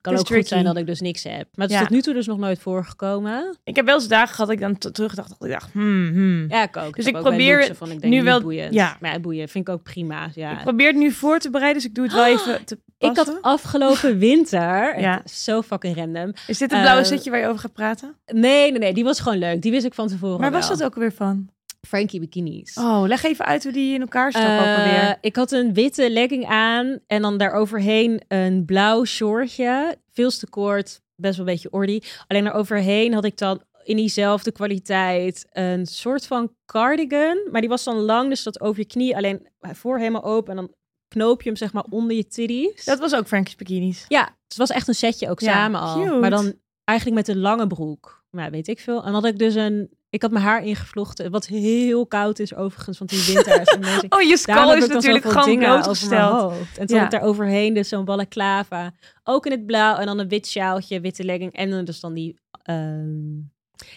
kan 0.04 0.12
Het 0.12 0.22
ook 0.22 0.30
is 0.30 0.36
goed 0.36 0.48
zijn 0.48 0.64
dat 0.64 0.76
ik 0.76 0.86
dus 0.86 1.00
niks 1.00 1.22
heb. 1.22 1.32
Maar 1.54 1.66
het 1.66 1.70
is 1.70 1.74
Ja. 1.76 1.80
tot 1.80 1.90
nu 1.90 2.00
toe 2.02 2.14
dus 2.14 2.26
nog 2.26 2.38
nooit 2.38 2.58
voorgekomen. 2.58 3.56
ik 3.64 3.76
heb 3.76 3.84
wel 3.84 3.94
eens 3.94 4.08
dagen 4.08 4.28
gehad 4.34 4.46
dat 4.46 4.56
ik 4.56 4.62
dan 4.62 4.92
terugdacht 4.92 5.28
dat 5.28 5.44
ik 5.44 5.50
dacht, 5.50 5.72
hmm, 5.72 6.08
hmm. 6.12 6.44
Ja, 6.48 6.62
ik 6.62 6.76
ook. 6.76 6.96
Dus 6.96 7.06
ik 7.06 7.12
probeer 7.18 7.58
looks 7.58 7.78
van, 7.78 7.90
ik 7.90 8.00
denk, 8.00 8.12
nu 8.14 8.22
wel- 8.22 8.40
boeiend. 8.40 8.74
ja. 8.74 8.96
Maar 9.00 9.12
ja, 9.12 9.18
boeien 9.20 9.48
vind 9.48 9.68
ik 9.68 9.74
ook 9.74 9.82
prima. 9.82 10.28
Ja. 10.34 10.52
Ik 10.52 10.62
probeer 10.62 10.86
het 10.86 10.96
nu 10.96 11.10
voor 11.12 11.38
te 11.38 11.50
bereiden, 11.50 11.82
dus 11.82 11.90
ik 11.90 11.94
doe 11.96 12.04
het 12.04 12.14
wel 12.14 12.26
even 12.26 12.64
te 12.64 12.78
Ik 12.98 13.16
had 13.16 13.38
afgelopen 13.40 14.18
winter, 14.28 15.00
Ja. 15.00 15.22
zo 15.24 15.62
fucking 15.62 15.96
random. 15.96 16.32
Is 16.46 16.58
dit 16.58 16.70
het 16.70 16.80
blauwe 16.80 17.00
eh, 17.02 17.06
setje 17.06 17.30
waar 17.30 17.40
je 17.40 17.46
over 17.46 17.58
gaat 17.60 17.72
praten? 17.72 18.14
Nee, 18.26 18.70
nee, 18.70 18.78
nee, 18.78 18.94
die 18.94 19.04
was 19.04 19.20
gewoon 19.20 19.38
leuk. 19.38 19.62
Die 19.62 19.70
wist 19.70 19.84
ik 19.84 19.94
van 19.94 20.08
tevoren 20.08 20.38
Waar 20.40 20.50
wel. 20.50 20.60
was 20.60 20.68
dat 20.68 20.82
ook 20.82 20.94
alweer 20.94 21.12
van? 21.12 21.48
Frankie 21.86 22.20
bikinis. 22.20 22.76
Oh, 22.78 23.02
leg 23.06 23.22
even 23.24 23.44
uit 23.44 23.62
hoe 23.62 23.72
die 23.72 23.94
in 23.94 24.00
elkaar 24.00 24.30
Eh, 24.30 24.58
alweer. 24.78 25.18
ik 25.20 25.36
had 25.36 25.52
een 25.52 25.74
witte 25.74 26.10
legging 26.10 26.46
aan 26.46 26.98
en 27.06 27.22
dan 27.22 27.36
daaroverheen 27.38 28.22
een 28.28 28.64
blauw 28.64 29.04
shortje. 29.04 29.96
Veel 30.12 30.30
te 30.30 30.48
kort, 30.48 31.00
best 31.16 31.36
wel 31.36 31.46
een 31.46 31.52
beetje 31.52 31.70
ordy. 31.72 32.00
Alleen 32.26 32.44
daaroverheen 32.44 33.12
had 33.14 33.24
ik 33.24 33.38
dan 33.38 33.62
in 33.84 33.96
diezelfde 33.96 34.52
kwaliteit 34.52 35.46
een 35.52 35.86
soort 35.86 36.26
van 36.26 36.52
cardigan. 36.66 37.38
Maar 37.50 37.60
die 37.60 37.70
was 37.70 37.84
dan 37.84 37.96
lang, 37.96 38.28
dus 38.28 38.42
dat 38.42 38.60
over 38.60 38.78
je 38.80 38.86
knie. 38.86 39.16
Alleen 39.16 39.46
voor 39.60 39.98
helemaal 39.98 40.24
open 40.24 40.50
en 40.50 40.56
dan 40.56 40.74
knoop 41.08 41.42
je 41.42 41.48
hem 41.48 41.58
zeg 41.58 41.72
maar 41.72 41.84
onder 41.90 42.16
je 42.16 42.26
titties. 42.26 42.84
Dat 42.84 42.98
was 42.98 43.14
ook 43.14 43.26
Frankie's 43.26 43.54
bikinis. 43.56 44.04
Ja, 44.08 44.36
het 44.48 44.56
was 44.56 44.70
echt 44.70 44.88
een 44.88 44.94
setje 44.94 45.30
ook 45.30 45.40
Ja, 45.40 45.52
samen 45.52 45.80
al. 45.80 46.02
cute. 46.02 46.14
Maar 46.14 46.30
dan 46.30 46.54
eigenlijk 46.84 47.18
met 47.26 47.36
een 47.36 47.40
lange 47.42 47.66
broek. 47.66 48.24
Maar 48.30 48.44
ja, 48.44 48.50
weet 48.50 48.68
ik 48.68 48.80
veel. 48.80 48.96
En 48.98 49.04
dan 49.12 49.14
had 49.14 49.24
ik 49.24 49.38
dus 49.38 49.54
een... 49.54 49.90
Ik 50.14 50.22
had 50.22 50.30
mijn 50.30 50.44
haar 50.44 50.64
ingevlochten, 50.64 51.30
wat 51.30 51.46
heel 51.46 52.06
koud 52.06 52.38
is 52.38 52.54
overigens, 52.54 52.98
want 52.98 53.10
die 53.10 53.34
winter 53.34 53.60
is. 53.60 53.76
Mensen- 53.80 54.12
Oh, 54.12 54.22
je 54.22 54.36
skull 54.36 54.76
is 54.76 54.86
natuurlijk 54.86 55.24
gewoon 55.24 55.58
blootgesteld. 55.58 56.40
hoofd. 56.52 56.78
En 56.78 56.86
toen 56.86 56.96
Ja. 56.96 57.02
had 57.02 57.12
ik 57.12 57.18
daar 57.20 57.28
overheen 57.28 57.74
dus 57.74 57.88
zo'n 57.88 58.04
balaclava. 58.04 58.92
Ook 59.24 59.46
in 59.46 59.52
het 59.52 59.66
blauw 59.66 59.96
en 59.96 60.06
dan 60.06 60.18
een 60.18 60.28
wit 60.28 60.46
sjaaltje, 60.46 61.00
witte 61.00 61.24
legging. 61.24 61.52
En 61.52 61.70
dan 61.70 61.84
dus 61.84 62.00
dan 62.00 62.14
die 62.14 62.38
ehm, 62.62 63.40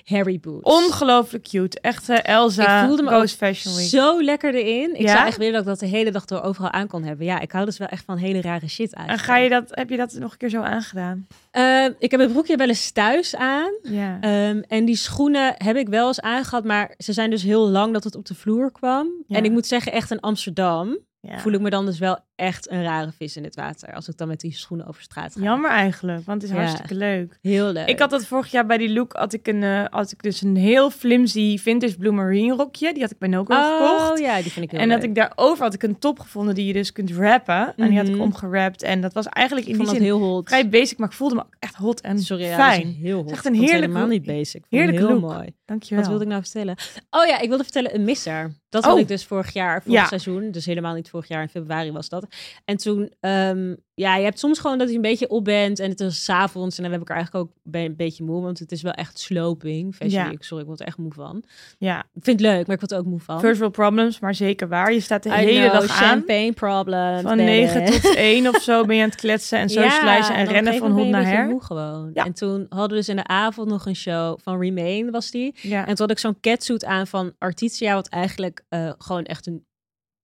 Harry 0.04 0.40
Boots. 0.40 0.64
Ongelooflijk 0.64 1.44
cute. 1.44 1.80
Echt 1.82 2.10
Elsa 2.10 2.82
Ik 2.82 2.88
voelde 2.88 3.04
me 3.04 3.28
Fashion 3.28 3.76
Week. 3.76 3.88
Zo 3.88 4.24
lekker 4.24 4.54
erin. 4.56 4.96
Ik 4.96 5.02
Ja? 5.02 5.16
zou 5.16 5.28
echt 5.28 5.38
willen 5.38 5.54
dat 5.54 5.62
ik 5.62 5.68
dat 5.68 5.80
de 5.80 5.86
hele 5.86 6.12
dag 6.12 6.26
door 6.26 6.42
overal 6.42 6.72
aan 6.72 6.88
kon 6.88 7.04
hebben. 7.04 7.26
Ja, 7.26 7.40
ik 7.40 7.52
hou 7.52 7.66
dus 7.66 7.78
wel 7.78 7.88
echt 7.88 8.06
van 8.06 8.18
hele 8.18 8.42
rare 8.42 8.68
shit 8.70 8.96
uit. 8.96 9.10
En 9.10 9.20
ga 9.20 9.38
je 9.38 9.50
dat, 9.50 9.64
heb 9.72 9.90
je 9.90 9.98
dat 9.98 10.14
nog 10.14 10.32
een 10.32 10.38
keer 10.38 10.50
zo 10.50 10.62
aangedaan? 10.62 11.28
Eh, 11.52 11.86
ik 12.00 12.12
heb 12.12 12.20
het 12.20 12.32
broekje 12.32 12.56
wel 12.56 12.68
eens 12.68 12.92
thuis 12.92 13.36
aan. 13.36 13.72
Ja. 13.84 14.18
Ehm, 14.22 14.62
en 14.68 14.86
die 14.86 14.96
schoenen 14.96 15.54
heb 15.58 15.76
ik 15.76 15.88
wel 15.88 16.08
eens 16.08 16.22
aangehad, 16.22 16.64
maar 16.64 16.94
ze 16.98 17.14
zijn 17.14 17.30
dus 17.30 17.44
heel 17.44 17.68
lang 17.70 17.94
dat 17.94 18.04
het 18.04 18.16
op 18.16 18.26
de 18.26 18.36
vloer 18.36 18.72
kwam. 18.72 19.08
Ja. 19.28 19.38
En 19.38 19.46
ik 19.46 19.52
moet 19.52 19.68
zeggen, 19.68 19.92
echt 19.92 20.12
in 20.12 20.20
Amsterdam 20.20 20.98
voel 21.38 21.54
ik 21.54 21.60
me 21.60 21.70
dan 21.70 21.86
dus 21.86 22.00
wel 22.00 22.18
echt 22.38 22.72
een 22.72 22.84
rare 22.84 23.12
vis 23.18 23.38
in 23.38 23.44
het 23.44 23.56
water. 23.56 23.94
Als 23.94 24.08
ik 24.08 24.18
dan 24.18 24.28
met 24.28 24.40
die 24.40 24.54
schoenen 24.54 24.88
over 24.88 25.02
straat 25.02 25.34
ga. 25.36 25.42
Jammer 25.42 25.72
eigenlijk, 25.72 26.26
want 26.26 26.42
het 26.42 26.52
is 26.52 26.58
Ja. 26.58 26.64
hartstikke 26.64 26.96
leuk. 26.96 27.38
Heel 27.42 27.72
leuk. 27.72 27.88
Ik 27.88 28.00
had 28.00 28.10
dat 28.10 28.26
vorig 28.26 28.52
jaar 28.52 28.66
bij 28.66 28.78
die 28.78 28.90
look, 28.94 29.14
had 29.14 29.34
ik, 29.34 29.48
een, 29.48 29.64
eh, 29.64 29.84
had 29.90 30.12
ik 30.12 30.24
dus 30.24 30.42
een 30.42 30.56
heel 30.56 30.90
flimsy 30.90 31.58
vintage 31.58 31.98
blue 31.98 32.12
marine 32.12 32.56
rokje. 32.56 32.94
Die 32.94 33.02
had 33.02 33.12
ik 33.12 33.18
bij 33.18 33.30
Noco 33.30 33.56
gekocht. 33.56 34.12
Oh 34.12 34.18
ja, 34.18 34.42
die 34.42 34.52
vind 34.52 34.66
ik 34.66 34.72
heel 34.72 34.80
En 34.80 34.88
leuk. 34.88 34.96
dat 34.96 35.06
ik 35.10 35.16
daarover 35.16 35.64
had 35.64 35.74
ik 35.74 35.84
een 35.84 36.00
top 36.00 36.20
gevonden 36.20 36.56
die 36.56 36.66
je 36.66 36.74
dus 36.74 36.92
kunt 36.92 37.12
rappen. 37.12 37.74
En 37.76 37.88
die 37.90 37.98
had 37.98 38.08
ik 38.08 38.14
Mhm. 38.14 38.22
omgerapt. 38.24 38.84
En 38.84 39.02
dat 39.02 39.14
was 39.14 39.26
eigenlijk 39.26 39.66
ik 39.68 39.72
in 39.72 39.78
vond 39.78 39.90
die 39.90 39.98
zin 39.98 40.08
heel 40.08 40.20
hot. 40.20 40.48
vrij 40.48 40.70
basic, 40.70 40.98
maar 40.98 41.08
ik 41.08 41.14
voelde 41.16 41.36
me 41.36 41.44
echt 41.60 41.76
hot 41.76 42.02
en 42.02 42.20
Sorry, 42.20 42.44
ja, 42.46 42.56
fijn. 42.56 42.88
heel 43.02 43.22
hot. 43.22 43.32
echt 43.32 43.46
een 43.46 43.54
Ik 43.54 43.60
heerlijke 43.60 43.86
helemaal 43.88 44.08
niet 44.08 44.26
basic. 44.26 44.62
Ik 44.62 44.78
Heerlijke 44.78 45.06
heel 45.06 45.20
look. 45.20 45.34
mooi. 45.34 45.56
Dankjewel. 45.66 46.00
Wat 46.00 46.08
wilde 46.10 46.24
ik 46.24 46.30
nou 46.30 46.44
vertellen? 46.44 46.76
Oh 47.10 47.26
ja, 47.26 47.40
ik 47.40 47.48
wilde 47.50 47.64
vertellen 47.64 47.96
een 47.96 48.04
misser. 48.04 48.54
Dat 48.70 48.84
Oh. 48.84 48.90
had 48.90 49.00
ik 49.00 49.08
dus 49.08 49.26
vorig 49.26 49.54
jaar, 49.54 49.82
vorig 49.84 50.00
Ja. 50.00 50.06
seizoen. 50.08 50.52
Dus 50.52 50.66
helemaal 50.66 50.94
niet 50.94 51.10
vorig 51.10 51.28
jaar, 51.28 51.42
in 51.42 51.50
februari 51.50 51.92
was 51.92 52.10
dat. 52.10 52.27
En 52.66 52.78
toen, 52.78 53.14
ehm, 53.20 53.76
ja, 53.94 54.16
je 54.16 54.24
hebt 54.24 54.40
soms 54.40 54.60
gewoon 54.60 54.78
dat 54.78 54.90
je 54.90 54.96
een 54.96 55.02
beetje 55.02 55.28
op 55.30 55.44
bent. 55.44 55.80
En 55.80 55.90
het 55.90 56.00
is 56.00 56.24
's 56.24 56.30
avonds 56.30 56.78
en 56.78 56.84
dan 56.84 56.92
heb 56.92 57.02
ik 57.02 57.10
er 57.10 57.16
eigenlijk 57.16 57.46
ook 57.46 57.74
een 57.74 57.96
beetje 57.96 58.24
moe. 58.24 58.42
Want 58.42 58.60
het 58.60 58.72
is 58.72 58.82
wel 58.82 58.92
echt 58.92 59.20
sloping. 59.20 59.96
Fashion 59.96 60.24
Ja. 60.24 60.30
Week. 60.30 60.44
Sorry, 60.44 60.62
ik 60.62 60.68
word 60.68 60.80
er 60.80 60.86
echt 60.88 60.98
moe 60.98 61.14
van. 61.14 61.44
Ja, 61.78 62.00
Ik 62.00 62.24
vind 62.24 62.40
het 62.40 62.50
leuk, 62.50 62.66
maar 62.68 62.76
ik 62.76 62.80
word 62.82 62.92
er 62.92 62.98
ook 62.98 63.06
moe 63.06 63.20
van. 63.20 63.40
first 63.40 63.60
world 63.60 63.74
problems, 63.74 64.20
maar 64.20 64.36
zeker 64.36 64.68
waar. 64.68 64.94
Je 64.94 65.00
staat 65.00 65.24
de 65.24 65.30
I 65.30 65.32
hele 65.34 65.60
know, 65.70 65.72
dag 65.82 65.82
aan. 66.02 66.10
champagne 66.10 66.52
problem. 66.54 67.22
Van 67.22 67.38
9 67.38 67.86
tot 67.86 68.16
1 68.16 68.48
of 68.48 68.62
zo 68.62 68.86
ben 68.86 68.96
je 68.96 69.02
aan 69.04 69.10
het 69.10 69.18
kletsen 69.20 69.60
en 69.60 69.70
socializen 69.70 70.36
en 70.36 70.46
rennen 70.46 70.78
van 70.78 70.92
hond 70.92 71.10
naar 71.10 71.26
her. 71.26 71.48
moe 71.48 71.64
gewoon. 71.64 72.10
Ja. 72.14 72.26
En 72.26 72.34
toen 72.34 72.66
hadden 72.70 72.90
we 72.90 72.96
dus 72.96 73.10
in 73.10 73.16
de 73.16 73.28
avond 73.28 73.70
nog 73.70 73.86
een 73.86 73.96
show 73.96 74.40
van 74.42 74.60
Remain 74.60 75.12
was 75.12 75.32
die. 75.32 75.56
Ja. 75.62 75.80
En 75.80 75.86
toen 75.86 75.96
had 76.08 76.12
ik 76.12 76.20
zo'n 76.20 76.40
catsuit 76.42 76.86
aan 76.86 77.08
van 77.08 77.34
Artitia, 77.38 77.94
wat 77.94 78.08
eigenlijk 78.08 78.64
eh, 78.70 78.92
gewoon 78.98 79.24
echt 79.24 79.48
een 79.48 79.66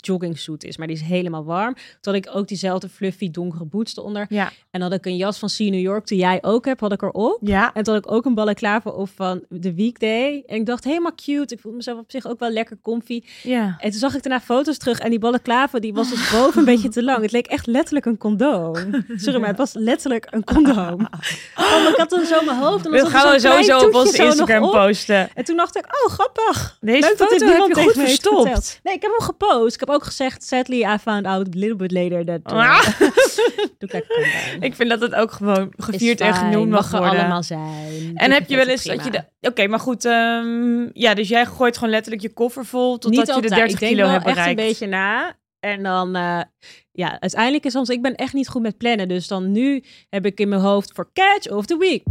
joggingsuit 0.06 0.64
is, 0.64 0.78
maar 0.78 0.88
die 0.88 0.96
is 0.96 1.02
helemaal 1.02 1.44
warm. 1.44 1.74
Toen 1.74 2.14
had 2.14 2.26
ik 2.26 2.30
ook 2.34 2.48
diezelfde 2.48 2.90
fluffy 2.90 3.32
donkere 3.32 3.66
boots 3.66 3.98
eronder. 3.98 4.26
Ja. 4.30 4.52
En 4.72 4.82
had 4.82 4.94
ik 4.94 5.06
een 5.06 5.18
jas 5.18 5.40
van 5.40 5.50
See 5.50 5.70
New 5.70 5.82
York, 5.82 6.08
die 6.08 6.18
jij 6.20 6.40
ook 6.42 6.66
hebt, 6.66 6.80
had 6.80 6.92
ik 6.92 7.02
erop. 7.02 7.38
ja, 7.42 7.74
En 7.74 7.84
toen 7.84 7.94
had 7.94 8.06
ik 8.06 8.12
ook 8.12 8.26
een 8.26 8.34
balaclava 8.34 8.90
op 8.90 9.10
van 9.16 9.44
de 9.50 9.74
weekday. 9.74 10.44
En 10.48 10.56
ik 10.56 10.66
dacht, 10.66 10.84
helemaal 10.84 11.16
cute. 11.16 11.54
Ik 11.54 11.60
voelde 11.60 11.78
mezelf 11.78 12.00
op 12.00 12.12
zich 12.12 12.26
ook 12.28 12.40
wel 12.40 12.50
lekker 12.50 12.78
comfy. 12.82 13.24
ja. 13.44 13.76
En 13.80 13.90
toen 13.92 14.00
zag 14.00 14.16
ik 14.16 14.24
daarna 14.24 14.40
foto's 14.42 14.78
terug. 14.78 15.00
En 15.00 15.10
die 15.10 15.20
balaclava, 15.20 15.80
die 15.80 15.94
was 15.94 16.10
dus 16.10 16.32
boven 16.32 16.60
een 16.60 16.66
beetje 16.66 16.90
te 16.90 17.04
lang. 17.04 17.22
Het 17.22 17.32
leek 17.32 17.48
echt 17.48 17.66
letterlijk 17.68 18.06
een 18.06 18.18
condoom. 18.18 18.76
Sorry, 19.16 19.40
maar 19.40 19.50
het 19.50 19.58
was 19.58 19.74
letterlijk 19.74 20.28
een 20.30 20.44
condoom. 20.44 21.08
Oh, 21.56 21.90
ik 21.90 21.96
had 21.98 22.10
dan 22.10 22.26
zo 22.26 22.42
mijn 22.46 22.58
hoofd. 22.58 22.86
En 22.86 22.92
dan 22.92 23.00
Dat 23.02 23.10
gaan 23.10 23.32
we 23.34 23.40
sowieso 23.40 23.78
op 23.78 23.94
onze 23.96 24.24
Instagram 24.24 24.72
posten. 24.72 25.30
En 25.34 25.44
toen 25.44 25.56
dacht 25.58 25.76
ik, 25.78 25.86
oh, 25.86 26.12
grappig. 26.14 26.78
Deze 26.82 27.00
Leuk 27.00 27.18
dat 27.18 27.30
dit 27.30 27.40
foto 27.42 27.46
heb 27.54 27.58
niemand 27.68 27.76
je 27.76 27.84
goed 27.84 27.94
verstopt. 28.04 28.80
Nee, 28.84 28.94
ik 28.96 29.02
heb 29.02 29.12
hem 29.12 29.22
gepost. 29.22 29.74
Ik 29.74 29.80
heb 29.80 29.90
ook 29.94 30.04
gezegd, 30.04 30.44
sadly, 30.44 30.84
I 30.84 30.98
found 30.98 31.26
out 31.26 31.48
a 31.48 31.50
little 31.60 31.76
bit 31.76 31.92
later 31.92 32.26
that... 32.26 32.54
uh, 32.54 32.60
Ah. 32.60 33.00
doe 33.80 33.90
ik. 33.90 34.06
Ik 34.68 34.76
vind 34.76 34.90
dat 34.90 35.02
het 35.02 35.16
ook 35.16 35.32
gewoon 35.32 35.74
gevierd 35.78 36.22
en 36.22 36.34
genoemd 36.34 36.70
mag 36.70 36.92
worden. 36.92 37.10
allemaal 37.10 37.44
zijn. 37.44 38.12
En 38.16 38.32
heb 38.32 38.50
je 38.50 38.56
wel 38.56 38.68
eens 38.68 38.84
dat 38.84 39.04
je... 39.06 39.24
Oké, 39.42 39.68
maar 39.68 39.80
goed. 39.80 40.06
ehm, 40.06 40.90
ja, 40.94 41.14
dus 41.14 41.28
jij 41.28 41.46
gooit 41.46 41.76
gewoon 41.76 41.90
letterlijk 41.90 42.24
je 42.24 42.34
koffer 42.34 42.66
vol 42.66 42.98
totdat 42.98 43.12
Niet 43.12 43.20
je 43.20 43.26
de 43.26 43.34
altijd. 43.34 43.54
30 43.54 43.74
ik 43.74 43.80
denk 43.80 43.92
kilo 43.92 44.04
wel 44.04 44.14
hebt 44.14 44.26
echt 44.26 44.36
bereikt. 44.36 44.60
een 44.60 44.66
beetje 44.68 44.88
na. 44.88 45.36
En 45.60 45.84
dan, 45.84 46.16
eh, 46.16 46.42
ja, 46.92 47.20
uiteindelijk 47.20 47.66
is 47.66 47.72
soms, 47.72 47.90
ik 47.90 48.02
ben 48.02 48.16
echt 48.16 48.34
niet 48.34 48.48
goed 48.48 48.62
met 48.62 48.78
plannen. 48.78 49.08
Dus 49.08 49.28
dan 49.28 49.52
nu 49.52 49.84
heb 50.10 50.26
ik 50.26 50.40
in 50.40 50.50
mijn 50.50 50.62
hoofd 50.62 50.92
voor 50.94 51.10
Catch 51.14 51.50
of 51.50 51.66
the 51.66 51.78
Week. 51.78 52.04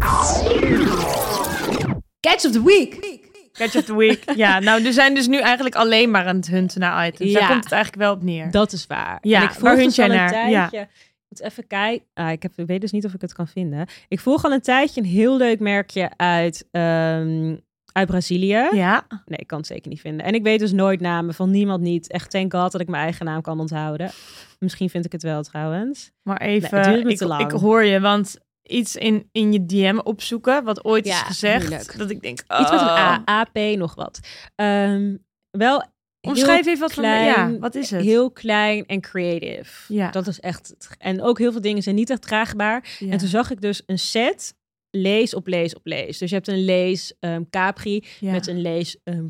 Catch 2.21 2.45
of 2.45 2.53
the 2.53 2.62
Week. 2.64 3.31
Catch 3.52 3.76
of 3.76 3.84
the 3.84 3.96
week. 3.96 4.22
ja, 4.36 4.58
nou, 4.58 4.84
er 4.84 4.92
zijn 4.92 5.14
dus 5.14 5.26
nu 5.26 5.38
eigenlijk 5.40 5.74
alleen 5.74 6.10
maar 6.10 6.26
aan 6.26 6.36
het 6.36 6.46
hunten 6.48 6.80
naar 6.80 7.06
items. 7.06 7.32
Daar 7.32 7.42
Ja. 7.42 7.48
komt 7.48 7.64
het 7.64 7.72
eigenlijk 7.72 8.02
wel 8.02 8.12
op 8.12 8.22
neer. 8.22 8.50
Dat 8.50 8.72
is 8.72 8.86
waar. 8.86 9.18
Ja, 9.20 9.38
en 9.42 9.48
ik 9.50 9.58
waar 9.58 9.76
dus 9.76 9.98
al 9.98 10.06
naar? 10.06 10.50
Ja. 10.50 10.68
tijdje. 10.68 10.88
Moet 11.28 11.40
even 11.40 11.66
kijken. 11.66 12.06
Ah, 12.14 12.30
ik, 12.30 12.42
heb, 12.42 12.52
ik 12.56 12.66
weet 12.66 12.80
dus 12.80 12.90
niet 12.90 13.04
of 13.04 13.14
ik 13.14 13.20
het 13.20 13.32
kan 13.32 13.48
vinden. 13.48 13.86
Ik 14.08 14.20
volg 14.20 14.44
al 14.44 14.52
een 14.52 14.60
tijdje 14.60 15.00
een 15.00 15.06
heel 15.06 15.36
leuk 15.36 15.60
merkje 15.60 16.10
uit, 16.16 16.68
ehm, 16.70 17.56
uit 17.92 18.06
Brazilië. 18.08 18.68
Ja, 18.72 19.06
Nee, 19.26 19.38
ik 19.38 19.46
kan 19.46 19.58
het 19.58 19.66
zeker 19.66 19.88
niet 19.90 20.00
vinden. 20.00 20.26
En 20.26 20.34
ik 20.34 20.42
weet 20.42 20.58
dus 20.58 20.72
nooit 20.72 21.00
namen 21.00 21.34
van 21.34 21.50
niemand 21.50 21.80
niet. 21.82 22.10
Echt 22.10 22.30
thank 22.30 22.52
god 22.54 22.72
dat 22.72 22.80
ik 22.80 22.88
mijn 22.88 23.02
eigen 23.02 23.26
naam 23.26 23.40
kan 23.40 23.60
onthouden. 23.60 24.10
Misschien 24.58 24.90
vind 24.90 25.04
ik 25.04 25.12
het 25.12 25.22
wel 25.22 25.42
trouwens. 25.42 26.10
maar 26.22 26.40
Nee, 26.40 26.54
het 26.54 26.64
even, 26.64 26.82
duurt 26.92 27.04
me 27.04 27.10
ik, 27.10 27.16
te 27.16 27.26
lang. 27.26 27.42
ik 27.42 27.50
hoor 27.60 27.84
je, 27.84 28.00
want 28.00 28.38
iets 28.62 28.96
in, 28.96 29.29
in 29.33 29.53
je 29.53 29.66
DM 29.66 29.98
opzoeken, 30.05 30.64
wat 30.64 30.85
ooit 30.85 31.07
Ja, 31.07 31.14
is 31.14 31.20
gezegd, 31.20 31.68
moeilijk. 31.68 31.98
dat 31.98 32.11
ik 32.11 32.22
denk, 32.22 32.40
Iets 32.40 32.70
met 32.70 32.81
een 32.81 32.87
oh. 32.87 32.98
A, 32.98 33.22
AP, 33.25 33.59
nog 33.77 33.94
wat. 33.94 34.20
Ehm, 34.55 35.16
wel 35.51 35.90
Omschrijf 36.20 36.66
even 36.66 36.81
wat 36.81 36.92
klein, 36.92 37.35
van, 37.35 37.53
ja, 37.53 37.59
wat 37.59 37.75
is 37.75 37.90
het? 37.90 38.03
Heel 38.03 38.31
klein 38.31 38.87
en 38.87 39.01
creative. 39.01 39.94
Ja. 39.94 40.11
Dat 40.11 40.27
is 40.27 40.40
echt... 40.40 40.75
En 40.98 41.22
ook 41.22 41.38
heel 41.38 41.53
veel 41.53 41.61
dingen 41.61 41.83
zijn 41.83 41.94
niet 41.94 42.11
echt 42.11 42.22
draagbaar. 42.22 42.96
Ja. 42.98 43.11
En 43.11 43.18
toen 43.18 43.29
zag 43.29 43.51
ik 43.51 43.61
dus 43.61 43.83
een 43.87 43.98
set 43.98 44.55
lees 44.94 45.35
op 45.35 45.46
lees 45.46 45.74
op 45.74 45.87
lees. 45.87 46.18
Dus 46.18 46.28
je 46.28 46.35
hebt 46.35 46.48
een 46.48 46.64
lees 46.64 47.14
ehm, 47.20 47.42
capri 47.50 48.05
Ja. 48.20 48.33
met 48.33 48.46
een 48.46 48.61
lees 48.61 48.96
um, 49.05 49.28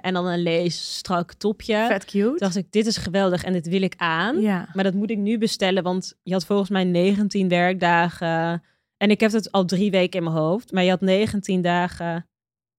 en 0.00 0.14
dan 0.14 0.26
een 0.26 0.42
lees 0.42 0.96
strak 0.96 1.32
topje. 1.32 1.84
Vet 1.88 2.04
cute. 2.04 2.26
Toen 2.28 2.36
dacht 2.38 2.56
ik, 2.56 2.72
dit 2.72 2.86
is 2.86 2.96
geweldig 2.96 3.44
en 3.44 3.52
dit 3.52 3.68
wil 3.68 3.82
ik 3.82 3.94
aan. 3.96 4.40
ja. 4.40 4.68
Maar 4.72 4.84
dat 4.84 4.94
moet 4.94 5.10
ik 5.10 5.18
nu 5.18 5.38
bestellen, 5.38 5.82
want 5.82 6.14
je 6.22 6.32
had 6.32 6.44
volgens 6.46 6.70
mij 6.70 6.84
19 6.84 7.48
werkdagen. 7.48 8.62
En 8.96 9.10
ik 9.10 9.20
heb 9.20 9.32
het 9.32 9.52
al 9.52 9.64
drie 9.64 9.90
weken 9.90 10.18
in 10.18 10.24
mijn 10.24 10.36
hoofd. 10.36 10.72
Maar 10.72 10.82
je 10.84 10.90
had 10.90 11.00
19 11.00 11.62
dagen. 11.62 12.28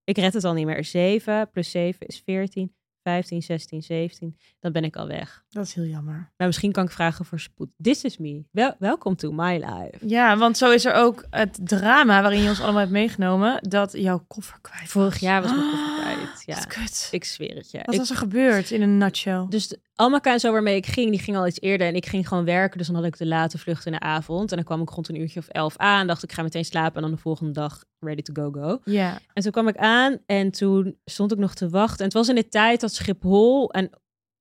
Ik 0.03 0.17
red 0.17 0.33
het 0.33 0.43
al 0.43 0.53
niet 0.53 0.65
meer. 0.65 0.83
7 0.83 1.49
plus 1.51 1.71
7 1.71 2.07
is 2.07 2.21
14, 2.25 2.75
15, 3.03 3.41
16, 3.41 3.81
17. 3.81 4.37
Dan 4.59 4.71
ben 4.71 4.83
ik 4.83 4.95
al 4.95 5.07
weg. 5.07 5.42
Dat 5.53 5.65
is 5.65 5.73
heel 5.73 5.83
jammer. 5.85 6.31
Maar 6.37 6.47
misschien 6.47 6.71
kan 6.71 6.83
ik 6.85 6.91
vragen 6.91 7.25
voor 7.25 7.39
spoed. 7.39 7.69
This 7.81 8.03
is 8.03 8.17
me. 8.17 8.43
Wel, 8.51 8.75
welcome 8.79 9.15
to 9.15 9.31
my 9.31 9.53
life. 9.53 10.07
Ja, 10.07 10.37
want 10.37 10.57
zo 10.57 10.71
is 10.71 10.85
er 10.85 10.93
ook 10.93 11.25
het 11.29 11.59
drama 11.63 12.21
waarin 12.21 12.41
je 12.41 12.49
ons 12.49 12.61
allemaal 12.61 12.79
hebt 12.79 12.91
meegenomen, 12.91 13.59
dat 13.69 13.91
jouw 13.97 14.23
koffer 14.27 14.57
kwijt 14.61 14.87
Vorig 14.89 15.09
was. 15.11 15.19
jaar 15.19 15.41
was 15.41 15.51
mijn 15.51 15.63
koffer 15.69 15.79
Ah, 15.95 16.01
kwijt. 16.01 16.43
Ja, 16.45 16.55
Wat 16.55 16.67
kut. 16.67 17.07
ik 17.11 17.23
zweer 17.23 17.55
het 17.55 17.71
je. 17.71 17.77
Wat 17.83 17.93
Ik- 17.93 17.99
was 17.99 18.09
er 18.09 18.15
gebeurd 18.15 18.71
in 18.71 18.81
een 18.81 18.97
nutshell? 18.97 19.45
Dus 19.49 19.75
Almaka 19.95 20.31
en 20.31 20.39
zo 20.39 20.51
waarmee 20.51 20.75
ik 20.75 20.85
ging, 20.85 21.09
die 21.09 21.19
ging 21.19 21.37
al 21.37 21.47
iets 21.47 21.61
eerder. 21.61 21.87
En 21.87 21.95
ik 21.95 22.05
ging 22.05 22.27
gewoon 22.27 22.45
werken. 22.45 22.77
Dus 22.77 22.87
dan 22.87 22.95
had 22.95 23.05
ik 23.05 23.17
de 23.17 23.25
late 23.25 23.57
vlucht 23.57 23.85
in 23.85 23.91
de 23.91 23.99
avond. 23.99 24.49
En 24.49 24.55
dan 24.55 24.65
kwam 24.65 24.81
ik 24.81 24.89
rond 24.89 25.09
een 25.09 25.19
uurtje 25.19 25.39
of 25.39 25.47
elf 25.47 25.77
aan. 25.77 26.07
Dacht 26.07 26.23
ik, 26.23 26.31
ga 26.31 26.41
meteen 26.41 26.65
slapen. 26.65 26.95
En 26.95 27.01
dan 27.01 27.11
de 27.11 27.17
volgende 27.17 27.51
dag 27.51 27.83
ready 27.99 28.21
to 28.21 28.33
go 28.43 28.51
go. 28.51 28.79
ja. 28.83 29.19
En 29.33 29.43
toen 29.43 29.51
kwam 29.51 29.67
ik 29.67 29.77
aan 29.77 30.17
en 30.25 30.51
toen 30.51 30.97
stond 31.05 31.31
ik 31.31 31.37
nog 31.37 31.53
te 31.53 31.69
wachten. 31.69 31.97
En 31.99 32.03
het 32.05 32.13
was 32.13 32.29
in 32.29 32.35
de 32.35 32.47
tijd 32.47 32.81
dat 32.81 32.93
Schiphol 32.93 33.71
en 33.71 33.89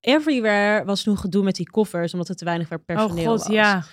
everywhere 0.06 0.84
was 0.84 1.02
toen 1.02 1.18
gedoe 1.18 1.42
met 1.44 1.54
die 1.56 1.70
koffers, 1.70 2.12
omdat 2.12 2.28
er 2.28 2.36
te 2.36 2.44
weinig 2.44 2.68
personeel 2.84 3.24
oh 3.24 3.30
god, 3.30 3.38
was. 3.38 3.46
ja. 3.46 3.84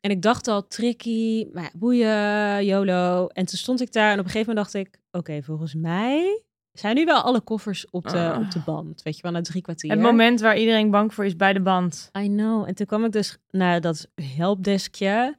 En 0.00 0.10
ik 0.10 0.22
dacht 0.22 0.48
al, 0.48 0.66
tricky, 0.66 1.46
maar 1.52 1.62
ja, 1.62 1.70
boeien, 1.74 2.64
YOLO. 2.64 3.26
En 3.26 3.44
toen 3.46 3.58
stond 3.58 3.80
ik 3.80 3.92
daar 3.92 4.12
en 4.12 4.18
op 4.18 4.24
een 4.24 4.30
gegeven 4.30 4.54
moment 4.54 4.72
dacht 4.72 4.86
ik, 4.86 4.98
oké, 5.10 5.42
volgens 5.42 5.74
mij 5.74 6.42
zijn 6.72 6.94
nu 6.94 7.04
wel 7.04 7.20
alle 7.20 7.40
koffers 7.40 7.90
op 7.90 8.08
de, 8.08 8.18
Ah. 8.30 8.38
op 8.38 8.50
de 8.50 8.58
band. 8.64 9.02
Weet 9.02 9.16
je 9.16 9.22
wel, 9.22 9.32
na 9.32 9.40
drie 9.40 9.62
kwartier. 9.62 9.90
Het 9.90 10.00
moment 10.00 10.40
waar 10.40 10.58
iedereen 10.58 10.90
bang 10.90 11.14
voor 11.14 11.24
is 11.24 11.36
bij 11.36 11.52
de 11.52 11.60
band. 11.60 12.10
I 12.18 12.26
know. 12.28 12.64
En 12.68 12.74
toen 12.74 12.86
kwam 12.86 13.04
ik 13.04 13.12
dus 13.12 13.36
naar 13.50 13.80
dat 13.80 14.08
helpdeskje. 14.56 15.38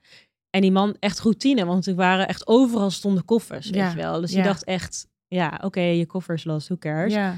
En 0.49 0.61
die 0.61 0.71
man 0.71 0.95
echt 0.99 1.19
routine, 1.19 1.65
want 1.65 1.87
er 1.87 1.95
waren 1.95 2.27
echt 2.27 2.47
overal 2.47 2.89
stonden 2.89 3.25
koffers, 3.25 3.65
weet 3.65 3.75
Ja, 3.75 3.89
je 3.89 3.95
wel. 3.95 4.21
Dus 4.21 4.31
ja. 4.31 4.37
je 4.37 4.43
dacht 4.43 4.63
echt, 4.63 5.07
ja, 5.27 5.59
oké, 5.63 5.81
je 5.81 6.05
koffers 6.05 6.43
los, 6.43 6.65
who 6.67 6.77
cares. 6.77 7.13
Ja. 7.13 7.37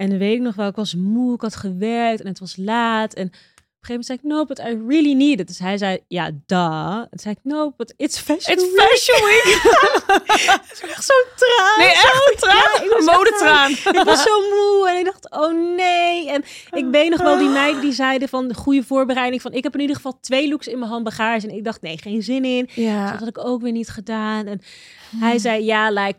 En 0.00 0.08
dan 0.10 0.18
weet 0.18 0.34
ik 0.34 0.40
nog 0.40 0.54
wel, 0.54 0.68
ik 0.68 0.76
was 0.76 0.94
moe, 0.94 1.34
ik 1.34 1.40
had 1.40 1.56
gewerkt 1.56 2.20
en 2.20 2.26
het 2.26 2.38
was 2.38 2.56
laat. 2.56 3.14
En 3.14 3.26
op 3.26 3.32
een 3.32 3.86
gegeven 3.86 3.88
moment 3.88 4.06
zei 4.06 4.18
ik, 4.18 4.24
no, 4.24 4.44
but 4.44 4.58
I 4.58 4.86
really 4.88 5.12
need 5.12 5.40
it. 5.40 5.46
Dus 5.46 5.58
hij 5.58 5.78
zei, 5.78 5.98
ja, 6.08 6.30
da. 6.46 7.06
En 7.10 7.18
zei 7.18 7.34
ik, 7.34 7.40
no, 7.52 7.72
but 7.76 7.94
it's 7.96 8.18
fashion 8.18 8.56
It's 8.56 8.64
week. 8.64 8.88
fashion 8.88 9.24
week. 9.28 9.44
Echt 10.90 11.04
zo'n 11.04 11.24
traan. 11.36 11.78
Nee, 11.78 11.88
echt 11.88 12.30
een 12.30 12.36
traan. 12.36 12.84
Ja, 12.84 12.96
echt 12.96 13.06
Modetraan. 13.16 13.70
ik 13.70 14.02
was 14.04 14.22
zo 14.22 14.40
moe 14.54 14.88
en 14.90 14.98
ik 14.98 15.04
dacht, 15.04 15.30
oh 15.30 15.76
nee. 15.76 16.30
En 16.30 16.44
ik 16.70 16.86
weet 16.90 17.10
nog 17.10 17.20
wel 17.22 17.38
die 17.38 17.48
meiden 17.48 17.80
die 17.80 17.92
zeiden 17.92 18.28
van 18.28 18.48
de 18.48 18.54
goede 18.54 18.82
voorbereiding. 18.82 19.42
Van 19.42 19.52
ik 19.52 19.62
heb 19.62 19.74
in 19.74 19.80
ieder 19.80 19.96
geval 19.96 20.18
twee 20.20 20.48
looks 20.48 20.66
in 20.66 20.78
mijn 20.78 20.90
handbagage. 20.90 21.48
En 21.48 21.54
ik 21.56 21.64
dacht, 21.64 21.82
nee, 21.82 21.98
geen 21.98 22.22
zin 22.22 22.44
in. 22.44 22.64
Dus 22.64 22.74
Ja. 22.74 23.10
dat 23.10 23.18
had 23.18 23.28
ik 23.28 23.38
ook 23.44 23.60
weer 23.62 23.72
niet 23.72 23.88
gedaan. 23.88 24.46
En 24.46 24.60
hij 25.16 25.38
zei, 25.38 25.64
ja, 25.64 25.90
like 25.90 26.18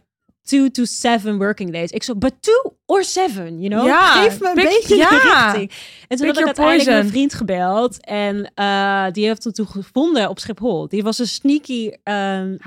two 0.52 0.70
to 0.70 0.86
seven 0.86 1.38
working 1.38 1.72
days. 1.72 1.92
Ik 1.92 2.04
zo, 2.04 2.16
but 2.16 2.34
two 2.40 2.74
or 2.86 3.04
seven, 3.04 3.60
you 3.62 3.70
know? 3.70 3.86
Ja, 3.88 4.24
Geef 4.24 4.40
me 4.40 4.48
een 4.48 4.54
pick- 4.54 4.64
beetje 4.66 4.96
ja. 4.96 5.10
de 5.10 5.16
richting. 5.16 5.72
En 6.08 6.18
toen 6.18 6.28
had 6.28 6.38
ik 6.40 6.46
uiteindelijk 6.46 6.56
poison. 6.86 6.94
mijn 6.94 7.08
vriend 7.08 7.34
gebeld. 7.34 8.06
En 8.06 8.52
eh, 8.56 9.06
die 9.12 9.26
heeft 9.26 9.44
hem 9.44 9.54
toen 9.54 9.68
gevonden 9.68 10.30
op 10.30 10.40
Schiphol. 10.40 10.88
Die 10.88 11.04
was 11.04 11.20
een 11.20 11.28
sneaky, 11.28 11.92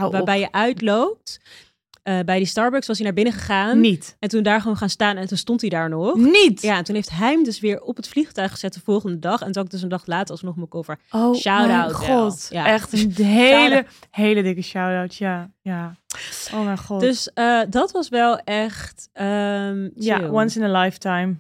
op. 0.02 0.12
waarbij 0.12 0.38
je 0.38 0.52
uitloopt. 0.52 1.40
eh, 2.02 2.18
bij 2.24 2.36
die 2.38 2.46
Starbucks 2.46 2.86
was 2.86 2.96
hij 2.96 3.06
naar 3.06 3.14
binnen 3.14 3.32
gegaan. 3.32 3.80
Niet. 3.80 4.16
En 4.18 4.28
toen 4.28 4.42
daar 4.42 4.60
gewoon 4.60 4.76
gaan 4.76 4.88
staan 4.90 5.16
en 5.16 5.26
toen 5.26 5.36
stond 5.36 5.60
hij 5.60 5.70
daar 5.70 5.88
nog. 5.88 6.14
Niet. 6.16 6.62
Ja, 6.62 6.76
en 6.76 6.84
toen 6.84 6.94
heeft 6.94 7.10
hij 7.10 7.30
hem 7.30 7.44
dus 7.44 7.60
weer 7.60 7.80
op 7.82 7.96
het 7.96 8.08
vliegtuig 8.08 8.50
gezet 8.50 8.74
de 8.74 8.80
volgende 8.84 9.18
dag. 9.18 9.40
En 9.40 9.46
toen 9.46 9.54
had 9.56 9.64
ik 9.64 9.70
dus 9.70 9.82
een 9.82 9.88
dag 9.88 10.06
later 10.06 10.30
alsnog 10.30 10.56
mijn 10.56 10.68
koffer. 10.68 10.98
Oh, 11.10 11.36
Shout-out 11.36 11.92
god. 11.92 12.46
Ja. 12.50 12.66
Echt 12.66 12.92
een 12.92 13.12
hele, 13.24 13.84
hele 14.10 14.42
dikke 14.42 14.62
shout-out. 14.62 15.14
Ja, 15.16 15.50
ja. 15.62 15.96
Oh 16.54 16.64
mijn 16.64 16.78
god. 16.78 17.00
Dus 17.00 17.32
eh, 17.32 17.60
dat 17.68 17.90
was 17.92 18.08
wel 18.08 18.38
echt 18.38 19.08
ehm 19.12 19.88
ja, 19.94 20.28
once 20.30 20.58
in 20.60 20.64
a 20.74 20.80
lifetime. 20.82 21.34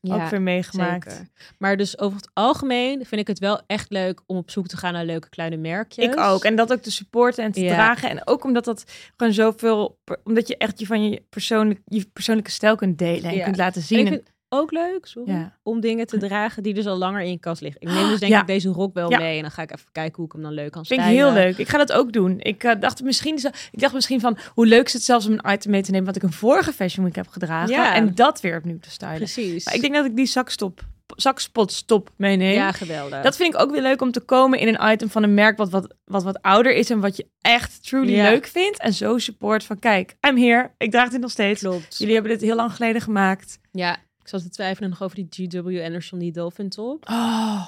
Ja, 0.00 0.14
ook 0.24 0.30
weer 0.30 0.42
meegemaakt. 0.42 1.12
zeker. 1.12 1.28
Maar 1.58 1.76
dus 1.76 1.98
over 1.98 2.16
het 2.16 2.30
algemeen 2.32 3.06
vind 3.06 3.20
ik 3.20 3.26
het 3.26 3.38
wel 3.38 3.60
echt 3.66 3.90
leuk 3.90 4.20
om 4.26 4.36
op 4.36 4.50
zoek 4.50 4.66
te 4.66 4.76
gaan 4.76 4.92
naar 4.92 5.04
leuke 5.04 5.28
kleine 5.28 5.56
merkjes. 5.56 6.04
Ik 6.04 6.18
ook. 6.18 6.44
En 6.44 6.56
dat 6.56 6.72
ook 6.72 6.80
te 6.80 6.90
supporten 6.90 7.44
en 7.44 7.52
te 7.52 7.60
Ja. 7.60 7.74
dragen. 7.74 8.10
En 8.10 8.26
ook 8.26 8.44
omdat 8.44 8.64
dat 8.64 8.84
gewoon 9.16 9.32
zoveel... 9.32 9.98
Omdat 10.24 10.48
je 10.48 10.56
echt 10.56 10.78
je 10.80 10.86
van 10.86 11.08
je, 11.10 11.22
persoonlijk, 11.30 11.80
je 11.84 12.06
persoonlijke 12.12 12.50
stijl 12.50 12.76
kunt 12.76 12.98
delen. 12.98 13.30
En 13.30 13.36
Ja. 13.36 13.44
kunt 13.44 13.56
laten 13.56 13.80
En 13.80 13.86
zien. 13.86 13.98
ik 13.98 14.06
En- 14.06 14.12
vind 14.12 14.28
ook 14.48 14.70
leuk 14.72 15.06
sorry, 15.06 15.32
Ja. 15.32 15.56
om 15.62 15.80
dingen 15.80 16.06
te 16.06 16.18
dragen 16.18 16.62
die 16.62 16.74
dus 16.74 16.86
al 16.86 16.96
langer 16.96 17.20
in 17.22 17.30
je 17.30 17.38
kast 17.38 17.60
liggen. 17.60 17.80
Ik 17.80 17.88
neem 17.88 18.08
dus 18.08 18.20
denk 18.20 18.32
Ja. 18.32 18.40
ik 18.40 18.46
deze 18.46 18.68
rok 18.68 18.94
wel 18.94 19.10
Ja. 19.10 19.18
mee 19.18 19.36
en 19.36 19.42
dan 19.42 19.50
ga 19.50 19.62
ik 19.62 19.72
even 19.72 19.86
kijken 19.92 20.16
hoe 20.16 20.26
ik 20.26 20.32
hem 20.32 20.42
dan 20.42 20.52
leuk 20.52 20.70
kan 20.72 20.86
Vind 20.86 21.00
ik 21.00 21.06
heel 21.06 21.32
leuk. 21.32 21.58
Ik 21.58 21.68
ga 21.68 21.78
dat 21.78 21.92
ook 21.92 22.12
doen. 22.12 22.36
Ik 22.40 22.64
eh, 22.64 22.80
dacht 22.80 23.02
misschien, 23.02 23.34
ik 23.70 23.80
dacht 23.80 23.94
misschien 23.94 24.20
van 24.20 24.38
hoe 24.54 24.66
leuk 24.66 24.86
is 24.86 24.92
het 24.92 25.02
zelfs 25.02 25.26
om 25.26 25.32
een 25.32 25.52
item 25.52 25.70
mee 25.70 25.82
te 25.82 25.90
nemen 25.90 26.06
wat 26.06 26.16
ik 26.16 26.22
een 26.22 26.32
vorige 26.32 26.72
Fashion 26.72 27.04
Week 27.04 27.16
heb 27.16 27.28
gedragen 27.28 27.92
en 27.94 28.14
dat 28.14 28.40
weer 28.40 28.56
opnieuw 28.56 28.78
te 28.78 28.90
stylen. 28.90 29.16
Precies. 29.16 29.64
Maar 29.64 29.74
ik 29.74 29.80
denk 29.80 29.94
dat 29.94 30.04
ik 30.04 30.16
die 30.16 30.26
zakstop, 30.26 30.80
zakspotstop 31.16 32.10
meeneem. 32.16 32.54
Ja, 32.54 32.72
geweldig. 32.72 33.22
Dat 33.22 33.36
vind 33.36 33.54
ik 33.54 33.60
ook 33.60 33.70
weer 33.70 33.82
leuk 33.82 34.00
om 34.02 34.10
te 34.12 34.20
komen 34.20 34.58
in 34.58 34.68
een 34.74 34.92
item 34.92 35.08
van 35.10 35.22
een 35.22 35.34
merk 35.34 35.56
wat 35.56 35.70
wat, 35.70 35.94
wat, 36.04 36.22
wat 36.22 36.42
ouder 36.42 36.74
is 36.74 36.90
en 36.90 37.00
wat 37.00 37.16
je 37.16 37.26
echt 37.40 37.86
truly 37.88 38.12
Ja. 38.14 38.30
leuk 38.30 38.46
vindt. 38.46 38.78
En 38.78 38.92
zo 38.92 39.18
support 39.18 39.64
van 39.64 39.78
kijk, 39.78 40.16
I'm 40.28 40.36
here. 40.36 40.70
Ik 40.78 40.90
draag 40.90 41.08
dit 41.08 41.20
nog 41.20 41.30
steeds. 41.30 41.60
klopt. 41.60 41.98
Jullie 41.98 42.14
hebben 42.14 42.32
dit 42.32 42.40
heel 42.40 42.56
lang 42.56 42.72
geleden 42.72 43.00
gemaakt. 43.02 43.58
Ja, 43.72 43.96
ik 44.26 44.32
zat 44.32 44.42
te 44.42 44.50
twijfelen 44.50 44.90
nog 44.90 45.02
over 45.02 45.16
die 45.16 45.26
GW 45.30 45.84
Anderson, 45.84 46.18
die 46.18 46.32
dolphin 46.32 46.68
top. 46.68 47.08
Oh, 47.08 47.66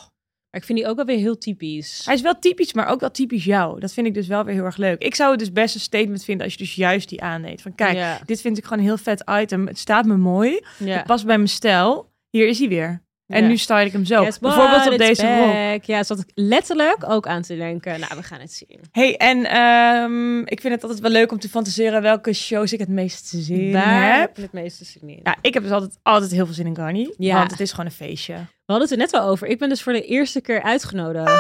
Maar 0.51 0.61
ik 0.61 0.65
vind 0.65 0.79
die 0.79 0.89
ook 0.89 0.97
wel 0.97 1.05
weer 1.05 1.17
heel 1.19 1.39
typisch. 1.39 2.03
hij 2.05 2.15
is 2.15 2.21
wel 2.21 2.39
typisch, 2.39 2.73
maar 2.73 2.87
ook 2.87 3.01
wel 3.01 3.11
typisch 3.11 3.45
jou. 3.45 3.81
Dat 3.81 3.93
vind 3.93 4.07
ik 4.07 4.15
dus 4.15 4.27
wel 4.27 4.45
weer 4.45 4.55
heel 4.55 4.65
erg 4.65 4.77
leuk. 4.77 5.03
Ik 5.03 5.15
zou 5.15 5.31
het 5.31 5.39
dus 5.39 5.53
best 5.53 5.75
een 5.75 5.81
statement 5.81 6.25
vinden 6.25 6.45
als 6.45 6.55
je 6.55 6.59
dus 6.59 6.75
juist 6.75 7.09
die 7.09 7.23
aanneemt. 7.23 7.63
Van 7.63 7.75
kijk, 7.75 7.97
ja. 7.97 8.21
dit 8.25 8.41
vind 8.41 8.59
ik 8.59 8.65
gewoon 8.65 8.79
een 8.79 8.85
heel 8.85 8.97
vet 8.97 9.25
item. 9.31 9.67
Het 9.67 9.79
staat 9.79 10.05
me 10.07 10.17
mooi. 10.17 10.61
ja. 10.79 10.97
Het 10.97 11.07
past 11.07 11.27
bij 11.27 11.37
mijn 11.37 11.49
stijl. 11.49 12.13
Hier 12.31 12.49
is 12.49 12.59
hij 12.59 12.69
weer. 12.69 13.03
En 13.29 13.43
Ja. 13.43 13.49
nu 13.49 13.57
style 13.57 13.85
ik 13.85 13.93
hem 13.93 14.05
zo. 14.05 14.23
Guess 14.23 14.39
Bijvoorbeeld 14.39 14.91
op 14.93 14.99
deze 14.99 15.37
rok. 15.39 15.53
back. 15.53 15.83
Ja, 15.85 16.03
zat 16.03 16.19
ik 16.19 16.31
letterlijk 16.35 17.05
ook 17.11 17.27
aan 17.27 17.43
te 17.43 17.57
denken. 17.57 18.01
Nou, 18.01 18.13
we 18.17 18.23
gaan 18.23 18.41
het 18.41 18.53
zien. 18.53 18.81
Hey, 18.93 19.17
en 19.17 19.45
ehm, 19.45 20.39
ik 20.41 20.61
vind 20.61 20.75
het 20.75 20.83
altijd 20.83 21.01
wel 21.01 21.11
leuk 21.11 21.33
om 21.33 21.39
te 21.39 21.49
fantaseren 21.49 22.03
welke 22.03 22.33
shows 22.33 22.73
ik 22.73 22.79
het 22.79 22.89
meest 22.89 23.27
zin 23.29 23.73
Waar 23.73 24.19
heb. 24.19 24.37
het 24.37 24.53
meeste 24.53 24.85
zin 24.85 25.09
in? 25.09 25.21
Ja, 25.23 25.37
ik 25.41 25.55
heb 25.55 25.63
dus 25.63 25.73
altijd, 25.73 25.99
altijd 26.03 26.31
heel 26.31 26.45
veel 26.47 26.55
zin 26.55 26.67
in 26.67 26.77
Garni. 26.77 27.15
Ja. 27.19 27.35
Want 27.39 27.51
het 27.51 27.61
is 27.61 27.71
gewoon 27.71 27.87
een 27.87 27.93
feestje. 27.93 28.35
We 28.35 28.75
hadden 28.75 28.83
het 28.89 28.91
er 28.91 29.03
net 29.03 29.11
wel 29.11 29.23
over. 29.31 29.47
Ik 29.47 29.59
ben 29.59 29.69
dus 29.69 29.83
voor 29.83 29.93
de 29.93 30.05
eerste 30.05 30.41
keer 30.41 30.63
uitgenodigd. 30.63 31.33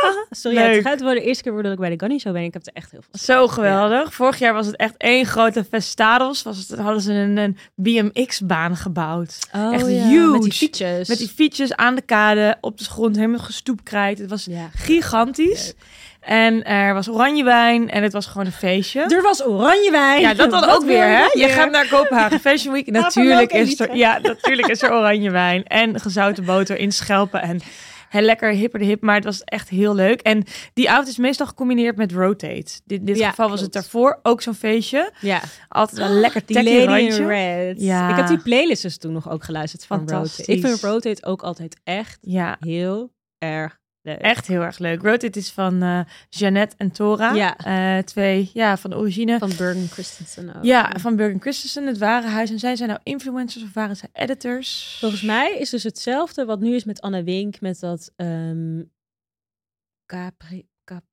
Sorry, 0.30 0.58
ja, 0.58 0.64
het 0.68 0.82
gaat 0.82 1.00
wel 1.00 1.14
de 1.14 1.20
eerste 1.20 1.42
keer 1.42 1.52
worden 1.52 1.70
dat 1.70 1.80
ik 1.80 1.86
bij 1.86 1.96
de 1.96 2.04
Gunny 2.04 2.20
Show 2.20 2.32
ben. 2.32 2.42
Ik 2.42 2.52
heb 2.52 2.66
er 2.66 2.72
echt 2.72 2.90
heel 2.90 3.00
veel 3.10 3.20
Zo 3.20 3.48
geweldig. 3.48 4.14
Vorig 4.14 4.38
jaar 4.38 4.54
was 4.54 4.66
het 4.66 4.76
echt 4.76 4.94
één 4.96 5.26
grote 5.26 5.64
festados. 5.64 6.42
Was 6.42 6.58
het, 6.68 6.78
hadden 6.78 7.00
ze 7.00 7.12
een, 7.12 7.36
een 7.36 7.58
BMX-baan 7.74 8.76
gebouwd. 8.76 9.38
Oh, 9.54 9.74
Echt 9.74 9.86
ja, 9.86 10.06
huge. 10.08 10.30
Met 10.30 10.42
die 10.42 10.52
fietsjes. 10.52 11.08
Met 11.08 11.18
die 11.18 11.28
fietsjes 11.28 11.74
aan 11.76 11.94
de 11.94 12.02
kade, 12.02 12.56
op 12.60 12.78
de 12.78 12.84
grond, 12.84 13.16
helemaal 13.16 13.38
gestoept 13.38 13.82
krijt. 13.82 14.18
Het 14.18 14.30
was 14.30 14.48
gigantisch. 14.74 15.74
En 16.26 16.64
er 16.64 16.94
was 16.94 17.08
oranje 17.08 17.44
wijn 17.44 17.90
en 17.90 18.02
het 18.02 18.12
was 18.12 18.26
gewoon 18.26 18.46
een 18.46 18.52
feestje. 18.52 19.00
Er 19.00 19.22
was 19.22 19.44
oranje 19.44 19.90
wijn. 19.90 20.20
Ja, 20.20 20.34
dat 20.34 20.50
dan 20.50 20.60
Wat 20.60 20.76
ook 20.76 20.84
weer, 20.84 21.06
hè? 21.06 21.24
Je 21.32 21.48
gaat 21.48 21.70
naar 21.70 21.88
Kopenhagen 21.88 22.40
Fashion 22.40 22.72
Week. 22.72 22.86
Natuurlijk 22.86 23.52
is 23.52 23.80
er, 23.80 23.96
ja, 23.96 24.18
natuurlijk 24.22 24.68
is 24.68 24.82
er 24.82 24.92
oranje 24.92 25.30
wijn 25.30 25.64
en 25.64 26.00
gezouten 26.00 26.44
boter 26.44 26.78
in 26.78 26.92
schelpen 26.92 27.42
en 27.42 27.60
heel 28.08 28.22
lekker 28.22 28.50
hipper 28.52 28.78
de 28.78 28.84
hip. 28.84 29.02
Maar 29.02 29.14
het 29.14 29.24
was 29.24 29.42
echt 29.44 29.68
heel 29.68 29.94
leuk. 29.94 30.20
En 30.20 30.44
die 30.74 30.90
avond 30.90 31.08
is 31.08 31.16
meestal 31.18 31.46
gecombineerd 31.46 31.96
met 31.96 32.12
Rotate. 32.12 32.80
Dit, 32.84 32.98
in 32.98 33.04
dit 33.04 33.18
Ja, 33.18 33.28
geval 33.28 33.48
was 33.48 33.60
het 33.60 33.72
daarvoor 33.72 34.20
ook 34.22 34.42
zo'n 34.42 34.54
feestje. 34.54 35.12
Ja, 35.20 35.40
Altijd 35.68 35.98
wel 35.98 36.08
lekker 36.10 36.42
die 36.46 36.56
Lady 36.62 37.00
in. 37.00 37.26
Red. 37.26 37.80
Ja. 37.80 38.10
Ik 38.10 38.16
heb 38.16 38.26
die 38.26 38.38
playlists 38.42 38.82
dus 38.82 38.96
toen 38.98 39.12
nog 39.12 39.30
ook 39.30 39.44
geluisterd 39.44 39.84
van. 39.84 39.98
Rotate. 39.98 40.52
Ik 40.52 40.66
vind 40.66 40.80
Rotate 40.82 41.24
ook 41.26 41.42
altijd 41.42 41.80
echt 41.84 42.18
Ja, 42.20 42.56
heel 42.60 43.12
erg 43.38 43.78
leuk. 44.06 44.18
echt 44.18 44.46
heel 44.46 44.60
erg 44.62 44.78
leuk. 44.78 45.02
Rotate 45.02 45.38
is 45.38 45.50
van 45.50 45.82
eh 45.82 46.00
Jeannette 46.28 46.74
en 46.78 46.90
Tora. 46.90 47.32
Ja. 47.32 47.56
Eh, 47.56 48.02
twee, 48.04 48.50
ja, 48.52 48.76
van 48.76 48.90
de 48.90 48.96
origine. 48.96 49.38
Van 49.38 49.52
Bergen 49.56 49.88
Christensen 49.88 50.56
ook. 50.56 50.64
Ja, 50.64 50.92
van 50.98 51.16
Bergen 51.16 51.40
Christensen, 51.40 51.86
het 51.86 51.98
Warenhuis. 51.98 52.50
En 52.50 52.58
zij 52.58 52.76
zijn 52.76 52.88
nou 52.88 53.00
influencers 53.02 53.64
of 53.64 53.72
waren 53.74 53.96
zij 53.96 54.08
editors? 54.12 54.96
Volgens 55.00 55.22
mij 55.22 55.58
is 55.58 55.70
dus 55.70 55.82
hetzelfde 55.82 56.44
wat 56.44 56.60
nu 56.60 56.74
is 56.74 56.84
met 56.84 57.00
Anna 57.00 57.22
Wink, 57.22 57.60
met 57.60 57.80
dat 57.80 58.12
ehm 58.16 58.82
Capri, 60.06 60.68
Cap, 60.84 61.04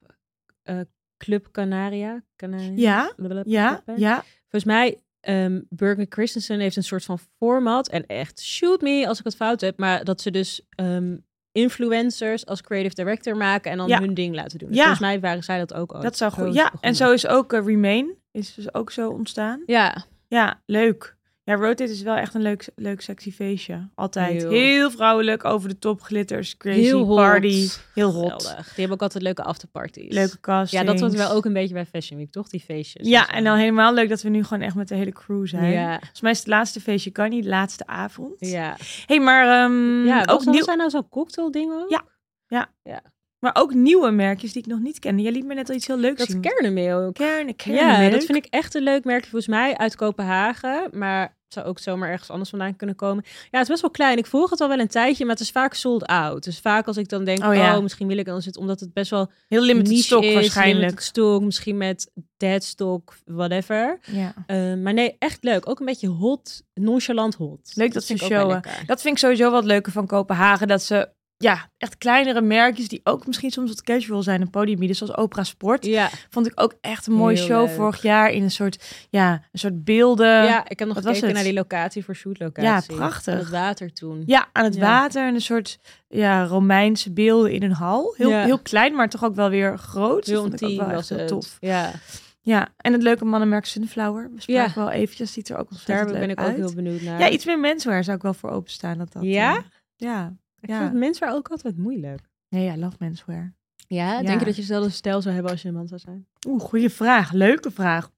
eh, 0.63 0.79
Club 1.17 1.47
Canaria. 1.51 2.23
Canaria? 2.35 2.71
Ja, 2.75 3.13
Blablabla. 3.15 3.51
ja, 3.51 3.83
ja. 3.95 4.23
Volgens 4.41 4.63
mij, 4.63 5.01
ehm 5.19 5.61
Bergen 5.69 6.05
Christensen 6.09 6.59
heeft 6.59 6.75
een 6.75 6.83
soort 6.83 7.03
van 7.03 7.19
format. 7.37 7.89
En 7.89 8.05
echt, 8.05 8.41
shoot 8.41 8.81
me 8.81 9.07
als 9.07 9.19
ik 9.19 9.25
het 9.25 9.35
fout 9.35 9.61
heb. 9.61 9.77
Maar 9.77 10.03
dat 10.03 10.21
ze 10.21 10.31
dus 10.31 10.61
ehm, 10.69 11.17
influencers 11.53 12.45
als 12.45 12.61
creative 12.61 12.95
director 12.95 13.37
maken 13.37 13.71
en 13.71 13.77
dan 13.77 13.87
Ja. 13.87 13.99
hun 13.99 14.13
ding 14.13 14.35
laten 14.35 14.59
doen. 14.59 14.67
Dus 14.67 14.77
Ja. 14.77 14.83
Volgens 14.83 15.05
mij 15.05 15.19
waren 15.19 15.43
zij 15.43 15.57
dat 15.57 15.73
ook 15.73 15.91
al. 15.91 16.01
Dat 16.01 16.17
zou 16.17 16.31
Zo 16.31 16.43
goed. 16.43 16.53
Ja, 16.53 16.71
en 16.81 16.95
zo 16.95 17.11
is 17.11 17.27
ook 17.27 17.53
eh, 17.53 17.65
Remain. 17.65 18.15
Is 18.31 18.53
dus 18.53 18.73
ook 18.73 18.91
zo 18.91 19.09
ontstaan. 19.09 19.63
Ja, 19.65 20.05
Ja, 20.27 20.61
leuk. 20.65 21.15
Ja, 21.45 21.55
Rotate 21.55 21.91
is 21.91 22.01
wel 22.01 22.15
echt 22.15 22.33
een 22.33 22.41
leuk, 22.41 22.69
leuk 22.75 23.01
sexy 23.01 23.31
feestje. 23.31 23.89
Altijd. 23.95 24.41
Heel. 24.41 24.51
Heel, 24.51 24.91
vrouwelijk, 24.91 25.45
over 25.45 25.69
de 25.69 25.79
top, 25.79 26.01
glitters, 26.01 26.57
crazy, 26.57 26.79
heel 26.79 27.05
hot. 27.05 27.15
party. 27.15 27.67
Heel 27.93 28.11
hot. 28.11 28.23
Geweldig. 28.23 28.65
Die 28.65 28.73
hebben 28.75 28.91
ook 28.91 29.01
altijd 29.01 29.23
leuke 29.23 29.43
afterparties. 29.43 30.13
Leuke 30.13 30.39
casting. 30.39 30.81
Ja, 30.81 30.91
dat 30.91 30.99
wordt 30.99 31.15
wel 31.15 31.31
ook 31.31 31.45
een 31.45 31.53
beetje 31.53 31.73
bij 31.73 31.85
Fashion 31.85 32.19
Week, 32.19 32.31
toch? 32.31 32.49
Die 32.49 32.59
feestjes. 32.59 33.07
Ja, 33.07 33.29
en 33.29 33.43
dan 33.43 33.57
helemaal 33.57 33.93
leuk 33.93 34.09
dat 34.09 34.21
we 34.21 34.29
nu 34.29 34.43
gewoon 34.43 34.63
echt 34.63 34.75
met 34.75 34.87
de 34.87 34.95
hele 34.95 35.11
crew 35.11 35.47
zijn. 35.47 35.71
Ja, 35.71 35.97
Volgens 35.97 36.21
mij 36.21 36.31
is 36.31 36.39
het 36.39 36.47
laatste 36.47 36.81
feestje 36.81 37.11
kan 37.11 37.29
niet, 37.29 37.45
laatste 37.45 37.87
avond. 37.87 38.35
ja. 38.39 38.77
hey, 39.05 39.19
maar, 39.19 39.63
ehm, 39.63 40.05
ja 40.05 40.25
ook 40.29 40.45
nieuw, 40.45 40.65
daar 40.65 40.77
nou 40.77 40.89
zo'n 40.89 41.09
cocktail 41.09 41.51
ding 41.51 41.71
ook? 41.71 41.89
Ja. 41.89 43.11
Maar 43.43 43.55
ook 43.63 43.73
nieuwe 43.73 44.11
merkjes 44.11 44.53
die 44.53 44.61
ik 44.61 44.67
nog 44.67 44.79
niet 44.79 44.99
kende. 44.99 45.21
Jij 45.21 45.31
liet 45.31 45.45
me 45.45 45.53
net 45.53 45.69
al 45.69 45.75
iets 45.75 45.87
heel 45.87 45.97
leuks 45.97 46.17
Dat 46.19 46.29
zien. 46.29 46.41
Kernenmilk. 46.41 47.13
Kerne, 47.13 47.53
Ja, 47.63 48.09
dat 48.09 48.23
vind 48.23 48.37
ik 48.37 48.47
echt 48.49 48.75
een 48.75 48.83
leuk 48.83 49.03
merkje 49.03 49.29
volgens 49.29 49.51
mij 49.55 49.77
uit 49.77 49.95
Kopenhagen. 49.95 50.89
Maar 50.91 51.35
zou 51.53 51.65
ook 51.65 51.79
zomaar 51.79 52.09
ergens 52.09 52.29
anders 52.29 52.49
vandaan 52.49 52.75
kunnen 52.75 52.95
komen. 52.95 53.23
Ja, 53.25 53.47
het 53.49 53.61
is 53.61 53.67
best 53.67 53.81
wel 53.81 53.91
klein. 53.91 54.17
Ik 54.17 54.25
volg 54.25 54.49
het 54.49 54.61
al 54.61 54.67
wel 54.67 54.79
een 54.79 54.87
tijdje, 54.87 55.25
maar 55.25 55.33
het 55.33 55.43
is 55.43 55.51
vaak 55.51 55.73
sold 55.73 56.05
out. 56.05 56.43
Dus 56.43 56.59
vaak 56.59 56.87
als 56.87 56.97
ik 56.97 57.09
dan 57.09 57.23
denk, 57.23 57.43
Oh 57.43 57.49
oh, 57.49 57.79
misschien 57.79 58.07
wil 58.07 58.17
ik 58.17 58.25
dan 58.25 58.41
zitten, 58.41 58.61
omdat 58.61 58.79
het 58.79 58.93
best 58.93 59.09
wel 59.09 59.31
Heel 59.47 59.61
limited 59.61 59.97
stock 59.97 60.23
is, 60.23 60.33
waarschijnlijk. 60.33 60.79
limited 60.79 61.03
stock, 61.03 61.41
misschien 61.43 61.77
met 61.77 62.11
dead 62.37 62.63
stock, 62.63 63.15
whatever. 63.25 63.99
Ja. 64.11 64.33
Eh, 64.47 64.73
maar 64.73 64.93
nee, 64.93 65.15
echt 65.19 65.43
leuk. 65.43 65.69
Ook 65.69 65.79
een 65.79 65.85
beetje 65.85 66.07
hot, 66.07 66.63
nonchalant 66.73 67.35
hot. 67.35 67.71
Leuk 67.73 67.93
dat 67.93 68.03
ze 68.03 68.13
ook 68.13 68.19
showen. 68.19 68.61
Dat 68.85 69.01
vind 69.01 69.13
ik 69.13 69.19
sowieso 69.19 69.51
wat 69.51 69.63
leuker 69.63 69.91
van 69.91 70.07
Kopenhagen. 70.07 70.67
Dat 70.67 70.83
ze 70.83 71.09
ja, 71.43 71.69
echt 71.77 71.97
kleinere 71.97 72.41
merkjes 72.41 72.87
die 72.87 73.01
ook 73.03 73.27
misschien 73.27 73.51
soms 73.51 73.69
wat 73.69 73.83
casual 73.83 74.23
zijn. 74.23 74.41
Een 74.41 74.49
podium 74.49 74.77
bieden, 74.79 74.95
zoals 74.97 75.15
Opera 75.15 75.43
Sport. 75.43 75.85
Ja, 75.85 76.09
Vond 76.29 76.47
ik 76.47 76.51
ook 76.61 76.73
echt 76.81 77.07
een 77.07 77.13
mooie 77.13 77.35
Heel 77.37 77.45
show 77.45 77.65
leuk. 77.65 77.75
vorig 77.75 78.01
jaar. 78.01 78.31
In 78.31 78.43
een 78.43 78.51
soort, 78.51 79.07
ja, 79.09 79.31
een 79.51 79.59
soort 79.59 79.83
beelden. 79.83 80.27
ja, 80.27 80.69
ik 80.69 80.79
heb 80.79 80.87
nog 80.87 80.97
wat 81.01 81.13
gekeken 81.15 81.33
naar 81.33 81.43
die 81.43 81.53
locatie 81.53 82.03
voor 82.05 82.15
shootlocatie. 82.15 82.91
Ja, 82.91 82.97
prachtig. 82.97 83.33
Aan 83.33 83.39
Het 83.39 83.49
water 83.49 83.93
toen. 83.93 84.23
Ja, 84.25 84.47
aan 84.51 84.63
het 84.63 84.75
Ja. 84.75 84.81
water 84.81 85.27
en 85.27 85.33
een 85.33 85.41
soort 85.41 85.79
ja, 86.07 86.43
Romeinse 86.45 87.11
beelden 87.13 87.51
in 87.51 87.63
een 87.63 87.71
hal. 87.71 88.13
Heel, 88.17 88.29
Ja. 88.29 88.43
heel 88.43 88.59
klein, 88.59 88.95
maar 88.95 89.09
toch 89.09 89.23
ook 89.23 89.35
wel 89.35 89.49
weer 89.49 89.77
groot. 89.77 90.25
Heel 90.25 90.41
dat 90.49 90.59
vond 90.59 90.71
ik 90.71 90.81
ook 90.81 90.87
wel 90.87 90.97
echt 90.97 91.09
heel 91.09 91.25
tof. 91.27 91.57
Ja, 91.59 91.91
Ja, 92.45 92.67
en 92.77 92.93
het 92.93 93.03
leuke 93.03 93.25
mannenmerk 93.25 93.65
Sunflower. 93.65 94.29
We 94.35 94.41
spraken 94.41 94.71
Ja. 94.75 94.85
wel 94.87 94.89
eventjes, 94.91 95.33
ziet 95.33 95.49
er 95.49 95.57
ook 95.57 95.61
daar 95.69 95.71
ontzettend 95.77 96.11
ben 96.11 96.19
leuk 96.27 96.39
ik 96.39 96.39
ook 96.39 96.55
heel 96.55 96.73
benieuwd 96.73 97.01
naar. 97.01 97.19
Ja, 97.19 97.29
iets 97.29 97.45
meer 97.45 97.59
menswear 97.59 98.03
zou 98.03 98.17
ik 98.17 98.23
wel 98.23 98.33
voor 98.33 98.49
openstaan. 98.49 98.97
Dat 98.97 99.11
dat, 99.13 99.23
Ja? 99.23 99.55
eh, 99.55 99.61
ja. 99.95 100.33
Ik 100.63 100.69
ja. 100.69 100.79
vind 100.79 100.93
menswear 100.93 101.33
ook 101.33 101.47
altijd 101.49 101.77
moeilijk. 101.77 102.21
Nee, 102.49 102.63
ja, 102.65 102.77
love 102.77 102.95
menswear. 102.99 103.53
Ja, 103.87 104.11
Ja. 104.11 104.21
denk 104.21 104.39
je 104.39 104.45
dat 104.45 104.55
je 104.55 104.61
dezelfde 104.61 104.89
stijl 104.89 105.21
zou 105.21 105.33
hebben 105.33 105.51
als 105.51 105.61
je 105.61 105.67
een 105.67 105.73
man 105.73 105.87
zou 105.87 105.99
zijn? 105.99 106.27
Oeh, 106.47 106.61
goede 106.61 106.89
vraag. 106.89 107.31
Leuke 107.31 107.71
vraag. 107.71 108.11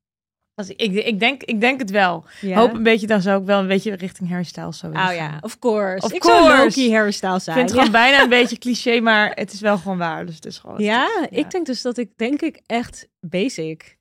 Als 0.54 0.70
ik, 0.70 0.82
ik, 0.82 0.94
ik, 1.06 1.20
denk, 1.20 1.44
ik 1.44 1.60
denk 1.62 1.80
het 1.80 1.90
wel. 1.90 2.26
Ja. 2.42 2.58
Hoop 2.60 2.74
een 2.74 2.84
beetje, 2.84 3.08
dan 3.08 3.22
zou 3.22 3.40
ik 3.42 3.46
wel 3.46 3.60
een 3.60 3.68
beetje 3.68 3.96
richting 3.96 4.30
hairstyle 4.30 4.74
zo 4.74 4.88
willen 4.88 5.02
Oh 5.02 5.08
gaan. 5.08 5.16
ja, 5.16 5.38
of 5.42 5.60
course. 5.60 6.06
Of 6.06 6.14
ik 6.14 6.24
zou 6.24 6.44
course. 6.44 6.64
Loki 6.64 6.92
hairstyle 6.94 7.36
Ik 7.36 7.42
zijn. 7.42 7.56
vind 7.58 7.70
het 7.70 7.78
gewoon 7.80 7.92
bijna 7.94 8.22
een 8.22 8.30
beetje 8.30 8.58
cliché, 8.58 9.00
maar 9.00 9.32
het 9.34 9.54
is 9.54 9.60
wel 9.60 9.78
gewoon 9.78 9.98
waar. 9.98 10.26
Dus 10.26 10.36
het 10.36 10.46
is 10.46 10.58
gewoon... 10.58 10.80
ja? 10.84 11.02
Ja. 11.20 11.28
ik 11.30 11.52
denk 11.52 11.66
dus 11.66 11.82
dat 11.82 11.98
ik 11.98 12.12
denk 12.18 12.42
ik 12.42 12.62
echt 12.66 13.08
basic. 13.20 13.98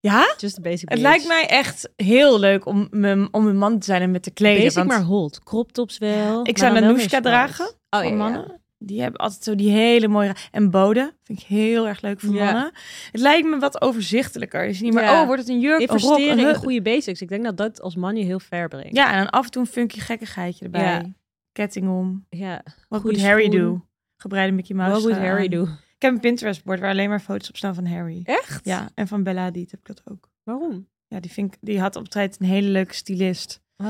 Ja? 0.00 0.34
Just 0.38 0.58
a 0.58 0.60
basic 0.60 0.80
Het 0.80 0.88
bitch. 0.88 1.02
lijkt 1.02 1.26
mij 1.26 1.46
echt 1.46 1.90
heel 1.96 2.38
leuk 2.40 2.66
om, 2.66 2.86
me, 2.90 3.28
om 3.30 3.46
een 3.46 3.56
man 3.58 3.78
te 3.78 3.84
zijn 3.86 4.02
en 4.02 4.10
met 4.10 4.22
te 4.22 4.30
kleden. 4.30 4.62
basic 4.62 4.76
want 4.76 4.88
maar 4.88 5.02
hot. 5.02 5.42
Crop 5.42 5.72
tops 5.72 5.98
wel. 5.98 6.46
ik 6.46 6.58
zou 6.58 6.98
sport. 7.08 7.22
dragen 7.22 7.66
Oh 7.90 8.04
ja, 8.04 8.10
mannen. 8.10 8.40
ja. 8.48 8.58
Die 8.82 9.00
hebben 9.02 9.20
altijd 9.20 9.42
zo 9.44 9.54
die 9.54 9.70
hele 9.70 10.08
mooie... 10.08 10.34
En 10.50 10.70
Bode, 10.70 11.12
vind 11.24 11.40
ik 11.40 11.46
heel 11.46 11.88
erg 11.88 12.00
leuk 12.00 12.20
voor 12.20 12.34
Ja. 12.34 12.44
mannen. 12.44 12.72
Het 13.12 13.20
lijkt 13.20 13.48
me 13.48 13.58
wat 13.58 13.82
overzichtelijker. 13.82 14.64
Is 14.64 14.80
niet 14.80 14.94
meer, 14.94 15.02
Ja. 15.02 15.20
oh, 15.20 15.26
wordt 15.26 15.40
het 15.40 15.50
een 15.50 15.60
jurk, 15.60 15.80
Investeren 15.80 16.38
een 16.38 16.48
in 16.48 16.54
goede 16.54 16.82
basics. 16.82 17.20
Ik 17.20 17.28
denk 17.28 17.44
dat 17.44 17.56
dat 17.56 17.80
als 17.80 17.96
man 17.96 18.16
je 18.16 18.24
heel 18.24 18.40
ver 18.40 18.68
brengt. 18.68 18.96
Ja, 18.96 19.12
en 19.12 19.18
dan 19.18 19.30
af 19.30 19.44
en 19.44 19.50
toe 19.50 19.62
een 19.62 19.68
funky 19.68 19.98
gekkigheidje 19.98 20.64
erbij. 20.64 21.12
Ketting 21.52 21.88
om. 21.88 22.26
ja. 22.28 22.62
Wat 22.88 23.04
moet 23.04 23.22
Harry 23.22 23.48
do? 23.48 23.84
Gebreide 24.16 24.52
Mickey 24.52 24.76
Mouse. 24.76 24.92
Wat 25.02 25.12
trui 25.12 25.26
Harry 25.28 25.54
aan. 25.56 25.78
Ik 26.00 26.06
heb 26.06 26.14
een 26.14 26.20
Pinterest-bord 26.20 26.80
waar 26.80 26.90
alleen 26.90 27.08
maar 27.08 27.20
foto's 27.20 27.48
op 27.48 27.56
staan 27.56 27.74
van 27.74 27.86
Harry. 27.86 28.20
Echt? 28.24 28.64
Ja, 28.64 28.88
en 28.94 29.08
van 29.08 29.22
Bella 29.22 29.42
Hadid 29.42 29.70
heb 29.70 29.80
ik 29.80 29.86
dat 29.86 30.02
ook. 30.04 30.28
Waarom? 30.42 30.88
Ja, 31.08 31.20
die, 31.20 31.30
vind 31.30 31.54
ik, 31.54 31.58
die 31.60 31.80
had 31.80 31.96
op 31.96 32.02
het 32.02 32.10
tijd 32.12 32.36
een 32.40 32.46
hele 32.46 32.68
leuke 32.68 32.94
stylist. 32.94 33.62
Oh. 33.76 33.86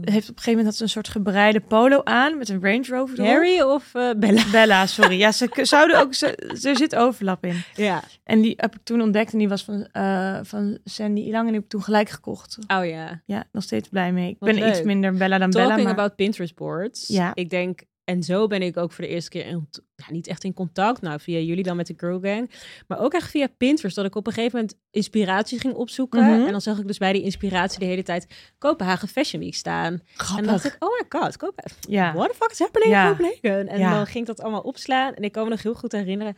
Heeft 0.00 0.28
op 0.28 0.36
een 0.36 0.42
gegeven 0.42 0.50
moment 0.50 0.66
had 0.66 0.74
ze 0.74 0.82
een 0.82 0.88
soort 0.88 1.08
gebreide 1.08 1.60
polo 1.60 2.00
aan 2.04 2.38
met 2.38 2.48
een 2.48 2.62
Range 2.62 2.86
Rover 2.88 3.18
erop. 3.18 3.30
Harry 3.30 3.60
of 3.60 3.94
eh, 3.94 4.10
Bella? 4.16 4.42
Bella, 4.52 4.86
sorry. 4.86 5.18
Ja, 5.18 5.32
ze 5.32 5.48
zouden 5.62 6.00
ook... 6.00 6.14
Ze, 6.14 6.36
er 6.36 6.76
zit 6.76 6.96
overlap 6.96 7.44
in. 7.44 7.62
Ja. 7.74 8.02
En 8.24 8.40
die 8.40 8.54
heb 8.56 8.74
ik 8.74 8.80
toen 8.82 9.00
ontdekt 9.00 9.32
en 9.32 9.38
die 9.38 9.48
was 9.48 9.64
van, 9.64 9.86
eh, 9.86 10.38
van 10.42 10.78
Sandy 10.84 11.20
Ilang 11.20 11.46
en 11.46 11.46
die 11.46 11.54
heb 11.54 11.62
ik 11.62 11.68
toen 11.68 11.82
gelijk 11.82 12.08
gekocht. 12.08 12.58
Oh 12.66 12.86
ja. 12.86 13.22
Ja, 13.26 13.44
nog 13.52 13.62
steeds 13.62 13.88
blij 13.88 14.12
mee. 14.12 14.30
Ik 14.30 14.36
Wat 14.38 14.54
ben 14.54 14.68
iets 14.68 14.82
minder 14.82 15.14
Bella 15.14 15.38
dan 15.38 15.50
Talking 15.50 15.74
Bella, 15.74 15.88
maar... 15.88 15.98
about 15.98 16.16
Pinterest 16.16 16.54
boards. 16.54 17.08
Ja. 17.08 17.30
Ik 17.34 17.50
denk, 17.50 17.80
en 18.04 18.22
zo 18.22 18.46
ben 18.46 18.62
ik 18.62 18.76
ook 18.76 18.92
voor 18.92 19.04
de 19.04 19.10
eerste 19.10 19.30
keer 19.30 19.46
in, 19.46 19.68
ja, 19.96 20.04
niet 20.08 20.26
echt 20.26 20.44
in 20.44 20.54
contact. 20.54 21.00
Nou, 21.00 21.20
via 21.20 21.38
jullie 21.38 21.64
dan 21.64 21.76
met 21.76 21.86
de 21.86 21.94
Girl 21.96 22.20
Gang. 22.20 22.50
Maar 22.86 22.98
ook 22.98 23.12
echt 23.12 23.30
via 23.30 23.48
Pinterest. 23.56 23.96
Dat 23.96 24.04
ik 24.04 24.14
op 24.14 24.26
een 24.26 24.32
gegeven 24.32 24.58
moment 24.58 24.78
inspiratie 24.90 25.58
ging 25.58 25.74
opzoeken. 25.74 26.24
Mhm. 26.24 26.44
En 26.46 26.50
dan 26.50 26.60
zag 26.60 26.78
ik 26.78 26.86
dus 26.86 26.98
bij 26.98 27.12
die 27.12 27.22
inspiratie 27.22 27.78
de 27.78 27.84
hele 27.84 28.02
tijd 28.02 28.52
Kopenhagen 28.58 29.08
Fashion 29.08 29.42
Week 29.42 29.54
staan. 29.54 29.92
En 29.92 30.00
dan 30.36 30.44
dacht 30.44 30.64
ik, 30.64 30.76
oh 30.78 30.88
my 30.88 31.20
god, 31.20 31.36
Kopenhagen. 31.36 32.16
What 32.16 32.28
the 32.30 32.36
fuck 32.36 32.50
is 32.50 32.58
happening 32.58 32.94
in 32.94 33.08
Copenhagen? 33.08 33.68
En 33.68 33.80
dan 33.80 34.06
ging 34.06 34.18
ik 34.18 34.26
dat 34.26 34.40
allemaal 34.40 34.60
opslaan. 34.60 35.14
En 35.14 35.22
ik 35.22 35.32
kan 35.32 35.44
me 35.44 35.50
nog 35.50 35.62
heel 35.62 35.74
goed 35.74 35.92
herinneren. 35.92 36.36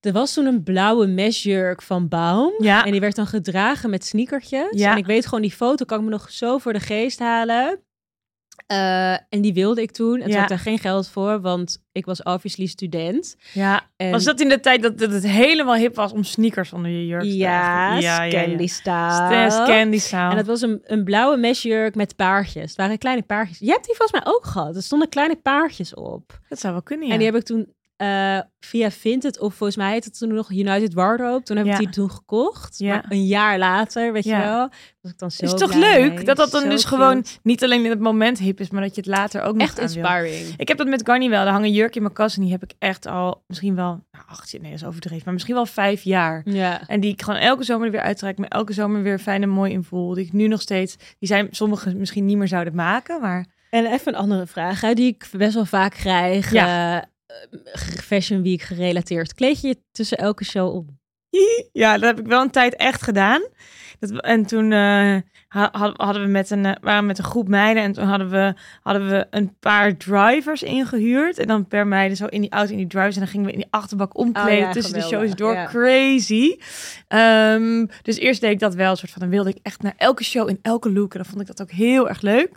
Er 0.00 0.12
was 0.12 0.32
toen 0.32 0.46
een 0.46 0.62
blauwe 0.62 1.06
mesjurk 1.06 1.82
van 1.82 2.08
Baum. 2.08 2.52
Ja. 2.58 2.84
En 2.84 2.90
die 2.90 3.00
werd 3.00 3.16
dan 3.16 3.26
gedragen 3.26 3.90
met 3.90 4.04
sneakertjes. 4.04 4.68
Ja. 4.70 4.90
En 4.90 4.96
ik 4.96 5.06
weet 5.06 5.24
gewoon, 5.24 5.40
die 5.40 5.52
foto 5.52 5.84
kan 5.84 5.98
ik 5.98 6.04
me 6.04 6.10
nog 6.10 6.30
zo 6.30 6.58
voor 6.58 6.72
de 6.72 6.80
geest 6.80 7.18
halen. 7.18 7.80
Eh, 8.66 9.12
en 9.12 9.40
die 9.40 9.52
wilde 9.52 9.82
ik 9.82 9.90
toen. 9.90 10.14
En 10.14 10.20
toen 10.20 10.28
Ja. 10.30 10.34
had 10.34 10.42
ik 10.42 10.48
daar 10.48 10.58
geen 10.58 10.78
geld 10.78 11.08
voor, 11.08 11.40
want 11.40 11.84
ik 11.92 12.04
was 12.04 12.22
obviously 12.22 12.66
student. 12.66 13.36
Ja. 13.52 13.82
En 13.96 14.10
Was 14.10 14.24
dat 14.24 14.40
in 14.40 14.48
de 14.48 14.60
tijd 14.60 14.82
dat, 14.82 14.98
dat 14.98 15.12
het 15.12 15.26
helemaal 15.26 15.74
hip 15.74 15.94
was 15.94 16.12
om 16.12 16.24
sneakers 16.24 16.72
onder 16.72 16.90
je 16.90 17.06
jurk 17.06 17.22
te 17.22 17.36
ja, 17.36 17.98
dragen? 17.98 18.30
Candy 18.30 18.66
Style. 18.66 19.10
Stas 19.50 19.68
Candy 19.68 19.98
Style. 19.98 20.30
En 20.30 20.36
het 20.36 20.46
was 20.46 20.60
een, 20.60 20.80
een 20.82 21.04
blauwe 21.04 21.36
mesjurk 21.36 21.94
met 21.94 22.16
paardjes. 22.16 22.62
Het 22.68 22.76
waren 22.76 22.98
kleine 22.98 23.22
paardjes. 23.22 23.58
Je 23.58 23.70
hebt 23.70 23.86
die 23.86 23.94
volgens 23.96 24.20
mij 24.22 24.32
ook 24.34 24.44
gehad. 24.44 24.76
Er 24.76 24.82
stonden 24.82 25.08
kleine 25.08 25.36
paardjes 25.36 25.94
op. 25.94 26.40
Dat 26.48 26.58
zou 26.58 26.72
wel 26.72 26.82
kunnen, 26.82 27.06
ja. 27.06 27.12
En 27.12 27.18
die 27.18 27.26
heb 27.28 27.36
ik 27.36 27.44
toen 27.44 27.74
eh, 27.96 28.38
via 28.60 28.90
Vinted, 28.90 29.38
of 29.40 29.54
volgens 29.54 29.78
mij 29.78 29.92
heette 29.92 30.08
het 30.08 30.18
toen 30.18 30.34
nog 30.34 30.50
United 30.50 30.94
Wardrobe. 30.94 31.44
Toen 31.44 31.56
heb 31.56 31.66
Ja. 31.66 31.72
ik 31.72 31.78
die 31.78 31.88
toen 31.88 32.10
gekocht. 32.10 32.78
Ja. 32.78 32.94
Maar 32.94 33.04
een 33.08 33.26
jaar 33.26 33.58
later, 33.58 34.12
weet 34.12 34.24
Ja. 34.24 34.38
je 34.38 34.44
wel. 34.44 34.68
Was 35.00 35.12
ik 35.12 35.18
dan 35.18 35.30
zo 35.30 35.44
is 35.44 35.54
toch 35.54 35.74
leuk 35.74 36.14
mee. 36.14 36.24
dat 36.24 36.36
dat 36.36 36.50
dan 36.50 36.60
Zo 36.62 36.68
dus 36.68 36.82
cute. 36.84 36.96
gewoon 36.96 37.24
niet 37.42 37.64
alleen 37.64 37.84
in 37.84 37.90
het 37.90 38.00
moment 38.00 38.38
hip 38.38 38.60
is, 38.60 38.70
maar 38.70 38.82
dat 38.82 38.94
je 38.94 39.00
het 39.00 39.10
later 39.10 39.42
ook 39.42 39.54
nog 39.54 39.62
Echt 39.62 39.74
wil. 39.74 39.82
inspiring. 39.84 40.54
Ik 40.56 40.68
heb 40.68 40.76
dat 40.78 40.86
met 40.86 41.02
Garni 41.04 41.28
wel. 41.28 41.44
Er 41.46 41.52
hangen 41.52 41.72
jurk 41.72 41.96
in 41.96 42.02
mijn 42.02 42.14
kast 42.14 42.36
en 42.36 42.42
die 42.42 42.50
heb 42.50 42.62
ik 42.62 42.72
echt 42.78 43.06
al 43.06 43.44
misschien 43.46 43.74
wel, 43.74 44.04
nou, 44.10 44.24
ach, 44.28 44.52
nee, 44.52 44.60
dat 44.62 44.80
is 44.80 44.84
overdreven, 44.84 45.22
maar 45.24 45.32
misschien 45.34 45.54
wel 45.54 45.66
vijf 45.66 46.02
jaar. 46.02 46.42
Ja. 46.44 46.86
En 46.86 47.00
die 47.00 47.12
ik 47.12 47.22
gewoon 47.22 47.40
elke 47.40 47.64
zomer 47.64 47.90
weer 47.90 48.00
uittrek, 48.00 48.38
maar 48.38 48.48
elke 48.48 48.72
zomer 48.72 49.02
weer 49.02 49.18
fijn 49.18 49.42
en 49.42 49.48
mooi 49.48 49.72
in 49.72 49.84
voel. 49.84 50.14
Die 50.14 50.24
ik 50.26 50.32
nu 50.32 50.46
nog 50.48 50.60
steeds, 50.60 50.96
die 51.18 51.28
zijn 51.28 51.48
sommige 51.50 51.94
misschien 51.94 52.24
niet 52.24 52.36
meer 52.36 52.48
zouden 52.48 52.74
maken, 52.74 53.20
maar 53.20 53.46
En 53.70 53.86
even 53.86 54.14
een 54.14 54.20
andere 54.20 54.46
vraag, 54.46 54.80
hè, 54.80 54.94
die 54.94 55.06
ik 55.06 55.28
best 55.32 55.54
wel 55.54 55.64
vaak 55.64 55.92
krijg. 55.92 56.52
Ja. 56.52 56.96
eh, 56.96 57.02
Fashion 58.02 58.42
Week 58.42 58.62
gerelateerd. 58.62 59.34
Kleed 59.34 59.60
je 59.60 59.68
je 59.68 59.78
tussen 59.92 60.18
elke 60.18 60.44
show 60.44 60.74
op? 60.74 60.88
ja, 61.72 61.98
dat 61.98 62.16
heb 62.16 62.18
ik 62.18 62.26
wel 62.26 62.42
een 62.42 62.50
tijd 62.50 62.76
echt 62.76 63.02
gedaan. 63.02 63.42
Dat, 64.00 64.10
en 64.20 64.46
toen 64.46 64.72
eh, 64.72 64.78
ha- 65.48 65.68
ha- 65.72 65.92
hadden 65.96 66.22
we 66.22 66.28
met 66.28 66.50
een, 66.50 66.64
eh, 66.66 66.72
waren 66.80 67.00
we 67.00 67.06
met 67.06 67.18
een 67.18 67.24
groep 67.24 67.48
meiden 67.48 67.82
en 67.82 67.92
toen 67.92 68.04
hadden 68.04 68.30
we, 68.30 68.54
hadden 68.82 69.08
we 69.08 69.26
een 69.30 69.56
paar 69.60 69.96
drivers 69.96 70.62
ingehuurd. 70.62 71.38
En 71.38 71.46
dan 71.46 71.66
per 71.66 71.86
meiden 71.86 72.16
zo 72.16 72.26
in 72.26 72.40
die 72.40 72.50
auto, 72.50 72.70
in 72.70 72.76
die 72.76 72.86
drivers. 72.86 73.14
En 73.14 73.20
dan 73.20 73.30
gingen 73.30 73.46
we 73.46 73.52
in 73.52 73.58
die 73.58 73.66
achterbak 73.70 74.18
omkleden 74.18 74.52
Oh 74.52 74.58
ja, 74.58 74.72
tussen 74.72 74.92
de 74.94 75.00
geweldig, 75.00 75.28
shows 75.28 75.38
door. 75.38 75.54
ja. 75.54 75.66
Crazy. 75.66 76.56
Ehm, 77.08 77.86
dus 78.02 78.16
eerst 78.18 78.40
deed 78.40 78.50
ik 78.50 78.58
dat 78.58 78.74
wel, 78.74 78.90
een 78.90 78.96
soort 78.96 79.10
van, 79.12 79.20
dan 79.22 79.30
wilde 79.30 79.50
ik 79.50 79.58
echt 79.62 79.82
naar 79.82 79.94
elke 79.96 80.24
show 80.24 80.48
in 80.48 80.58
elke 80.62 80.92
look. 80.92 81.12
En 81.14 81.18
dan 81.22 81.28
vond 81.28 81.40
ik 81.40 81.46
dat 81.46 81.62
ook 81.62 81.70
heel 81.70 82.08
erg 82.08 82.20
leuk. 82.20 82.50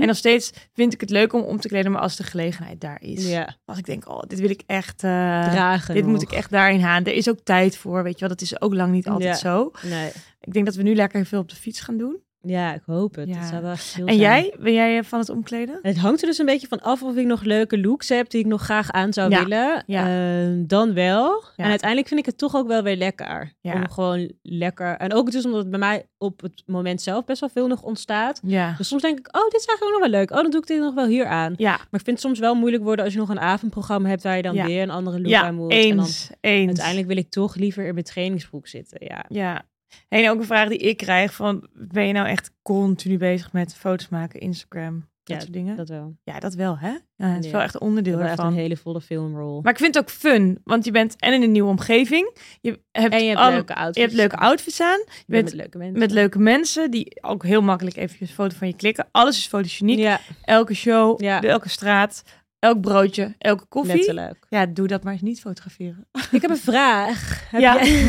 En 0.00 0.06
nog 0.06 0.16
steeds 0.16 0.52
vind 0.74 0.92
ik 0.94 1.00
het 1.00 1.10
leuk 1.10 1.32
om 1.32 1.40
om 1.42 1.60
te 1.60 1.68
kleden, 1.68 1.92
maar 1.92 2.00
als 2.00 2.16
de 2.16 2.22
gelegenheid 2.22 2.80
daar 2.80 2.98
is. 3.00 3.28
Als 3.64 3.78
ik 3.78 3.86
denk, 3.86 4.08
oh, 4.08 4.20
dit 4.26 4.40
wil 4.40 4.50
ik 4.50 4.62
echt... 4.66 5.02
eh, 5.04 5.10
dragen 5.50 5.94
dit 5.94 6.06
moet 6.06 6.22
ik 6.22 6.32
echt 6.32 6.50
daarin 6.50 6.80
gaan. 6.80 7.04
Er 7.04 7.12
is 7.14 7.28
ook 7.28 7.38
tijd 7.44 7.76
voor, 7.76 8.02
weet 8.02 8.12
je 8.14 8.20
wel. 8.20 8.28
Dat 8.28 8.40
is 8.40 8.60
ook 8.60 8.74
lang 8.74 8.92
niet 8.92 9.08
altijd 9.08 9.38
zo. 9.38 9.70
Nee. 9.82 10.10
Ik 10.46 10.52
denk 10.52 10.66
dat 10.66 10.74
we 10.74 10.82
nu 10.82 10.94
lekker 10.94 11.26
veel 11.26 11.40
op 11.40 11.48
de 11.48 11.56
fiets 11.56 11.80
gaan 11.80 11.96
doen. 11.96 12.24
Ja, 12.40 12.74
ik 12.74 12.82
hoop 12.86 13.14
het. 13.14 13.28
Ja. 13.28 13.34
Dat 13.40 13.48
zou 13.48 13.62
wel 13.62 13.70
echt 13.70 13.92
chill 13.92 14.06
En 14.06 14.16
zijn. 14.16 14.18
jij? 14.42 14.54
Ben 14.58 14.72
jij 14.72 15.04
van 15.04 15.18
het 15.18 15.28
omkleden? 15.28 15.78
Het 15.82 15.96
hangt 15.98 16.20
er 16.20 16.26
dus 16.26 16.38
een 16.38 16.46
beetje 16.46 16.66
van 16.68 16.80
af 16.82 17.02
of 17.02 17.16
ik 17.16 17.26
nog 17.26 17.42
leuke 17.42 17.78
looks 17.80 18.08
heb 18.08 18.30
die 18.30 18.40
ik 18.40 18.46
nog 18.46 18.62
graag 18.62 18.90
aan 18.92 19.12
zou 19.12 19.30
Ja, 19.30 19.42
willen. 19.42 19.82
ja. 19.86 20.06
Ehm, 20.06 20.66
dan 20.66 20.94
wel. 20.94 21.42
En 21.56 21.64
uiteindelijk 21.68 22.08
vind 22.08 22.20
ik 22.20 22.26
het 22.26 22.38
toch 22.38 22.56
ook 22.56 22.66
wel 22.66 22.82
weer 22.82 22.96
lekker. 22.96 23.52
Om 23.62 23.90
gewoon 23.90 24.32
lekker. 24.42 24.96
En 24.96 25.12
ook 25.12 25.30
dus 25.30 25.44
omdat 25.44 25.60
het 25.60 25.70
bij 25.70 25.78
mij 25.78 26.06
op 26.18 26.40
het 26.40 26.62
moment 26.66 27.02
zelf 27.02 27.24
best 27.24 27.40
wel 27.40 27.48
veel 27.48 27.66
nog 27.66 27.82
ontstaat. 27.82 28.40
Ja. 28.42 28.74
Dus 28.78 28.88
soms 28.88 29.02
denk 29.02 29.18
ik, 29.18 29.36
oh, 29.36 29.44
dit 29.44 29.60
is 29.60 29.66
eigenlijk 29.66 29.82
ook 29.96 30.00
nog 30.02 30.10
wel 30.10 30.20
leuk. 30.20 30.30
Oh, 30.30 30.36
dan 30.42 30.50
doe 30.50 30.60
ik 30.60 30.66
dit 30.66 30.80
nog 30.80 30.94
wel 30.94 31.06
hier 31.06 31.26
aan. 31.26 31.54
Ja, 31.56 31.70
Maar 31.70 31.80
ik 31.80 32.04
vind 32.04 32.06
het 32.06 32.20
soms 32.20 32.38
wel 32.38 32.54
moeilijk 32.54 32.82
worden 32.82 33.04
als 33.04 33.14
je 33.14 33.20
nog 33.20 33.28
een 33.28 33.40
avondprogramma 33.40 34.08
hebt 34.08 34.22
waar 34.22 34.36
je 34.36 34.42
dan 34.42 34.54
weer 34.66 34.82
een 34.82 34.90
andere 34.90 35.20
look 35.20 35.32
aan 35.34 35.54
moet. 35.54 35.72
En 35.72 35.96
dan 35.96 36.04
eens. 36.04 36.30
uiteindelijk 36.40 37.06
wil 37.06 37.16
ik 37.16 37.30
toch 37.30 37.54
liever 37.54 37.86
in 37.86 37.92
mijn 37.92 38.06
trainingsbroek 38.06 38.66
zitten. 38.66 38.98
Ja. 39.04 39.24
Ja. 39.28 39.64
En 40.08 40.30
ook 40.30 40.38
een 40.38 40.44
vraag 40.46 40.68
die 40.68 40.78
ik 40.78 40.96
krijg 40.96 41.34
van, 41.34 41.68
ben 41.72 42.06
je 42.06 42.12
nou 42.12 42.26
echt 42.28 42.50
continu 42.62 43.16
bezig 43.18 43.52
met 43.52 43.74
foto's 43.74 44.08
maken, 44.08 44.40
Instagram, 44.40 44.94
dat 45.24 45.36
Ja, 45.36 45.40
soort 45.40 45.52
dingen? 45.52 45.76
Dat 45.76 45.88
wel. 45.88 46.16
Ja, 46.24 46.38
dat 46.38 46.54
wel, 46.54 46.78
hè? 46.78 46.88
Ja, 47.16 47.26
het 47.28 47.38
is 47.44 47.50
Ja. 47.50 47.52
wel 47.52 47.60
echt 47.60 47.74
een 47.74 47.80
onderdeel 47.80 48.12
Dat 48.12 48.22
is 48.22 48.28
echt 48.28 48.38
ervan. 48.38 48.52
een 48.52 48.58
hele 48.58 48.76
volle 48.76 49.00
filmrol. 49.00 49.60
Maar 49.62 49.72
ik 49.72 49.78
vind 49.78 49.94
het 49.94 50.02
ook 50.04 50.10
fun, 50.10 50.60
want 50.64 50.84
je 50.84 50.90
bent 50.90 51.16
en 51.16 51.32
in 51.32 51.42
een 51.42 51.52
nieuwe 51.52 51.68
omgeving. 51.68 52.36
Je 52.60 52.80
hebt, 52.92 53.14
en 53.14 53.20
je 53.22 53.28
hebt 53.28 53.40
al- 53.40 53.50
leuke 53.50 53.74
outfits. 53.74 53.96
je 53.96 54.02
hebt 54.02 54.14
leuke 54.14 54.36
outfits 54.36 54.80
aan. 54.80 54.98
Je 55.06 55.22
bent 55.26 55.44
met 55.44 55.54
leuke 55.54 55.78
mensen. 55.78 55.98
Met 55.98 56.10
leuke 56.10 56.38
mensen 56.38 56.90
die 56.90 57.22
ook 57.22 57.42
heel 57.44 57.62
makkelijk 57.62 57.96
even 57.96 58.16
een 58.20 58.26
foto 58.28 58.56
van 58.56 58.66
je 58.68 58.74
klikken. 58.76 59.08
Alles 59.10 59.36
is 59.38 59.46
fotogeniek. 59.46 59.98
Ja, 59.98 60.20
Elke 60.44 60.74
show, 60.74 61.22
elke 61.44 61.68
straat, 61.68 62.22
elk 62.58 62.80
broodje, 62.80 63.34
elke 63.38 63.66
koffie. 63.68 63.94
letterlijk. 63.96 64.46
Ja, 64.48 64.66
doe 64.66 64.86
dat 64.86 65.02
maar 65.04 65.12
eens 65.12 65.22
niet 65.22 65.40
fotograferen. 65.40 66.08
Ik 66.30 66.42
heb 66.42 66.50
een 66.50 66.56
vraag. 66.56 67.48
Heb 67.50 67.60
ja. 67.60 67.84
jij- 67.84 68.02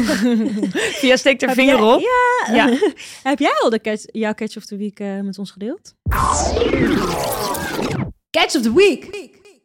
Via 1.02 1.16
steek 1.16 1.41
er 1.41 1.48
Heb 1.48 1.58
vinger 1.58 1.76
jij- 1.80 1.93
op. 1.93 2.00
Ja. 2.48 2.54
Ja. 2.56 2.78
heb 3.30 3.39
jij 3.39 3.54
al 3.62 3.70
de 3.70 3.82
catch, 3.82 4.04
jouw 4.06 4.34
Catch 4.34 4.58
of 4.58 4.66
the 4.66 4.78
Week 4.78 5.00
eh, 5.00 5.20
met 5.20 5.38
ons 5.39 5.52
gedeeld? 5.52 5.93
Catch 8.30 8.56
of 8.56 8.62
the 8.62 8.74
week. 8.74 9.06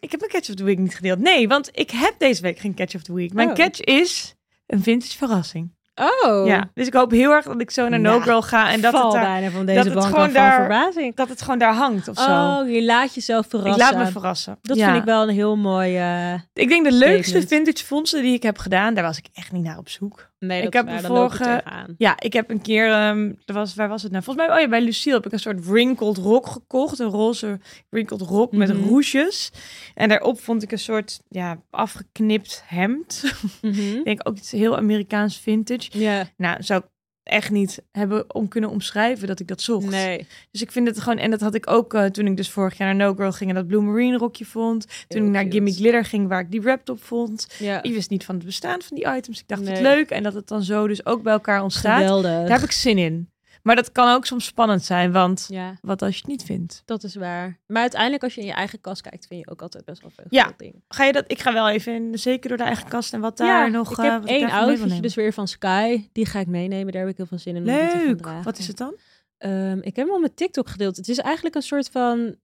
Ik 0.00 0.10
heb 0.10 0.20
mijn 0.20 0.32
catch 0.32 0.48
of 0.48 0.54
the 0.54 0.64
week 0.64 0.78
niet 0.78 0.94
gedeeld. 0.94 1.18
Nee, 1.18 1.48
want 1.48 1.68
ik 1.72 1.90
heb 1.90 2.14
deze 2.18 2.42
week 2.42 2.58
geen 2.58 2.74
catch 2.74 2.94
of 2.94 3.02
the 3.02 3.14
week. 3.14 3.32
Mijn 3.32 3.48
Oh. 3.48 3.54
catch 3.54 3.80
is 3.80 4.34
een 4.66 4.82
vintage 4.82 5.16
verrassing. 5.16 5.74
Oh. 5.94 6.46
Ja, 6.46 6.70
dus 6.74 6.86
ik 6.86 6.92
hoop 6.94 7.10
heel 7.10 7.30
erg 7.30 7.44
dat 7.44 7.60
ik 7.60 7.70
zo 7.70 7.88
naar 7.88 8.00
Nou, 8.00 8.16
No 8.18 8.22
Girl 8.24 8.42
ga 8.42 8.70
en 8.70 8.80
dat 8.80 8.92
het, 8.92 9.12
daar, 9.12 9.22
bijna 9.24 9.50
van 9.50 9.66
dat 9.66 9.74
deze 9.74 9.88
het 9.88 9.94
bank 9.98 10.06
gewoon 10.14 10.32
daar- 10.32 10.54
verbazing. 10.60 11.14
dat 11.16 11.28
het 11.28 11.42
gewoon 11.42 11.58
daar 11.58 11.74
hangt 11.74 12.08
of 12.08 12.18
zo. 12.18 12.30
Oh, 12.30 12.70
je 12.70 12.84
laat 12.84 13.14
jezelf 13.14 13.46
verrassen. 13.48 13.86
ik 13.86 13.92
laat 13.92 14.04
me 14.04 14.10
verrassen. 14.10 14.58
Dat 14.62 14.76
Ja. 14.76 14.84
vind 14.86 14.96
ik 14.98 15.04
wel 15.04 15.22
een 15.22 15.34
heel 15.34 15.56
mooi... 15.56 15.96
eh, 15.96 16.32
Ik 16.52 16.68
denk 16.68 16.84
de 16.84 16.92
leukste 16.92 17.22
Statement. 17.40 17.48
vintage 17.48 17.84
fondsen 17.86 18.22
die 18.22 18.34
ik 18.34 18.42
heb 18.42 18.58
gedaan, 18.58 18.94
daar 18.94 19.04
was 19.04 19.18
ik 19.18 19.26
echt 19.34 19.52
niet 19.52 19.62
naar 19.64 19.78
op 19.78 19.88
zoek. 19.88 20.30
Nee, 20.46 20.62
Ik 20.62 20.72
heb 20.72 20.88
je 20.88 21.00
vorige-. 21.00 21.62
Ja, 21.98 22.20
ik 22.20 22.32
heb 22.32 22.50
een 22.50 22.60
keer, 22.62 22.86
ehm, 22.90 23.32
er 23.44 23.54
was, 23.54 23.74
waar 23.74 23.88
was 23.88 24.02
het 24.02 24.12
nou? 24.12 24.24
Volgens 24.24 24.46
mij, 24.46 24.56
oh 24.56 24.60
ja, 24.62 24.68
bij 24.68 24.82
Lucille 24.82 25.14
heb 25.16 25.26
ik 25.26 25.32
een 25.32 25.38
soort 25.38 25.66
wrinkled 25.66 26.16
rok 26.16 26.46
gekocht. 26.46 26.98
Een 26.98 27.08
roze 27.10 27.60
wrinkled 27.88 28.20
rok 28.20 28.52
met 28.52 28.72
Mhm. 28.78 28.88
roesjes. 28.88 29.50
En 29.94 30.08
daarop 30.08 30.40
vond 30.40 30.62
ik 30.62 30.72
een 30.72 30.78
soort, 30.78 31.20
ja, 31.28 31.58
afgeknipt 31.70 32.62
hemd. 32.66 33.22
Mhm. 33.62 33.78
ik 33.98 34.04
denk 34.04 34.20
ook 34.28 34.36
iets 34.36 34.50
heel 34.50 34.76
Amerikaans 34.76 35.38
vintage. 35.38 35.98
Ja, 35.98 36.24
Nou, 36.36 36.62
zou 36.62 36.80
ik 36.80 36.86
echt 37.22 37.50
niet 37.50 37.82
hebben 37.92 38.34
om 38.34 38.48
kunnen 38.48 38.70
omschrijven 38.70 39.26
dat 39.26 39.40
ik 39.40 39.48
dat 39.48 39.60
zocht. 39.60 39.90
nee. 39.90 40.26
Dus 40.50 40.62
ik 40.62 40.72
vind 40.72 40.86
het 40.86 41.00
gewoon, 41.00 41.18
en 41.18 41.30
dat 41.30 41.40
had 41.40 41.54
ik 41.54 41.70
ook 41.70 41.94
eh, 41.94 42.04
toen 42.04 42.26
ik 42.26 42.36
dus 42.36 42.50
vorig 42.50 42.78
jaar 42.78 42.94
naar 42.94 43.06
No 43.06 43.14
Girl 43.14 43.32
ging 43.32 43.50
en 43.50 43.56
dat 43.56 43.66
Blue 43.66 43.80
Marine 43.80 44.16
rokje 44.16 44.44
vond. 44.44 44.86
Toen 44.86 45.18
Heel 45.18 45.24
ik 45.26 45.32
naar. 45.32 45.52
Gimme 45.52 45.72
Glitter 45.72 46.04
ging 46.04 46.28
waar 46.28 46.40
ik 46.40 46.50
die 46.50 46.62
wrap 46.62 46.84
top 46.84 47.02
vond. 47.02 47.46
Ja. 47.58 47.82
Ik 47.82 47.92
wist 47.92 48.10
niet 48.10 48.24
van 48.24 48.34
het 48.34 48.44
bestaan 48.44 48.82
van 48.82 48.96
die 48.96 49.16
items. 49.16 49.40
Ik 49.40 49.48
dacht 49.48 49.66
het 49.66 49.80
leuk 49.80 50.10
en 50.10 50.22
dat 50.22 50.34
het 50.34 50.48
dan 50.48 50.62
zo 50.62 50.86
dus 50.86 51.06
ook 51.06 51.22
bij 51.22 51.32
elkaar 51.32 51.62
ontstaat. 51.62 52.00
Geweldig. 52.00 52.30
Daar 52.30 52.60
heb 52.60 52.62
ik 52.62 52.72
zin 52.72 52.98
in. 52.98 53.31
Maar 53.62 53.76
dat 53.76 53.92
kan 53.92 54.14
ook 54.14 54.26
soms 54.26 54.44
spannend 54.44 54.84
zijn, 54.84 55.12
want 55.12 55.46
Ja, 55.50 55.78
wat 55.80 56.02
als 56.02 56.12
je 56.14 56.18
het 56.20 56.26
niet 56.30 56.42
vindt? 56.44 56.82
dat 56.84 57.02
is 57.04 57.14
waar. 57.14 57.58
Maar 57.66 57.80
uiteindelijk, 57.82 58.22
als 58.22 58.34
je 58.34 58.40
in 58.40 58.46
je 58.46 58.52
eigen 58.52 58.80
kast 58.80 59.00
kijkt, 59.02 59.26
vind 59.26 59.44
je 59.44 59.50
ook 59.50 59.62
altijd 59.62 59.84
best 59.84 60.00
wel 60.02 60.10
veel 60.10 60.24
Ja. 60.28 60.52
dingen. 60.56 60.82
Ga 60.88 61.04
je 61.04 61.12
dat? 61.12 61.24
Ik 61.26 61.38
ga 61.40 61.52
wel 61.52 61.68
even 61.68 61.92
in, 61.94 62.18
zeker 62.18 62.48
door 62.48 62.58
de 62.58 62.64
eigen 62.64 62.88
kast 62.88 63.12
en 63.12 63.20
wat 63.20 63.36
daar 63.36 63.70
nog. 63.70 63.90
ik 63.90 63.98
eh, 63.98 64.04
heb 64.04 64.20
wat 64.20 64.28
één 64.30 64.50
outfitje 64.50 65.00
dus 65.00 65.14
weer 65.14 65.32
van 65.32 65.48
Sky. 65.48 66.08
Die 66.12 66.26
ga 66.26 66.38
ik 66.38 66.46
meenemen. 66.46 66.92
Daar 66.92 67.00
heb 67.02 67.10
ik 67.10 67.16
heel 67.16 67.26
veel 67.26 67.38
zin 67.38 67.56
in. 67.56 67.64
Leuk. 67.64 68.26
Wat 68.42 68.58
is 68.58 68.66
het 68.66 68.76
dan? 68.76 68.96
Ehm, 69.38 69.78
ik 69.78 69.96
heb 69.96 70.06
hem 70.06 70.14
al 70.14 70.20
met 70.20 70.36
TikTok 70.36 70.68
gedeeld. 70.68 70.96
Het 70.96 71.08
is 71.08 71.18
eigenlijk 71.18 71.54
een 71.54 71.62
soort 71.62 71.88
van... 71.90 72.36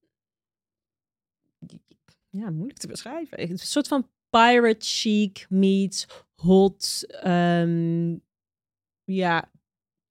ja, 2.30 2.50
moeilijk 2.50 2.78
te 2.78 2.86
beschrijven. 2.86 3.40
Een 3.50 3.58
soort 3.58 3.88
van 3.88 4.08
pirate 4.30 4.86
chic 4.86 5.46
meets 5.48 6.06
hot, 6.34 7.04
ehm, 7.22 8.16
ja, 9.04 9.50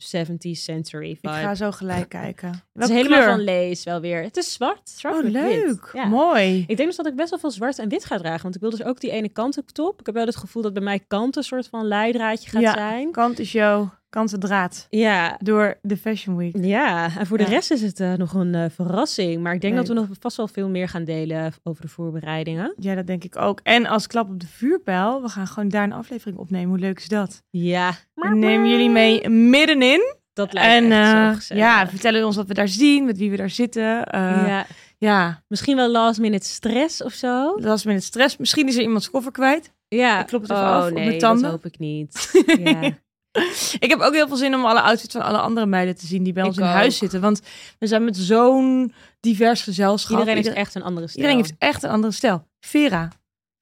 70th 0.04 0.52
century 0.52 1.12
Ik 1.12 1.30
ga 1.30 1.56
zo 1.56 1.72
gelijk 1.72 2.10
kijken. 2.10 2.48
het 2.50 2.56
is 2.58 2.62
Welke 2.74 2.94
helemaal 2.94 3.18
kleur? 3.20 3.30
van 3.32 3.40
lees 3.44 3.84
wel 3.84 4.00
weer. 4.00 4.22
Het 4.24 4.38
is 4.38 4.54
zwart. 4.54 4.90
zwart 4.90 5.24
Oh, 5.26 5.30
leuk. 5.32 5.90
Ja. 5.94 6.06
Mooi. 6.06 6.60
Ik 6.68 6.78
denk 6.78 6.88
dus 6.90 6.96
dat 6.98 7.08
ik 7.08 7.16
best 7.16 7.30
wel 7.30 7.40
veel 7.40 7.52
zwart 7.52 7.80
en 7.80 7.90
wit 7.90 8.06
ga 8.06 8.18
dragen. 8.18 8.42
Want 8.44 8.56
ik 8.56 8.62
wil 8.62 8.70
dus 8.70 8.84
ook 8.84 9.00
die 9.00 9.12
ene 9.12 9.30
kant 9.30 9.58
op 9.58 9.70
top. 9.70 10.00
Ik 10.00 10.06
heb 10.06 10.16
wel 10.16 10.26
het 10.26 10.36
gevoel 10.36 10.62
dat 10.62 10.74
bij 10.74 10.84
mij 10.84 11.00
kant 11.08 11.36
een 11.36 11.44
soort 11.44 11.68
van 11.68 11.86
leidraadje 11.86 12.50
gaat 12.50 12.62
Ja. 12.62 12.74
zijn. 12.74 13.12
Kant 13.12 13.40
is 13.40 13.52
jouw 13.52 13.90
kanten 14.10 14.40
draad. 14.40 14.88
Ja, 14.90 15.38
Door 15.44 15.78
de 15.82 15.98
Fashion 15.98 16.36
Week. 16.38 16.56
ja, 16.62 17.10
en 17.18 17.26
voor 17.28 17.38
de 17.38 17.44
Ja. 17.44 17.50
rest 17.50 17.72
is 17.72 17.82
het 17.82 18.00
eh, 18.00 18.14
nog 18.14 18.34
een 18.34 18.56
eh, 18.56 18.66
verrassing. 18.70 19.42
Maar 19.44 19.54
ik 19.54 19.62
denk 19.62 19.76
dat 19.76 19.88
we 19.88 19.94
nog 19.94 20.08
vast 20.20 20.38
wel 20.38 20.48
veel 20.48 20.70
meer 20.70 20.90
gaan 20.90 21.04
delen 21.04 21.54
over 21.64 21.82
de 21.82 21.88
voorbereidingen. 21.88 22.74
Ja, 22.78 22.96
dat 22.96 23.08
denk 23.08 23.24
ik 23.24 23.38
ook. 23.38 23.60
En 23.64 23.86
als 23.86 24.08
klap 24.08 24.30
op 24.30 24.40
de 24.40 24.48
vuurpijl, 24.48 25.22
we 25.22 25.30
gaan 25.30 25.48
gewoon 25.48 25.70
daar 25.70 25.84
een 25.84 25.94
aflevering 25.94 26.38
opnemen. 26.38 26.70
Hoe 26.70 26.80
leuk 26.80 26.98
is 27.00 27.08
dat? 27.08 27.44
Ja, 27.50 27.94
We 28.14 28.28
nemen 28.36 28.70
jullie 28.70 28.90
mee 28.90 29.30
middenin. 29.30 30.16
dat 30.34 30.54
lijkt 30.54 30.70
En 30.84 30.92
echt 31.32 31.52
eh, 31.52 31.58
ja, 31.58 31.88
vertellen 31.88 32.26
ons 32.26 32.36
wat 32.36 32.48
we 32.48 32.54
daar 32.54 32.68
zien, 32.68 33.06
met 33.06 33.18
wie 33.18 33.30
we 33.32 33.38
daar 33.38 33.50
zitten. 33.50 33.84
Ja. 34.12 34.66
ja, 34.98 35.44
misschien 35.48 35.76
wel 35.76 35.90
last 35.92 36.20
minute 36.20 36.46
stress 36.48 37.04
of 37.04 37.14
zo. 37.14 37.56
met 37.60 37.84
het 37.86 38.04
stress. 38.04 38.38
Misschien 38.38 38.68
is 38.68 38.76
er 38.76 38.82
iemands 38.82 39.10
koffer 39.10 39.32
kwijt. 39.32 39.76
Ja, 39.88 40.20
Ik 40.20 40.28
klop 40.28 40.42
het 40.42 40.52
oh, 40.52 40.58
af 40.58 40.88
op 40.88 40.94
nee, 40.94 41.06
mijn 41.08 41.20
tanden. 41.20 41.42
dat 41.44 41.52
hoop 41.52 41.66
ik 41.66 41.80
niet. 41.80 42.32
ja. 42.64 42.92
Ik 43.80 43.90
heb 43.90 44.00
ook 44.00 44.14
heel 44.14 44.28
veel 44.28 44.38
zin 44.38 44.56
om 44.56 44.66
alle 44.66 44.82
outfits 44.82 45.14
van 45.14 45.24
alle 45.24 45.38
andere 45.38 45.66
meiden 45.66 45.96
te 45.96 46.06
zien 46.06 46.24
die 46.24 46.34
bij 46.34 46.44
Ik 46.44 46.50
ons 46.50 46.58
in 46.58 46.64
ook. 46.64 46.70
huis 46.70 46.98
zitten. 46.98 47.22
Want 47.22 47.42
we 47.80 47.88
zijn 47.88 48.04
met 48.04 48.18
zo'n 48.18 48.94
divers 49.20 49.62
gezelschap. 49.62 50.20
Iedereen 50.20 50.44
heeft 50.44 50.56
echt 50.56 50.76
een 50.76 50.84
andere 50.84 51.08
stijl. 51.08 51.26
iedereen 51.26 51.46
heeft 51.46 51.60
echt 51.60 51.84
een 51.84 51.90
andere 51.90 52.14
stijl. 52.14 52.48
Vera. 52.60 53.10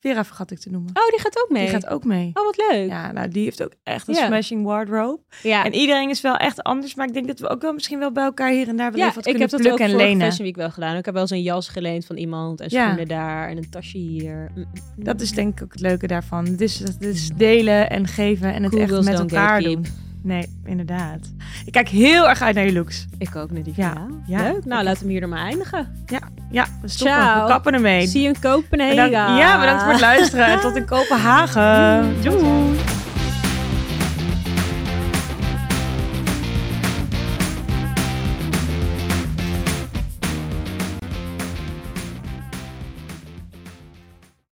Vera 0.06 0.24
vergat 0.26 0.52
ik 0.52 0.60
te 0.60 0.70
noemen. 0.70 0.90
Oh, 0.94 1.10
die 1.10 1.20
gaat 1.20 1.38
ook 1.44 1.50
mee. 1.50 1.62
Die 1.62 1.72
gaat 1.72 1.88
ook 1.88 2.04
mee. 2.04 2.32
Oh, 2.34 2.46
wat 2.46 2.58
leuk. 2.72 2.90
Ja, 2.90 3.12
nou, 3.12 3.28
die 3.30 3.44
heeft 3.44 3.64
ook 3.64 3.72
echt 3.84 4.08
een 4.08 4.14
Ja. 4.14 4.26
smashing 4.26 4.64
wardrobe. 4.66 5.22
Ja, 5.44 5.66
En 5.66 5.74
iedereen 5.74 6.10
is 6.10 6.22
wel 6.22 6.36
echt 6.38 6.64
anders, 6.64 6.96
maar 6.96 7.08
ik 7.08 7.14
denk 7.14 7.28
dat 7.28 7.40
we 7.40 7.50
ook 7.50 7.62
wel 7.62 7.74
misschien 7.74 8.00
wel 8.00 8.12
bij 8.12 8.24
elkaar 8.24 8.50
hier 8.52 8.68
en 8.68 8.76
daar 8.78 8.92
wel 8.92 9.00
ja 9.00 9.06
even 9.06 9.16
wat 9.16 9.28
ik 9.34 9.38
heb 9.38 9.50
dat 9.50 9.72
ook 9.72 9.80
en 9.80 9.96
lenen. 9.96 10.28
Fashion 10.28 10.46
Week 10.46 10.56
wel 10.56 10.70
gedaan. 10.72 10.96
Ik 10.98 11.06
heb 11.06 11.14
wel 11.14 11.24
eens 11.24 11.32
een 11.32 11.42
jas 11.42 11.68
geleend 11.70 12.06
van 12.06 12.18
iemand 12.18 12.60
en 12.62 12.68
Ja. 12.70 12.84
schoenen 12.84 13.08
daar 13.08 13.50
en 13.50 13.58
een 13.58 13.70
tasje 13.70 13.98
hier. 13.98 14.52
Mm, 14.56 14.66
mm. 14.98 15.04
Dat 15.04 15.22
is 15.22 15.32
denk 15.32 15.58
ik 15.58 15.64
ook 15.64 15.72
het 15.72 15.82
leuke 15.82 16.08
daarvan. 16.08 16.48
Is, 16.60 16.80
het 16.80 17.02
is 17.02 17.30
delen 17.36 17.90
en 17.90 18.08
geven 18.08 18.54
en 18.54 18.64
het 18.64 18.76
echt 18.76 19.04
met 19.04 19.20
elkaar 19.20 19.62
doen. 19.62 19.86
Nee, 20.26 20.46
inderdaad. 20.66 21.20
Ik 21.66 21.72
kijk 21.72 21.90
heel 21.90 22.30
erg 22.30 22.42
uit 22.42 22.56
naar 22.56 22.66
je 22.66 22.74
looks. 22.74 23.06
Ik 23.18 23.36
ook 23.36 23.52
naar 23.52 23.64
die 23.64 23.74
Ja, 23.76 23.94
ja, 24.26 24.40
ja. 24.40 24.52
Leuk. 24.52 24.66
Nou, 24.66 24.84
laten 24.84 25.06
we 25.06 25.12
hier 25.12 25.22
er 25.22 25.30
maar 25.30 25.46
eindigen. 25.46 25.88
Ja, 26.52 26.66
we 26.82 26.88
stoppen. 26.88 27.16
Ciao. 27.18 27.42
We 27.42 27.50
kappen 27.50 27.74
ermee. 27.74 28.08
Zie 28.08 28.22
je 28.22 28.28
in 28.28 28.40
Kopenhagen. 28.40 28.96
Bedankt, 28.96 29.40
ja, 29.40 29.60
bedankt 29.60 29.84
voor 29.84 29.92
het 29.92 30.02
luisteren. 30.02 30.46
En 30.46 30.60
tot 30.60 30.76
in 30.76 30.86
Kopenhagen. 30.86 32.14
Doei. 32.22 32.95